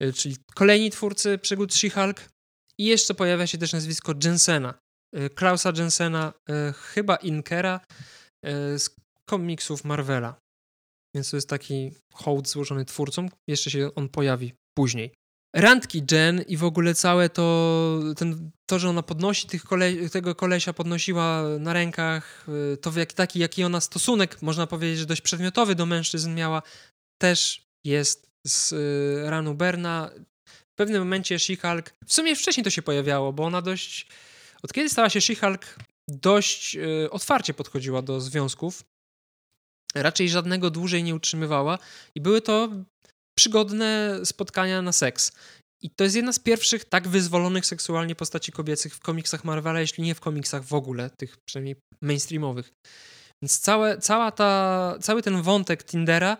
[0.02, 2.20] y, czyli kolejni twórcy przygód She-Hulk.
[2.78, 4.74] I jeszcze pojawia się też nazwisko Jensena,
[5.16, 7.80] y, Klausa Jensena, y, chyba Inkera,
[8.76, 8.90] z
[9.28, 10.43] komiksów Marvela.
[11.14, 13.28] Więc to jest taki hołd złożony twórcom.
[13.48, 15.14] Jeszcze się on pojawi później.
[15.56, 20.34] Randki Jen i w ogóle całe to, ten, to że ona podnosi tych kole, tego
[20.34, 25.20] kolesia, podnosiła na rękach, e, to jak, taki, jaki ona stosunek, można powiedzieć, że dość
[25.20, 26.62] przedmiotowy do mężczyzn miała,
[27.18, 30.10] też jest z y, ranu Berna.
[30.46, 34.06] W pewnym momencie She-Hulk, w sumie wcześniej to się pojawiało, bo ona dość,
[34.62, 35.66] od kiedy stała się She-Hulk
[36.08, 38.84] dość e, otwarcie podchodziła do związków.
[39.94, 41.78] Raczej żadnego dłużej nie utrzymywała
[42.14, 42.68] i były to
[43.38, 45.32] przygodne spotkania na seks.
[45.82, 50.04] I to jest jedna z pierwszych tak wyzwolonych seksualnie postaci kobiecych w komiksach Marvela, jeśli
[50.04, 52.72] nie w komiksach w ogóle, tych przynajmniej mainstreamowych.
[53.42, 56.36] Więc całe, cała ta, cały ten wątek Tindera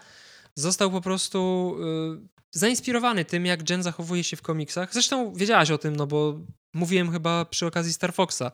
[0.58, 4.92] został po prostu yy, zainspirowany tym, jak Jen zachowuje się w komiksach.
[4.92, 6.40] Zresztą wiedziałaś o tym, no bo
[6.74, 8.52] mówiłem chyba przy okazji Star Foxa,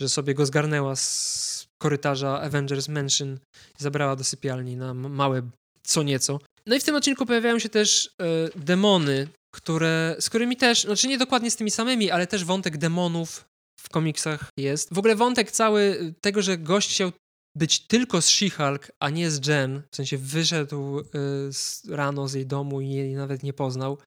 [0.00, 3.38] że sobie go zgarnęła z korytarza Avengers Mansion
[3.80, 5.42] i zabrała do sypialni na małe
[5.82, 6.38] co nieco.
[6.66, 8.10] No i w tym odcinku pojawiają się też y,
[8.56, 13.44] demony, które, z którymi też, znaczy nie dokładnie z tymi samymi, ale też wątek demonów
[13.80, 14.94] w komiksach jest.
[14.94, 17.12] W ogóle wątek cały tego, że gość chciał
[17.56, 21.04] być tylko z She-Hulk, a nie z Jen, w sensie wyszedł y,
[21.52, 23.98] z, rano z jej domu i jej nawet nie poznał,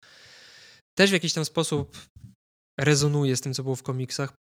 [0.98, 1.98] też w jakiś tam sposób
[2.80, 4.34] rezonuje z tym, co było w komiksach,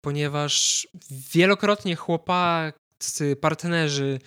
[0.00, 0.88] ponieważ
[1.32, 2.80] wielokrotnie chłopak,
[3.40, 4.18] partnerzy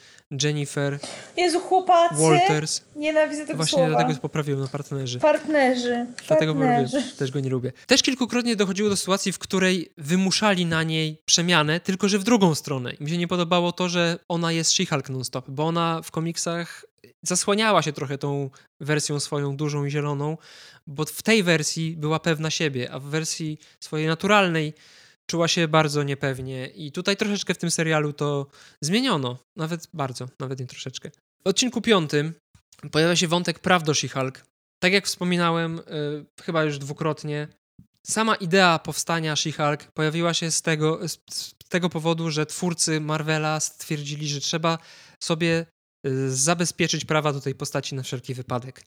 [0.43, 0.99] Jennifer
[1.37, 2.15] Jezu, chłopacy!
[2.15, 2.81] Walters.
[2.95, 3.89] Nienawidzę tego Właśnie słowa.
[3.89, 5.19] dlatego poprawiłem na partnerzy.
[5.19, 6.05] Partnerzy.
[6.27, 7.15] Dlatego Partnerzy.
[7.17, 7.71] też go nie lubię.
[7.87, 12.55] Też kilkukrotnie dochodziło do sytuacji, w której wymuszali na niej przemianę, tylko że w drugą
[12.55, 12.93] stronę.
[12.93, 16.85] I mi się nie podobało to, że ona jest She-Hulk non-stop, bo ona w komiksach
[17.21, 20.37] zasłaniała się trochę tą wersją swoją dużą i zieloną,
[20.87, 24.73] bo w tej wersji była pewna siebie, a w wersji swojej naturalnej
[25.29, 26.67] czuła się bardzo niepewnie.
[26.67, 28.47] I tutaj troszeczkę w tym serialu to
[28.83, 29.37] zmieniono.
[29.57, 31.11] Nawet bardzo, nawet nie troszeczkę.
[31.45, 32.33] W odcinku piątym
[32.91, 34.41] pojawia się wątek praw do She-Hulk.
[34.83, 37.47] Tak jak wspominałem, y, chyba już dwukrotnie,
[38.07, 43.59] sama idea powstania She-Hulk pojawiła się z tego, z, z tego powodu, że twórcy Marvela
[43.59, 44.77] stwierdzili, że trzeba
[45.23, 45.65] sobie
[46.07, 48.85] y, zabezpieczyć prawa do tej postaci na wszelki wypadek.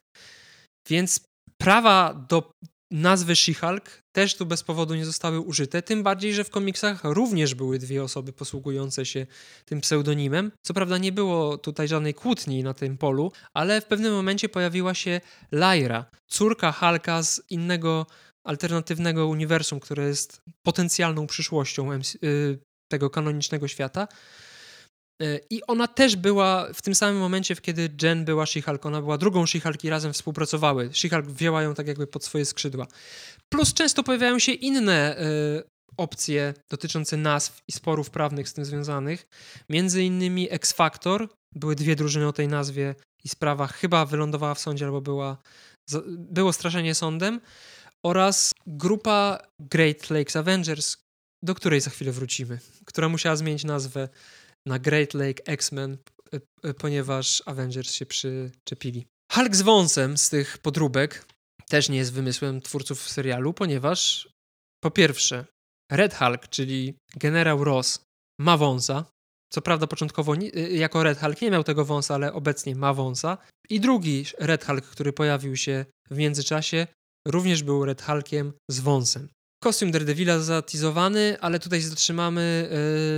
[0.89, 1.21] Więc
[1.61, 2.51] prawa do
[2.91, 7.55] nazwy She-Hulk też tu bez powodu nie zostały użyte, tym bardziej, że w komiksach również
[7.55, 9.27] były dwie osoby posługujące się
[9.65, 10.53] tym pseudonimem.
[10.63, 14.95] Co prawda nie było tutaj żadnej kłótni na tym polu, ale w pewnym momencie pojawiła
[14.95, 15.21] się
[15.53, 18.07] Lyra, córka Hulka z innego
[18.45, 22.59] alternatywnego uniwersum, które jest potencjalną przyszłością y,
[22.89, 24.09] tego kanonicznego świata.
[25.23, 29.19] Y, I ona też była w tym samym momencie, kiedy Jen była She-Hulk, ona była
[29.19, 30.89] drugą She-Hulk i razem współpracowały.
[30.89, 32.87] She-Hulk wzięła ją tak jakby pod swoje skrzydła.
[33.49, 39.27] Plus często pojawiają się inne y, opcje dotyczące nazw i sporów prawnych z tym związanych.
[39.69, 41.29] Między innymi X-Factor.
[41.55, 42.95] Były dwie drużyny o tej nazwie
[43.25, 45.39] i sprawa chyba wylądowała w sądzie albo była,
[46.09, 47.41] było straszenie sądem.
[48.03, 50.97] Oraz grupa Great Lakes Avengers,
[51.43, 54.09] do której za chwilę wrócimy, która musiała zmienić nazwę
[54.67, 55.99] na Great Lake X-Men,
[56.79, 59.07] ponieważ Avengers się przyczepili.
[59.33, 61.27] Hulk z wąsem z tych podróbek
[61.69, 64.29] też nie jest wymysłem twórców serialu, ponieważ
[64.85, 65.45] po pierwsze
[65.93, 68.01] Red Hulk, czyli generał Ross,
[68.41, 69.05] ma wąsa.
[69.53, 72.95] Co prawda początkowo ni- y, jako Red Hulk nie miał tego wąsa, ale obecnie ma
[72.95, 73.39] wąsa.
[73.71, 76.87] I drugi Red Hulk, który pojawił się w międzyczasie,
[77.29, 79.29] również był Red Hulkiem z wąsem.
[79.63, 82.69] Kostium Daredevila zatizowany, ale tutaj się zatrzymamy,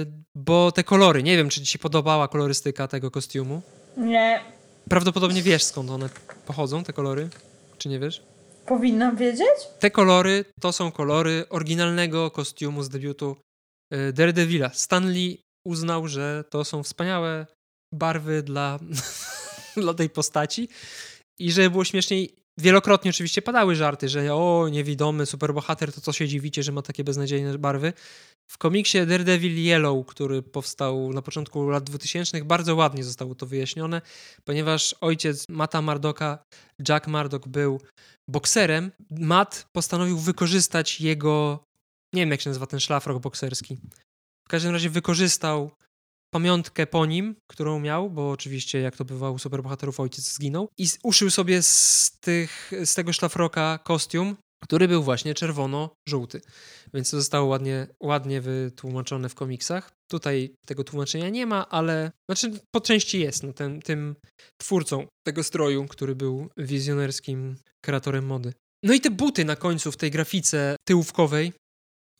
[0.06, 3.62] yy, bo te kolory, nie wiem, czy ci się podobała kolorystyka tego kostiumu.
[3.96, 4.40] Nie.
[4.88, 6.08] Prawdopodobnie wiesz, skąd one
[6.46, 7.28] pochodzą, te kolory,
[7.78, 8.22] czy nie wiesz?
[8.66, 9.56] Powinnam wiedzieć?
[9.78, 13.36] Te kolory to są kolory oryginalnego kostiumu z debiutu
[13.94, 14.70] y, Daredevila.
[14.74, 17.46] Stanley uznał, że to są wspaniałe
[17.94, 18.78] barwy dla,
[19.76, 20.68] dla tej postaci
[21.38, 26.28] i żeby było śmieszniej, wielokrotnie oczywiście padały żarty, że o, niewidomy superbohater, to co się
[26.28, 27.92] dziwicie, że ma takie beznadziejne barwy.
[28.50, 34.02] W komiksie Daredevil Yellow, który powstał na początku lat 2000, bardzo ładnie zostało to wyjaśnione,
[34.44, 36.38] ponieważ ojciec Mata Mardoka,
[36.88, 37.80] Jack Mardok, był
[38.28, 38.92] bokserem.
[39.10, 41.64] Matt postanowił wykorzystać jego,
[42.14, 43.76] nie wiem jak się nazywa ten szlafrok bokserski.
[44.46, 45.70] W każdym razie wykorzystał
[46.30, 50.86] pamiątkę po nim, którą miał, bo oczywiście jak to bywa u superbohaterów ojciec zginął i
[51.02, 56.40] uszył sobie z, tych, z tego szlafroka kostium, który był właśnie czerwono-żółty.
[56.94, 59.92] Więc to zostało ładnie, ładnie wytłumaczone w komiksach.
[60.10, 64.16] Tutaj tego tłumaczenia nie ma, ale znaczy po części jest no, ten, tym
[64.60, 68.52] twórcą tego stroju, który był wizjonerskim kreatorem mody.
[68.82, 71.52] No i te buty na końcu w tej grafice tyłówkowej,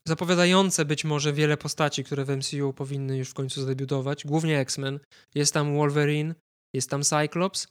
[0.08, 5.00] zapowiadające być może wiele postaci, które w MCU powinny już w końcu zadebiutować, głównie X-Men.
[5.34, 6.34] Jest tam Wolverine,
[6.74, 7.68] jest tam Cyclops,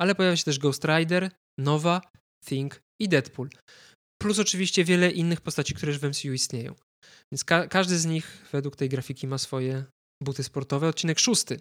[0.00, 2.00] ale pojawia się też Ghost Rider, Nova,
[2.46, 3.48] Thing i Deadpool.
[4.22, 6.74] Plus oczywiście wiele innych postaci, które już w MCU istnieją.
[7.32, 9.84] Więc ka- każdy z nich według tej grafiki ma swoje
[10.22, 10.88] buty sportowe.
[10.88, 11.60] Odcinek szósty.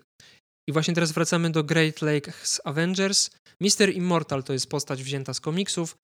[0.69, 3.29] I właśnie teraz wracamy do Great Lakes Avengers.
[3.61, 5.97] Mister Immortal to jest postać wzięta z komiksów.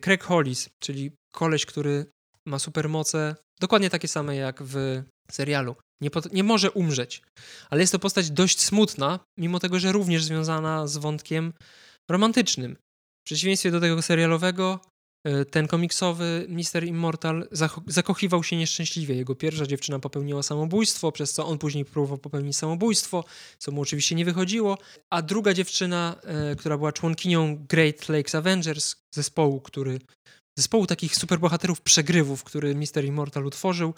[0.00, 2.06] Craig Hollis, czyli koleś, który
[2.48, 5.76] ma supermoce, dokładnie takie same jak w serialu.
[6.00, 7.22] Nie, nie może umrzeć,
[7.70, 11.52] ale jest to postać dość smutna, mimo tego, że również związana z wątkiem
[12.10, 12.76] romantycznym.
[13.22, 14.80] W przeciwieństwie do tego serialowego,
[15.28, 17.48] y, ten komiksowy Mister Immortal
[17.86, 19.14] zakochiwał się nieszczęśliwie.
[19.14, 23.24] Jego pierwsza dziewczyna popełniła samobójstwo, przez co on później próbował popełnić samobójstwo,
[23.58, 24.78] co mu oczywiście nie wychodziło.
[25.10, 26.16] A druga dziewczyna,
[26.52, 29.98] y, która była członkinią Great Lakes Avengers, zespołu, który
[30.60, 33.94] zespołu takich superbohaterów przegrywów, który Mister Immortal utworzył,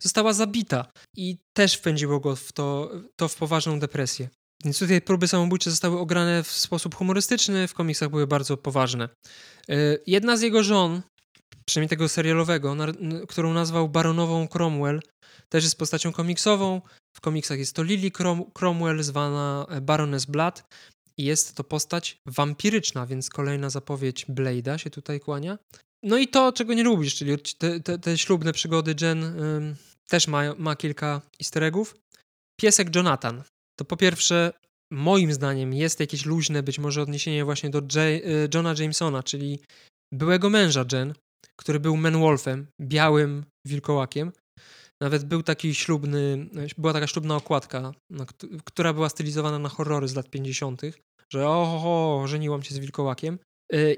[0.00, 4.28] została zabita i też wpędziło go w to, to w poważną depresję.
[4.64, 9.08] Więc tutaj próby samobójcze zostały ograne w sposób humorystyczny, w komiksach były bardzo poważne.
[9.70, 11.02] Y, Jedna z jego żon,
[11.66, 12.92] przynajmniej tego serialowego, na-
[13.28, 15.00] którą nazwał Baronową Cromwell,
[15.48, 16.82] też jest postacią komiksową.
[17.16, 20.62] W komiksach jest to Lily Crom- Cromwell, zwana e, Baroness Blood.
[21.18, 25.58] I jest to postać wampiryczna, więc kolejna zapowiedź Blade'a się tutaj kłania.
[26.02, 29.36] No i to, czego nie lubisz, czyli te, te, te ślubne przygody Jen
[30.08, 31.96] też ma, ma kilka easter eggów.
[32.60, 33.42] piesek Jonathan.
[33.78, 34.52] To po pierwsze,
[34.92, 38.22] moim zdaniem jest jakieś luźne być może odniesienie właśnie do J
[38.54, 39.58] Johna Jamesona, czyli
[40.12, 41.14] byłego męża Jen,
[41.56, 44.32] który był Manwolfem, białym wilkołakiem.
[45.02, 46.48] Nawet był taki ślubny,
[46.78, 47.92] była taka ślubna okładka,
[48.64, 50.82] która była stylizowana na horrory z lat 50.,
[51.32, 53.38] że oho, żeniłam się z wilkołakiem.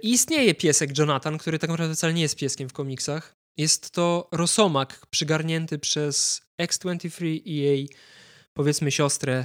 [0.02, 3.32] I istnieje piesek Jonathan, który tak naprawdę wcale nie jest pieskiem w komiksach.
[3.56, 7.88] Jest to rosomak przygarnięty przez X-23 i jej,
[8.54, 9.44] powiedzmy, siostrę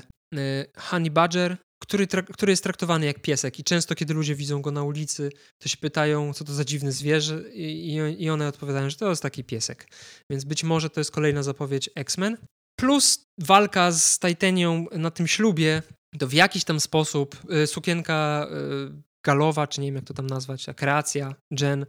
[0.77, 4.83] Honey Badger, który, który jest traktowany jak piesek i często, kiedy ludzie widzą go na
[4.83, 9.09] ulicy, to się pytają, co to za dziwne zwierzę i, i one odpowiadają, że to
[9.09, 9.87] jest taki piesek.
[10.31, 12.37] Więc być może to jest kolejna zapowiedź X-Men.
[12.79, 15.81] Plus walka z Titanią na tym ślubie,
[16.19, 20.27] to w jakiś tam sposób y, sukienka y, galowa, czy nie wiem jak to tam
[20.27, 21.85] nazwać, ta kreacja Jen,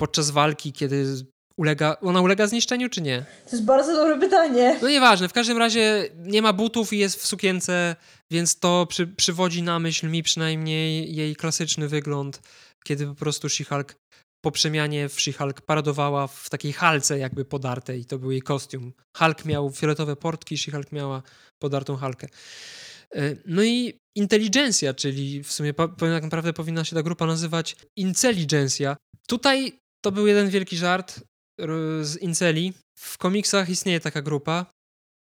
[0.00, 1.06] podczas walki, kiedy
[1.56, 3.24] ulega, ona ulega zniszczeniu, czy nie?
[3.44, 4.78] To jest bardzo dobre pytanie.
[4.82, 7.96] No nieważne, w każdym razie nie ma butów i jest w sukience,
[8.30, 12.40] więc to przy, przywodzi na myśl mi przynajmniej jej klasyczny wygląd,
[12.84, 13.94] kiedy po prostu She-Hulk
[14.44, 18.04] po przemianie w She-Hulk paradowała w takiej halce jakby podartej.
[18.04, 18.92] To był jej kostium.
[19.16, 21.22] Hulk miał fioletowe portki, She-Hulk miała
[21.62, 22.28] podartą halkę.
[23.16, 28.96] E, no i inteligencja, czyli w sumie tak naprawdę powinna się ta grupa nazywać Intelligencja.
[29.26, 31.20] Tutaj to był jeden wielki żart
[32.02, 32.72] z Inceli.
[32.98, 34.66] W komiksach istnieje taka grupa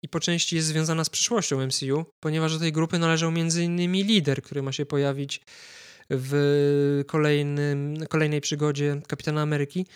[0.04, 3.92] i po części jest związana z przyszłością MCU, ponieważ do tej grupy należał m.in.
[3.92, 5.40] lider, który ma się pojawić
[6.10, 9.86] w kolejnym, kolejnej przygodzie Kapitana Ameryki,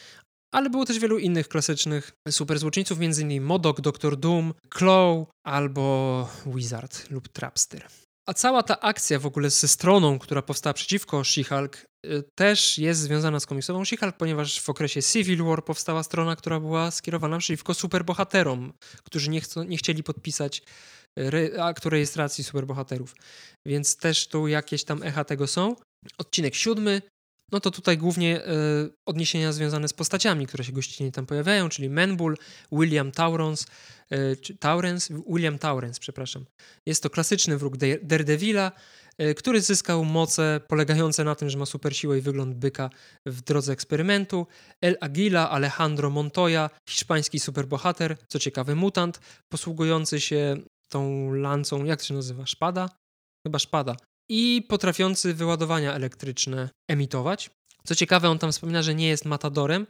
[0.55, 3.43] ale było też wielu innych klasycznych superzłoczyńców, m.in.
[3.43, 7.87] Modok, Doktor Doom, Claw albo Wizard lub Trapster.
[8.29, 13.01] A cała ta akcja w ogóle ze stroną, która powstała przeciwko She-Hulk, y, też jest
[13.01, 17.75] związana z komiksową She-Hulk, ponieważ w okresie Civil War powstała strona, która była skierowana przeciwko
[17.75, 18.73] superbohaterom,
[19.05, 20.63] którzy nie, chcą, nie chcieli podpisać
[21.19, 23.15] y, aktu rejestracji superbohaterów.
[23.67, 25.77] Więc też tu jakieś tam echa tego są.
[26.19, 27.03] Odcinek siódmy
[27.53, 31.91] no to tutaj głównie y, odniesienia związane z postaciami, które się gościnnie tam pojawiają, czyli
[31.91, 32.37] Menbull,
[32.73, 33.67] William Taurons,
[34.13, 36.45] y, Taurens, William Taurens, przepraszam.
[36.87, 38.73] Jest to klasyczny wróg Daredevila,
[39.23, 42.91] y, który zyskał moce polegające na tym, że ma super siłę i wygląd byka
[43.27, 44.47] w drodze eksperymentu.
[44.81, 50.57] El Aguila, Alejandro Montoya, hiszpański superbohater, co ciekawe mutant, posługujący się
[50.89, 52.89] tą lancą, jak to się nazywa, szpada?
[53.47, 53.97] Chyba szpada
[54.29, 57.51] i potrafiący wyładowania elektryczne emitować.
[57.85, 59.87] Co ciekawe, on tam wspomina, że nie jest matadorem,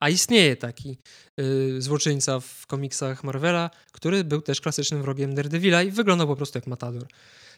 [0.00, 0.98] a istnieje taki
[1.36, 6.58] yy, złoczyńca w komiksach Marvela, który był też klasycznym wrogiem Daredevila i wyglądał po prostu
[6.58, 7.06] jak matador.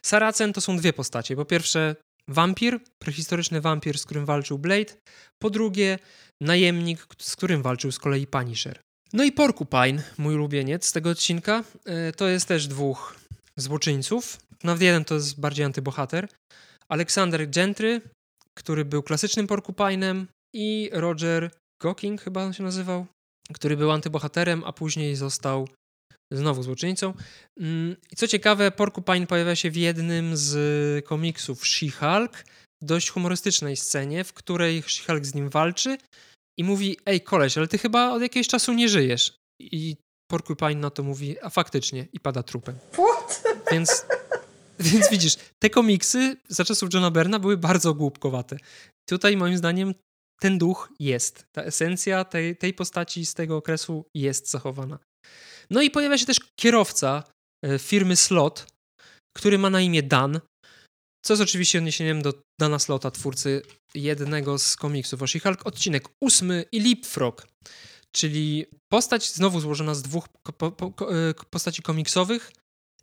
[0.03, 1.37] Saracen to są dwie postacie.
[1.37, 1.97] Po pierwsze,
[2.29, 4.95] wampir, prehistoryczny wampir, z którym walczył Blade.
[5.39, 5.99] Po drugie,
[6.41, 8.81] najemnik, z którym walczył z kolei Punisher.
[9.13, 13.20] No i Porcupine, mój ulubieniec z tego odcinka, yy, to jest też dwóch
[13.57, 14.41] złoczyńców.
[14.65, 16.29] Nawet jeden to jest bardziej antybohater.
[16.89, 18.01] Aleksander Gentry,
[18.59, 20.25] który był klasycznym Porcupine'em
[20.55, 21.51] i Roger
[21.83, 23.07] Gocking chyba on się nazywał,
[23.53, 25.69] który był antybohaterem, a później został
[26.33, 27.15] znowu złoczyńcą.
[27.61, 32.45] Mm, I co ciekawe, Porcupine pojawia się w jednym z komiksów She-Hulk,
[32.83, 35.99] dość humorystycznej scenie, w której She-Hulk z nim walczy
[36.59, 39.33] i mówi, ej koleś, ale ty chyba od jakiegoś czasu nie żyjesz.
[39.61, 39.97] I
[40.31, 42.79] Porcupine na to mówi, a faktycznie, i pada trupem.
[42.93, 43.43] What?
[43.73, 44.07] Więc,
[44.91, 48.57] więc widzisz, te komiksy za czasów Johna Berna były bardzo głupkowate.
[49.09, 49.95] Tutaj moim zdaniem
[50.41, 51.45] ten duch jest.
[51.53, 54.99] Ta esencja tej, tej postaci z tego okresu jest zachowana.
[55.71, 57.23] No i pojawia się też kierowca
[57.65, 58.67] e, firmy Slot,
[59.37, 60.41] który ma na imię Dan,
[61.25, 63.63] co jest oczywiście odniesieniem do Dana Slota, twórcy
[63.95, 67.47] jednego z komiksów o She-Hulk, odcinek ósmy i Leapfrog
[68.13, 72.53] czyli postać znowu złożona z dwóch e, postaci komiksowych.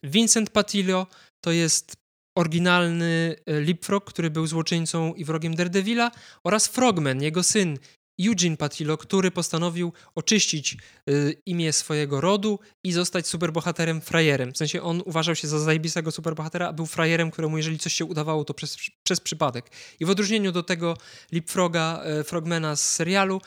[0.04, 1.08] Vincent Patillo
[1.42, 1.96] to jest
[2.38, 6.12] oryginalny e, Leapfrog, który był złoczyńcą i wrogiem Daredevila
[6.44, 7.78] oraz Frogman, jego syn
[8.22, 10.78] Eugene Patillo, który postanowił oczyścić
[11.10, 14.54] y, imię swojego rodu i zostać superbohaterem frajerem.
[14.54, 18.06] W sensie on uważał się za zajebistego superbohatera, a był frajerem, któremu jeżeli coś się
[18.06, 19.72] udawało, to przez, przez przypadek.
[20.00, 20.98] I w odróżnieniu do tego
[21.32, 23.42] Leapfroga, y, Frogmana z serialu,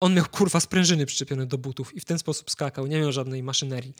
[0.00, 3.42] on miał kurwa sprężyny przyczepione do butów i w ten sposób skakał, nie miał żadnej
[3.42, 3.94] maszynerii.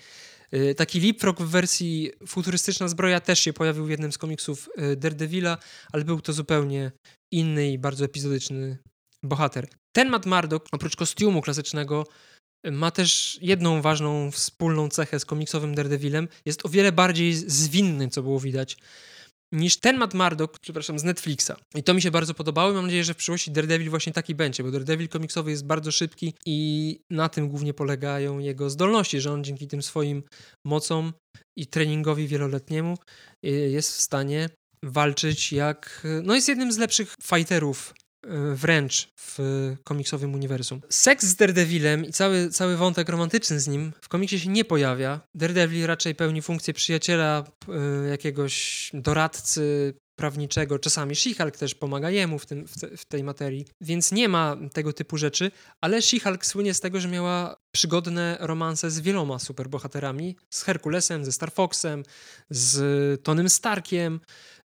[0.55, 4.97] Y, taki leapfrog w wersji futurystyczna zbroja też się pojawił w jednym z komiksów y,
[4.97, 5.59] Daredevila,
[5.93, 6.93] ale był to zupełnie
[7.33, 8.79] inny i bardzo epizodyczny
[9.23, 9.69] bohater.
[9.93, 12.07] Ten Matt Murdock, oprócz kostiumu klasycznego,
[12.65, 16.29] ma też jedną ważną wspólną cechę z komiksowym Daredevilem.
[16.45, 18.77] Jest o wiele bardziej zwinny, co było widać.
[19.53, 21.51] Niż ten Matt Murdock, przepraszam, z Netflixa.
[21.75, 24.35] I to mi się bardzo podobało i mam nadzieję, że w przyszłości Daredevil właśnie taki
[24.35, 29.33] będzie, bo Daredevil komiksowy jest bardzo szybki i na tym głównie polegają jego zdolności, że
[29.33, 30.23] on dzięki tym swoim
[30.67, 31.13] mocom
[31.57, 32.99] i treningowi wieloletniemu
[33.47, 34.49] y, jest w stanie
[34.85, 36.07] walczyć jak...
[36.23, 37.95] No jest jednym z lepszych fighterów
[38.55, 39.39] wręcz w
[39.85, 40.81] komiksowym uniwersum.
[40.89, 45.21] Seks z Daredevilem i cały, cały wątek romantyczny z nim w komiksie się nie pojawia.
[45.35, 47.45] Daredevil raczej pełni funkcję przyjaciela,
[48.05, 53.25] y, jakiegoś doradcy, prawniczego, czasami She-Hulk też pomaga jemu w, tym, w, te, w, tej
[53.25, 58.37] materii, więc nie ma tego typu rzeczy, ale She-Hulk słynie z tego, że miała przygodne
[58.41, 62.03] romanse z wieloma superbohaterami, z Herkulesem, ze Star Foxem,
[62.51, 64.21] z Tonym Starkiem,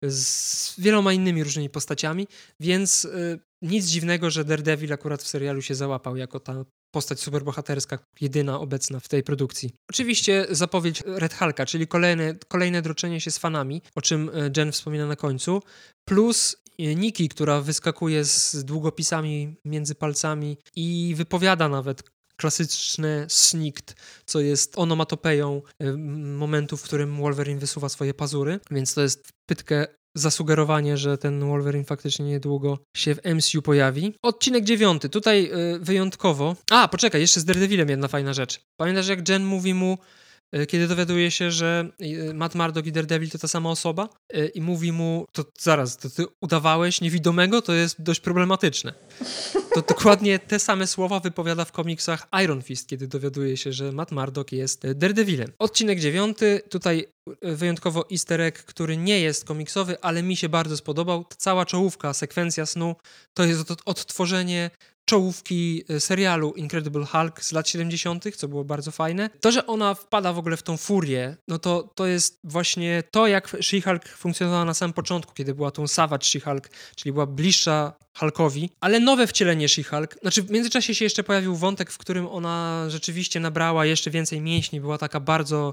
[0.02, 2.26] z wieloma innymi różnymi postaciami,
[2.60, 7.98] więc y, nic dziwnego, że Daredevil akurat w serialu się załapał jako ta postać superbohaterska,
[8.20, 9.72] jedyna obecna w tej produkcji.
[9.90, 14.72] Oczywiście zapowiedź Red Hulka, czyli kolejne, kolejne droczenie się z fanami, o czym e, Jen
[14.72, 15.62] wspomina na końcu,
[16.04, 22.02] plus e, Niki, która wyskakuje z długopisami między palcami i wypowiada nawet
[22.36, 23.94] klasyczne snikt,
[24.26, 29.86] co jest onomatopeją e, momentu, w którym Wolverine wysuwa swoje pazury, więc to jest pytkę
[30.14, 34.14] zasugerowanie, że ten Wolverine faktycznie niedługo się w MCU pojawi.
[34.22, 36.56] Odcinek dziewiąty, tutaj y, wyjątkowo...
[36.70, 38.60] A, poczekaj, jeszcze z Daredevilem jedna fajna rzecz.
[38.76, 39.98] Pamiętasz, jak Jen mówi mu,
[40.68, 44.60] kiedy dowiaduje się, że y, Matt Murdock i Daredevil to ta sama osoba y, i
[44.60, 48.94] mówi mu, to zaraz, to ty udawałeś niewidomego, to jest dość problematyczne.
[49.74, 54.12] To dokładnie te same słowa wypowiada w komiksach Iron Fist, kiedy dowiaduje się, że Matt
[54.12, 55.52] Murdock jest Daredevilem.
[55.58, 57.06] Odcinek dziewiąty, tutaj
[57.42, 61.24] wyjątkowo easter egg, który nie jest komiksowy, ale mi się bardzo spodobał.
[61.38, 62.96] Cała czołówka, sekwencja snu,
[63.34, 64.70] to jest odtworzenie
[65.12, 69.30] czołówki e, serialu Incredible Hulk z lat 70., co było bardzo fajne.
[69.40, 73.26] To, że ona wpada w ogóle w tą furię, no to, to jest właśnie to,
[73.26, 78.70] jak She-Hulk funkcjonowała na samym początku, kiedy była tą Savage She-Hulk, czyli była bliższa Hulkowi,
[78.80, 83.40] ale nowe wcielenie She-Hulk, znaczy w międzyczasie się jeszcze pojawił wątek, w którym ona rzeczywiście
[83.40, 85.72] nabrała jeszcze więcej mięśni, była taka bardzo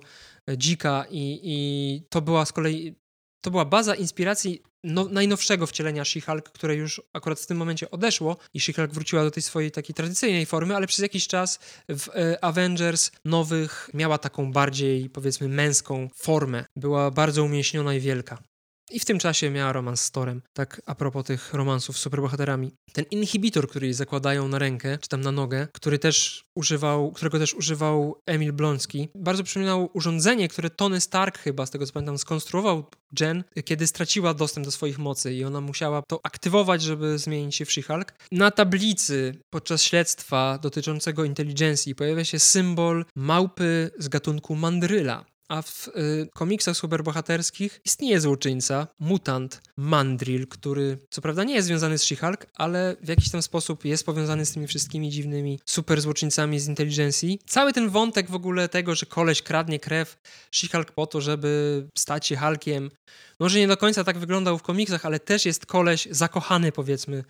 [0.49, 2.95] e, dzika i, i to była z kolei
[3.41, 8.37] to była baza inspiracji no, najnowszego wcielenia She-Hulk, które już akurat w tym momencie odeszło
[8.53, 11.59] i She-Hulk wróciła do tej swojej takiej tradycyjnej formy, ale przez jakiś czas
[11.89, 16.65] w e, Avengers nowych miała taką bardziej, powiedzmy, męską formę.
[16.75, 18.48] Była bardzo umięśniona i wielka.
[18.91, 20.41] I w tym czasie miała romans z Torem.
[20.53, 22.71] Tak a propos tych romansów z superbohaterami.
[22.93, 27.39] Ten inhibitor, który jej zakładają na rękę, czy tam na nogę, który też używał, którego
[27.39, 32.17] też używał Emil Blonski, bardzo przypominał urządzenie, które Tony Stark chyba, z tego co pamiętam,
[32.17, 32.85] skonstruował
[33.19, 37.65] Jen, kiedy straciła dostęp do swoich mocy i ona musiała to aktywować, żeby zmienić się
[37.65, 38.05] w She-Hulk.
[38.31, 45.25] Na tablicy podczas śledztwa dotyczącego inteligencji pojawia się symbol małpy z gatunku mandryla.
[45.49, 51.97] A w y, komiksach superbohaterskich istnieje złoczyńca, mutant, Mandrill, który co prawda nie jest związany
[51.97, 56.59] z She-Hulk, ale w jakiś tam sposób jest powiązany z tymi wszystkimi dziwnymi super złoczyńcami
[56.59, 57.39] z inteligencji.
[57.47, 60.17] Cały ten wątek w ogóle tego, że koleś kradnie krew
[60.55, 62.91] She-Hulk po to, żeby stać się Hulkiem,
[63.39, 67.23] może nie do końca tak wyglądał w komiksach, ale też jest koleś zakochany powiedzmy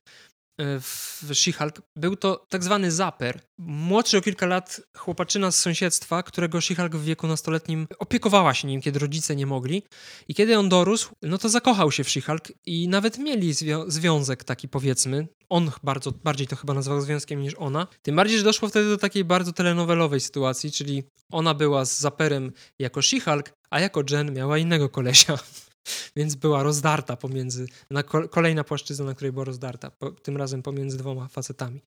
[0.60, 3.42] w She-Hulk, był to tak zwany zaper.
[3.58, 8.82] Młodszy o kilka lat chłopaczyna z sąsiedztwa, którego She-Hulk w wieku nastoletnim opiekowała się nim,
[8.82, 9.84] kiedy rodzice nie mogli.
[10.28, 14.44] I kiedy on dorósł, no to zakochał się w She-Hulk i nawet mieli zwią związek
[14.44, 15.28] taki powiedzmy.
[15.50, 17.88] On bardzo, bardziej to chyba nazywał związkiem niż ona.
[18.02, 22.52] Tym bardziej, że doszło wtedy do takiej bardzo telenowelowej sytuacji, czyli ona była z zaperem
[22.80, 25.38] jako She-Hulk, a jako Jen miała innego kolesia.
[26.16, 30.98] Więc była rozdarta pomiędzy, na kolejna płaszczyzna, na której była rozdarta, po, tym razem pomiędzy
[30.98, 31.82] dwoma facetami.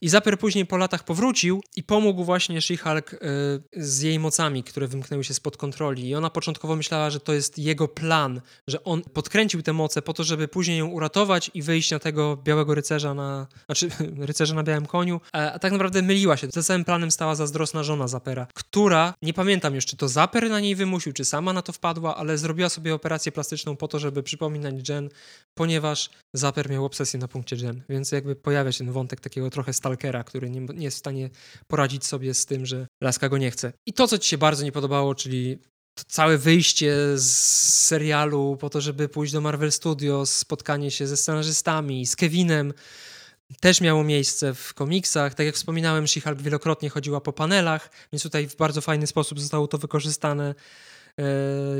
[0.00, 3.18] I Zaper później po latach powrócił i pomógł właśnie She-Hulk y,
[3.76, 6.08] z jej mocami, które wymknęły się spod kontroli.
[6.08, 10.12] I ona początkowo myślała, że to jest jego plan, że on podkręcił te moce po
[10.12, 13.88] to, żeby później ją uratować i wyjść na tego białego rycerza na, znaczy
[14.30, 16.48] rycerza na białym koniu, a, a tak naprawdę myliła się.
[16.50, 20.60] Za całym planem stała zazdrosna żona Zapera, która, nie pamiętam już, czy to Zaper na
[20.60, 24.22] niej wymusił, czy sama na to wpadła, ale zrobiła sobie operację plastyczną po to, żeby
[24.22, 25.08] przypominać Jen,
[25.54, 29.72] ponieważ Zaper miał obsesję na punkcie Jen, więc jakby pojawia się ten wątek takiego trochę
[29.72, 31.30] stalkera, który nie, nie jest w stanie
[31.66, 33.72] poradzić sobie z tym, że laska go nie chce.
[33.86, 35.58] I to, co ci się bardzo nie podobało, czyli
[35.94, 37.32] to całe wyjście z
[37.86, 42.72] serialu po to, żeby pójść do Marvel Studios, spotkanie się ze scenarzystami, z Kevinem,
[43.60, 45.34] też miało miejsce w komiksach.
[45.34, 49.68] Tak jak wspominałem, She-Hulk wielokrotnie chodziła po panelach, więc tutaj w bardzo fajny sposób zostało
[49.68, 50.54] to wykorzystane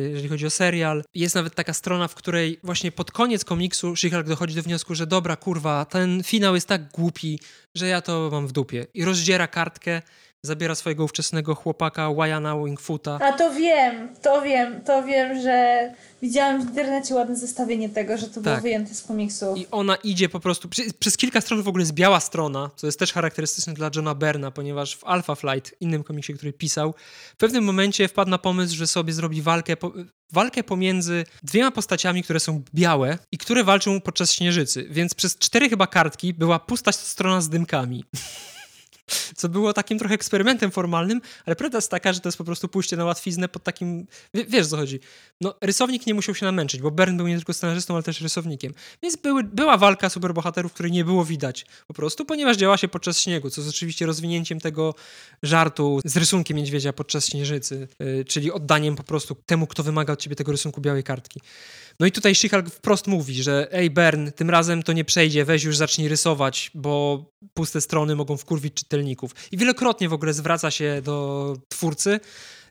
[0.09, 1.05] jeżeli chodzi o serial.
[1.15, 5.07] Jest nawet taka strona, w której właśnie pod koniec komiksu She-Hulk dochodzi do wniosku, że
[5.07, 7.41] dobra, kurwa, ten finał jest tak głupi,
[7.75, 8.87] że ja to mam w dupie.
[8.95, 10.03] I rozdziera kartkę
[10.47, 13.19] zabiera swojego ówczesnego chłopaka Wyana Wingfoota.
[13.23, 15.91] A to wiem, to wiem, to wiem, że
[16.23, 18.63] widziałam w internecie ładne zestawienie tego, że to było Tak.
[18.63, 19.55] wyjęte z komiksu.
[19.57, 20.69] I ona idzie po prostu.
[20.69, 24.15] Przy, przez kilka stron w ogóle jest biała strona, co jest też charakterystyczne dla Johna
[24.15, 26.95] Berna, ponieważ w Alpha Flight, innym komiksie, który pisał,
[27.35, 29.93] w pewnym momencie wpadł na pomysł, że sobie zrobi walkę, po,
[30.33, 34.87] walkę pomiędzy dwiema postaciami, które są białe i które walczą podczas śnieżycy.
[34.91, 38.05] Więc przez cztery chyba kartki była pusta strona z dymkami.
[39.37, 42.69] Co było takim trochę eksperymentem formalnym, ale prawda jest taka, że to jest po prostu
[42.69, 44.07] pójście na łatwiznę pod takim.
[44.35, 45.01] wie- Wiesz, co chodzi.
[45.41, 48.75] No, rysownik nie musiał się namęczyć, bo Bern był nie tylko scenarzystą, ale też rysownikiem.
[49.03, 53.19] Więc były, była walka superbohaterów, której nie było widać po prostu, ponieważ działa się podczas
[53.21, 54.95] śniegu, co jest oczywiście rozwinięciem tego
[55.43, 60.21] żartu z rysunkiem niedźwiedzia podczas śnieżycy, yy, czyli oddaniem po prostu temu, kto wymaga od
[60.21, 61.41] ciebie tego rysunku białej kartki.
[62.01, 65.65] No i tutaj She-Hulk wprost mówi, że ej Bern, tym razem to nie przejdzie, weź
[65.65, 69.31] już zacznij rysować, bo puste strony mogą wkurwić czytelników.
[69.53, 72.21] I wielokrotnie w ogóle zwraca się do twórcy.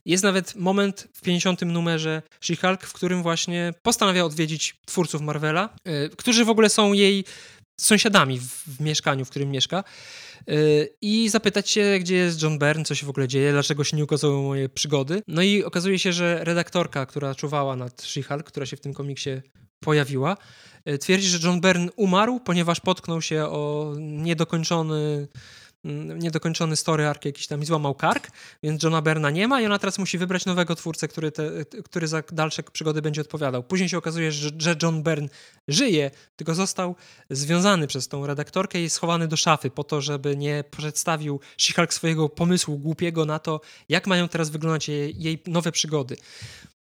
[0.05, 1.61] Jest nawet moment w 50.
[1.61, 7.25] numerze She-Hulk, w którym właśnie postanawia odwiedzić twórców Marvela, y, którzy w ogóle są jej
[7.79, 9.83] sąsiadami w, w mieszkaniu, w którym mieszka.
[10.49, 13.97] Y, I zapytać się, gdzie jest John Byrne, co się w ogóle dzieje, dlaczego się
[13.97, 15.21] nie ukazały moje przygody.
[15.27, 19.29] No i okazuje się, że redaktorka, która czuwała nad She-Hulk, która się w tym komiksie
[19.79, 20.37] pojawiła,
[20.89, 25.27] y, twierdzi, że John Byrne umarł, ponieważ potknął się o niedokończony
[25.83, 28.27] niedokończony story arc jakiś tam i złamał kark,
[28.63, 32.07] więc Johna Berna nie ma i ona teraz musi wybrać nowego twórcę, który, te, który
[32.07, 33.63] za dalsze przygody będzie odpowiadał.
[33.63, 35.29] Później się okazuje, że, że John Byrne
[35.67, 36.95] żyje, tylko został
[37.29, 42.29] związany przez tą redaktorkę i schowany do szafy po to, żeby nie przedstawił She-Hulk swojego
[42.29, 46.17] pomysłu głupiego na to, jak mają teraz wyglądać jej, jej nowe przygody.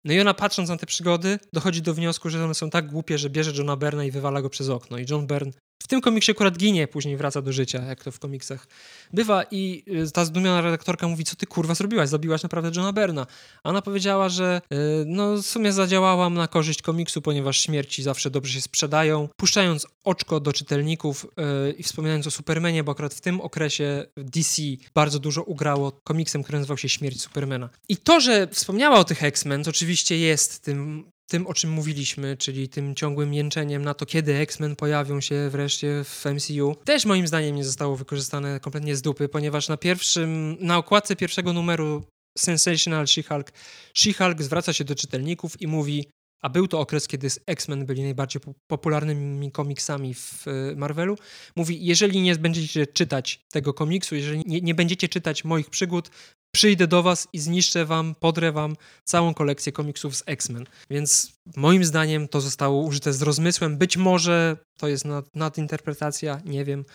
[0.05, 3.17] No i ona patrząc na te przygody dochodzi do wniosku, że one są tak głupie,
[3.17, 4.97] że bierze Johna Berna i wywala go przez okno.
[4.97, 5.51] I John Byrne
[5.83, 8.67] w tym komiksie akurat ginie, później wraca do życia, jak to w komiksach
[9.13, 13.27] bywa i y, ta zdumiona redaktorka mówi, co ty kurwa zrobiłaś, zabiłaś naprawdę Johna Berna.
[13.63, 18.29] A ona powiedziała, że y, no w sumie zadziałałam na korzyść komiksu, ponieważ śmierci zawsze
[18.29, 21.25] dobrze się sprzedają, puszczając oczko do czytelników
[21.69, 24.61] y, i wspominając o Supermanie, bo akurat w tym okresie DC
[24.95, 27.69] bardzo dużo ugrało komiksem, który nazywał się Śmierć Supermana.
[27.89, 32.69] I to, że wspomniała o tych X-Men, oczywiście jest tym tym, o czym mówiliśmy, czyli
[32.69, 37.55] tym ciągłym jęczeniem na to, kiedy X-Men pojawią się wreszcie w MCU, też moim zdaniem
[37.55, 42.03] nie zostało wykorzystane kompletnie z dupy, ponieważ na pierwszym, na okładce pierwszego numeru
[42.37, 43.51] Sensational She-Hulk,
[43.93, 46.05] She-Hulk zwraca się do czytelników i mówi,
[46.41, 51.17] a był to okres, kiedy X-Men byli najbardziej po- popularnymi komiksami w e, Marvelu,
[51.55, 56.09] mówi, jeżeli nie będziecie czytać tego komiksu, jeżeli nie, nie będziecie czytać moich przygód,
[56.51, 60.65] przyjdę do was i zniszczę wam, podrę wam całą kolekcję komiksów z X-Men.
[60.89, 63.77] Więc moim zdaniem to zostało użyte z rozmysłem.
[63.77, 66.85] Być może to jest nad, nadinterpretacja, nie wiem,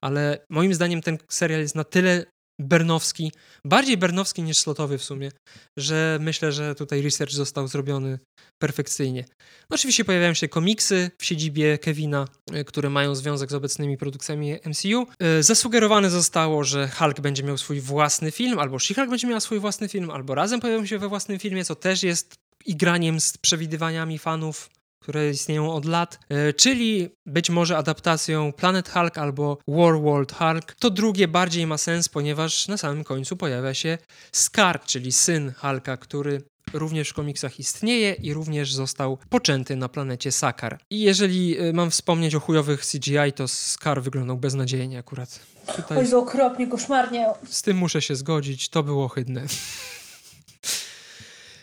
[0.00, 2.24] ale moim zdaniem ten serial jest na tyle
[2.60, 3.32] bernowski,
[3.64, 5.30] bardziej bernowski niż slotowy w sumie,
[5.78, 8.18] że myślę, że tutaj research został zrobiony
[8.62, 9.24] perfekcyjnie.
[9.70, 14.54] No, oczywiście pojawiają się komiksy w siedzibie Kevina, y, które mają związek z obecnymi produkcjami
[14.64, 15.06] MCU.
[15.38, 19.58] Y, Zasugerowane zostało, że Hulk będzie miał swój własny film, albo She-Hulk będzie miała swój
[19.58, 22.34] własny film, albo razem pojawią się we własnym filmie, co też jest
[22.66, 24.70] igraniem z przewidywaniami fanów
[25.02, 30.74] które istnieją od lat, e, czyli być może adaptacją Planet Hulk albo War World Hulk.
[30.78, 33.98] To drugie bardziej ma sens, ponieważ na samym końcu pojawia się
[34.32, 36.42] Scar, czyli syn Hulka, który
[36.72, 40.78] również w komiksach istnieje i również został poczęty na planecie Sakar.
[40.90, 45.40] I jeżeli e, mam wspomnieć o chujowych CGI, to Scar wyglądał beznadziejnie akurat.
[45.76, 47.26] Tutaj Oj, okropnie, koszmarnie.
[47.48, 49.42] z tym muszę się zgodzić, to było ohydne.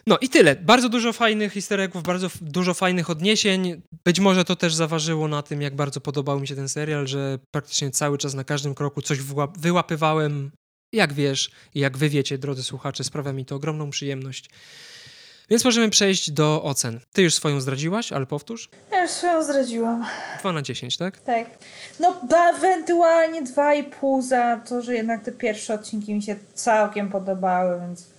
[0.10, 0.56] No i tyle.
[0.56, 3.82] Bardzo dużo fajnych histereków, bardzo dużo fajnych odniesień.
[4.06, 7.40] Być może to też zaważyło na tym, jak bardzo podobał mi się ten serial, że
[7.52, 10.52] praktycznie cały czas na każdym kroku coś wyła- wyłapywałem.
[10.94, 14.50] Jak wiesz i jak wy wiecie, drodzy słuchacze, sprawia mi to ogromną przyjemność.
[15.50, 17.00] Więc możemy przejść do ocen.
[17.14, 18.70] Ty już swoją zdradziłaś, ale powtórz.
[18.92, 20.06] Ja już swoją zdradziłam.
[20.40, 21.20] 2 na 10, tak?
[21.20, 21.46] Tak.
[22.00, 22.22] No,
[22.58, 28.19] ewentualnie 2,5 za to, że jednak te pierwsze odcinki mi się całkiem podobały, więc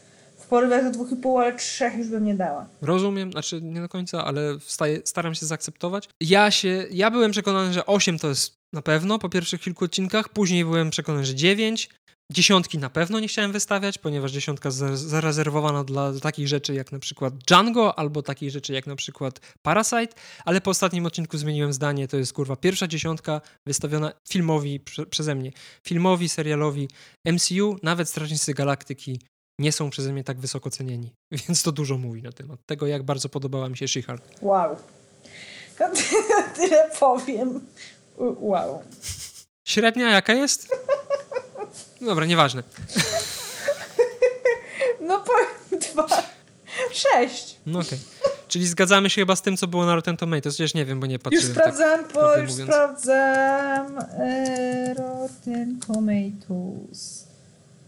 [0.51, 2.67] porywach do 2,5, ale 3 już bym nie dała.
[2.83, 6.09] Rozumiem, znaczy nie do końca, ale wstaję, staram się zaakceptować.
[6.23, 10.29] Ja się, ja byłem przekonany, że 8 to jest na pewno po pierwszych kilku odcinkach,
[10.29, 11.91] później byłem przekonany, że 9.
[12.33, 16.99] Dziesiątki na pewno nie chciałem wystawiać, ponieważ dziesiątka za- zarezerwowana dla takich rzeczy jak na
[16.99, 20.15] przykład Django albo takich rzeczy jak na przykład Parasite,
[20.45, 25.35] ale po ostatnim odcinku zmieniłem zdanie, to jest kurwa pierwsza dziesiątka wystawiona filmowi prze, przeze
[25.35, 25.53] mnie.
[25.87, 26.89] Filmowi, serialowi
[27.25, 29.21] MCU, nawet Strażnicy Galaktyki
[29.61, 31.15] nie są przeze mnie tak wysoko cenieni.
[31.49, 34.01] Więc to dużo mówi na temat tego, jak bardzo podobała mi się she
[34.43, 34.77] Wow.
[36.57, 37.61] Tyle powiem.
[38.19, 38.83] Wow.
[39.65, 40.69] Średnia jaka jest?
[42.01, 42.63] Dobra, nieważne.
[45.01, 46.07] No powiem dwa.
[46.93, 47.57] Sześć.
[47.67, 47.99] No okej.
[48.21, 48.31] Okay.
[48.49, 50.57] Czyli zgadzamy się chyba z tym, co było na Rotten Tomatoes.
[50.57, 51.47] Chociaż nie wiem, bo nie patrzyłem.
[51.47, 52.71] Już tak sprawdzam, tak, po, już mówiąc.
[52.71, 53.99] sprawdzam.
[54.19, 57.30] E, Rotten Tomatoes.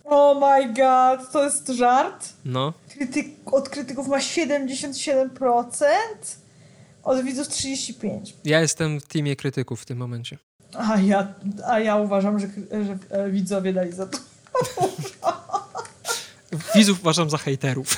[0.04, 2.28] Oh my god, to jest żart?
[2.44, 2.72] No.
[2.88, 5.86] Krytyk, od krytyków ma 77%,
[7.02, 8.20] od widzów 35%.
[8.44, 10.38] Ja jestem w teamie krytyków w tym momencie.
[10.78, 11.34] A ja,
[11.66, 12.46] a ja uważam, że,
[12.84, 14.18] że e, widzowie dali za to.
[16.74, 17.96] Widzów uważam za hejterów.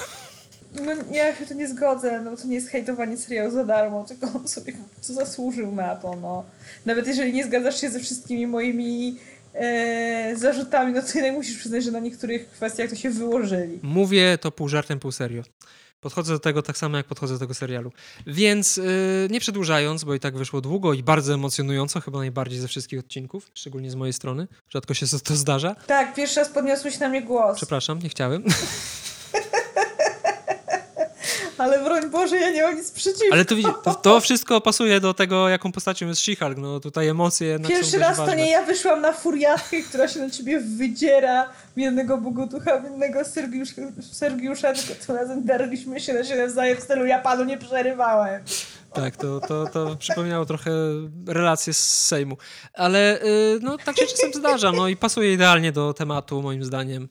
[0.74, 4.26] No ja się to nie zgodzę, no to nie jest hejtowanie serialu za darmo, tylko
[4.38, 6.44] on sobie co zasłużył na to, no.
[6.86, 9.18] Nawet jeżeli nie zgadzasz się ze wszystkimi moimi
[9.54, 13.78] e, zarzutami, no to jednak musisz przyznać, że na niektórych kwestiach to się wyłożyli.
[13.82, 15.42] Mówię to pół żartem, pół serio.
[16.00, 17.92] Podchodzę do tego tak samo, jak podchodzę do tego serialu.
[18.26, 18.84] Więc yy,
[19.30, 23.50] nie przedłużając, bo i tak wyszło długo i bardzo emocjonująco, chyba najbardziej ze wszystkich odcinków,
[23.54, 24.48] szczególnie z mojej strony.
[24.68, 25.74] Rzadko się to zdarza.
[25.86, 28.44] Tak, pierwszy raz podniosłeś na mnie głos, Przepraszam, nie chciałem.
[31.58, 33.32] ale broń Boże, ja nie mam nic przeciwko.
[33.32, 33.54] Ale to,
[33.84, 36.58] to, to wszystko pasuje do tego, jaką postacią jest She-Hulk.
[36.58, 38.36] No tutaj emocje jednak Pierwszy raz to ważne.
[38.36, 43.24] nie ja wyszłam na furiatkę, która się na ciebie wydziera w jednego Bogutucha, w jednego
[43.24, 43.74] Sergiusza,
[44.12, 48.42] Sergiusza tylko tym razem darliśmy się na siebie nawzajem w stylu ja panu nie przerywałem.
[48.92, 50.70] Tak, to, to, to przypominało trochę
[51.26, 52.36] relacje z Sejmu.
[52.74, 57.08] Ale y, no, tak się czasem zdarza, no i pasuje idealnie do tematu, moim zdaniem.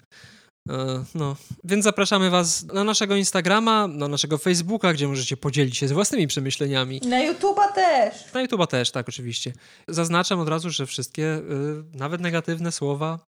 [0.70, 5.88] E, No, więc zapraszamy Was na naszego Instagrama, na naszego Facebooka, gdzie możecie podzielić się
[5.88, 7.02] z własnymi przemyśleniami.
[7.06, 8.34] Na YouTube'a też.
[8.34, 9.54] Na YouTube'a też, tak, oczywiście.
[9.88, 13.20] Zaznaczam od razu, że wszystkie, y, nawet negatywne słowa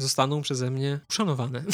[0.00, 1.62] zostaną przeze mnie uszanowane.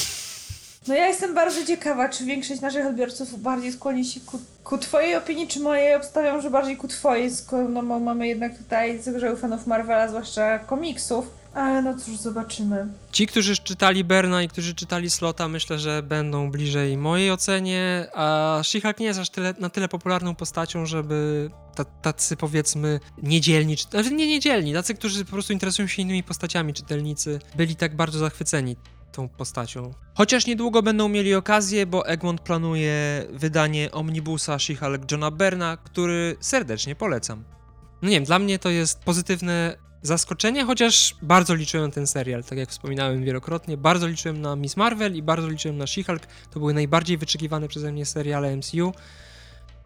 [0.89, 5.17] No ja jestem bardzo ciekawa, czy większość naszych odbiorców bardziej skłoni się ku, ku twojej
[5.17, 5.95] opinii, czy mojej.
[5.95, 11.27] Obstawiam, że bardziej ku twojej, skoro no, mamy jednak tutaj zagrzeły fanów Marvela, zwłaszcza komiksów.
[11.57, 12.87] Ale no cóż, zobaczymy.
[13.13, 18.59] Ci, którzy czytali Berna i którzy czytali Slota, myślę, że będą bliżej mojej ocenie, a
[18.63, 23.85] She-Hulk nie jest aż tyle, na tyle popularną postacią, żeby ta, tacy powiedzmy niedzielni, czy,
[23.85, 28.19] znaczy nie niedzielni, tacy, którzy po prostu interesują się innymi postaciami, czytelnicy, byli tak bardzo
[28.19, 28.77] zachwyceni
[29.13, 29.95] tą postacią.
[30.15, 36.95] Chociaż niedługo będą mieli okazję, bo Egmont planuje wydanie omnibusa She-Hulk Johna Berna, który serdecznie
[36.95, 37.45] polecam.
[38.03, 42.45] No nie wiem, dla mnie to jest pozytywne zaskoczenie, chociaż bardzo liczyłem na ten serial,
[42.45, 43.77] tak jak wspominałem wielokrotnie.
[43.77, 46.21] Bardzo liczyłem na Miss Marvel i bardzo liczyłem na She-Hulk.
[46.51, 48.93] To były najbardziej wyczekiwane przeze mnie seriale MCU.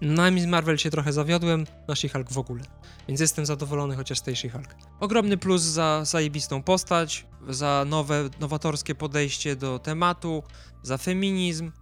[0.01, 2.62] Na Miss Marvel się trochę zawiodłem, na She-Hulk w ogóle.
[3.09, 4.74] Więc jestem zadowolony chociaż z tej She-Hulk.
[5.01, 10.42] Ogromny plus za zajebistą postać, za nowe, nowatorskie podejście do tematu,
[10.82, 11.72] za feminizm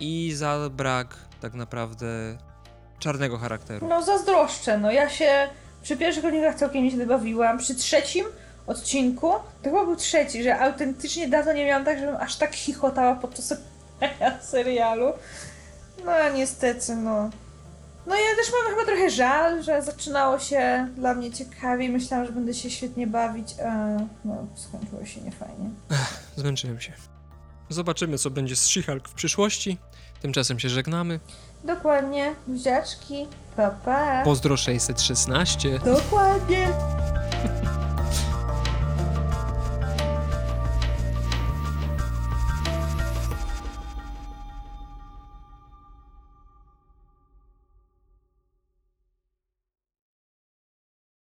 [0.00, 2.38] i za brak tak naprawdę
[2.98, 3.88] czarnego charakteru.
[3.88, 5.48] No zazdroszczę, no ja się
[5.86, 7.58] przy pierwszych odcinkach całkiem się bawiłam.
[7.58, 8.24] Przy trzecim
[8.66, 9.30] odcinku,
[9.62, 13.54] to chyba był trzeci, że autentycznie dawno nie miałam tak, żebym aż tak chichotała podczas
[14.50, 15.12] serialu.
[16.04, 17.30] No a niestety, no.
[18.06, 21.88] No ja też mam chyba trochę żal, że zaczynało się dla mnie ciekawie.
[21.88, 23.86] Myślałam, że będę się świetnie bawić, a
[24.24, 25.70] no skończyło się niefajnie.
[26.36, 26.92] Zmęczyłem się.
[27.68, 29.78] Zobaczymy, co będzie z She-Hulk w przyszłości.
[30.22, 31.20] Tymczasem się żegnamy.
[31.66, 33.26] Dokładnie, buziaczki,
[33.56, 34.22] pa pa.
[34.24, 35.78] Pozdro 616.
[35.78, 36.68] Dokładnie.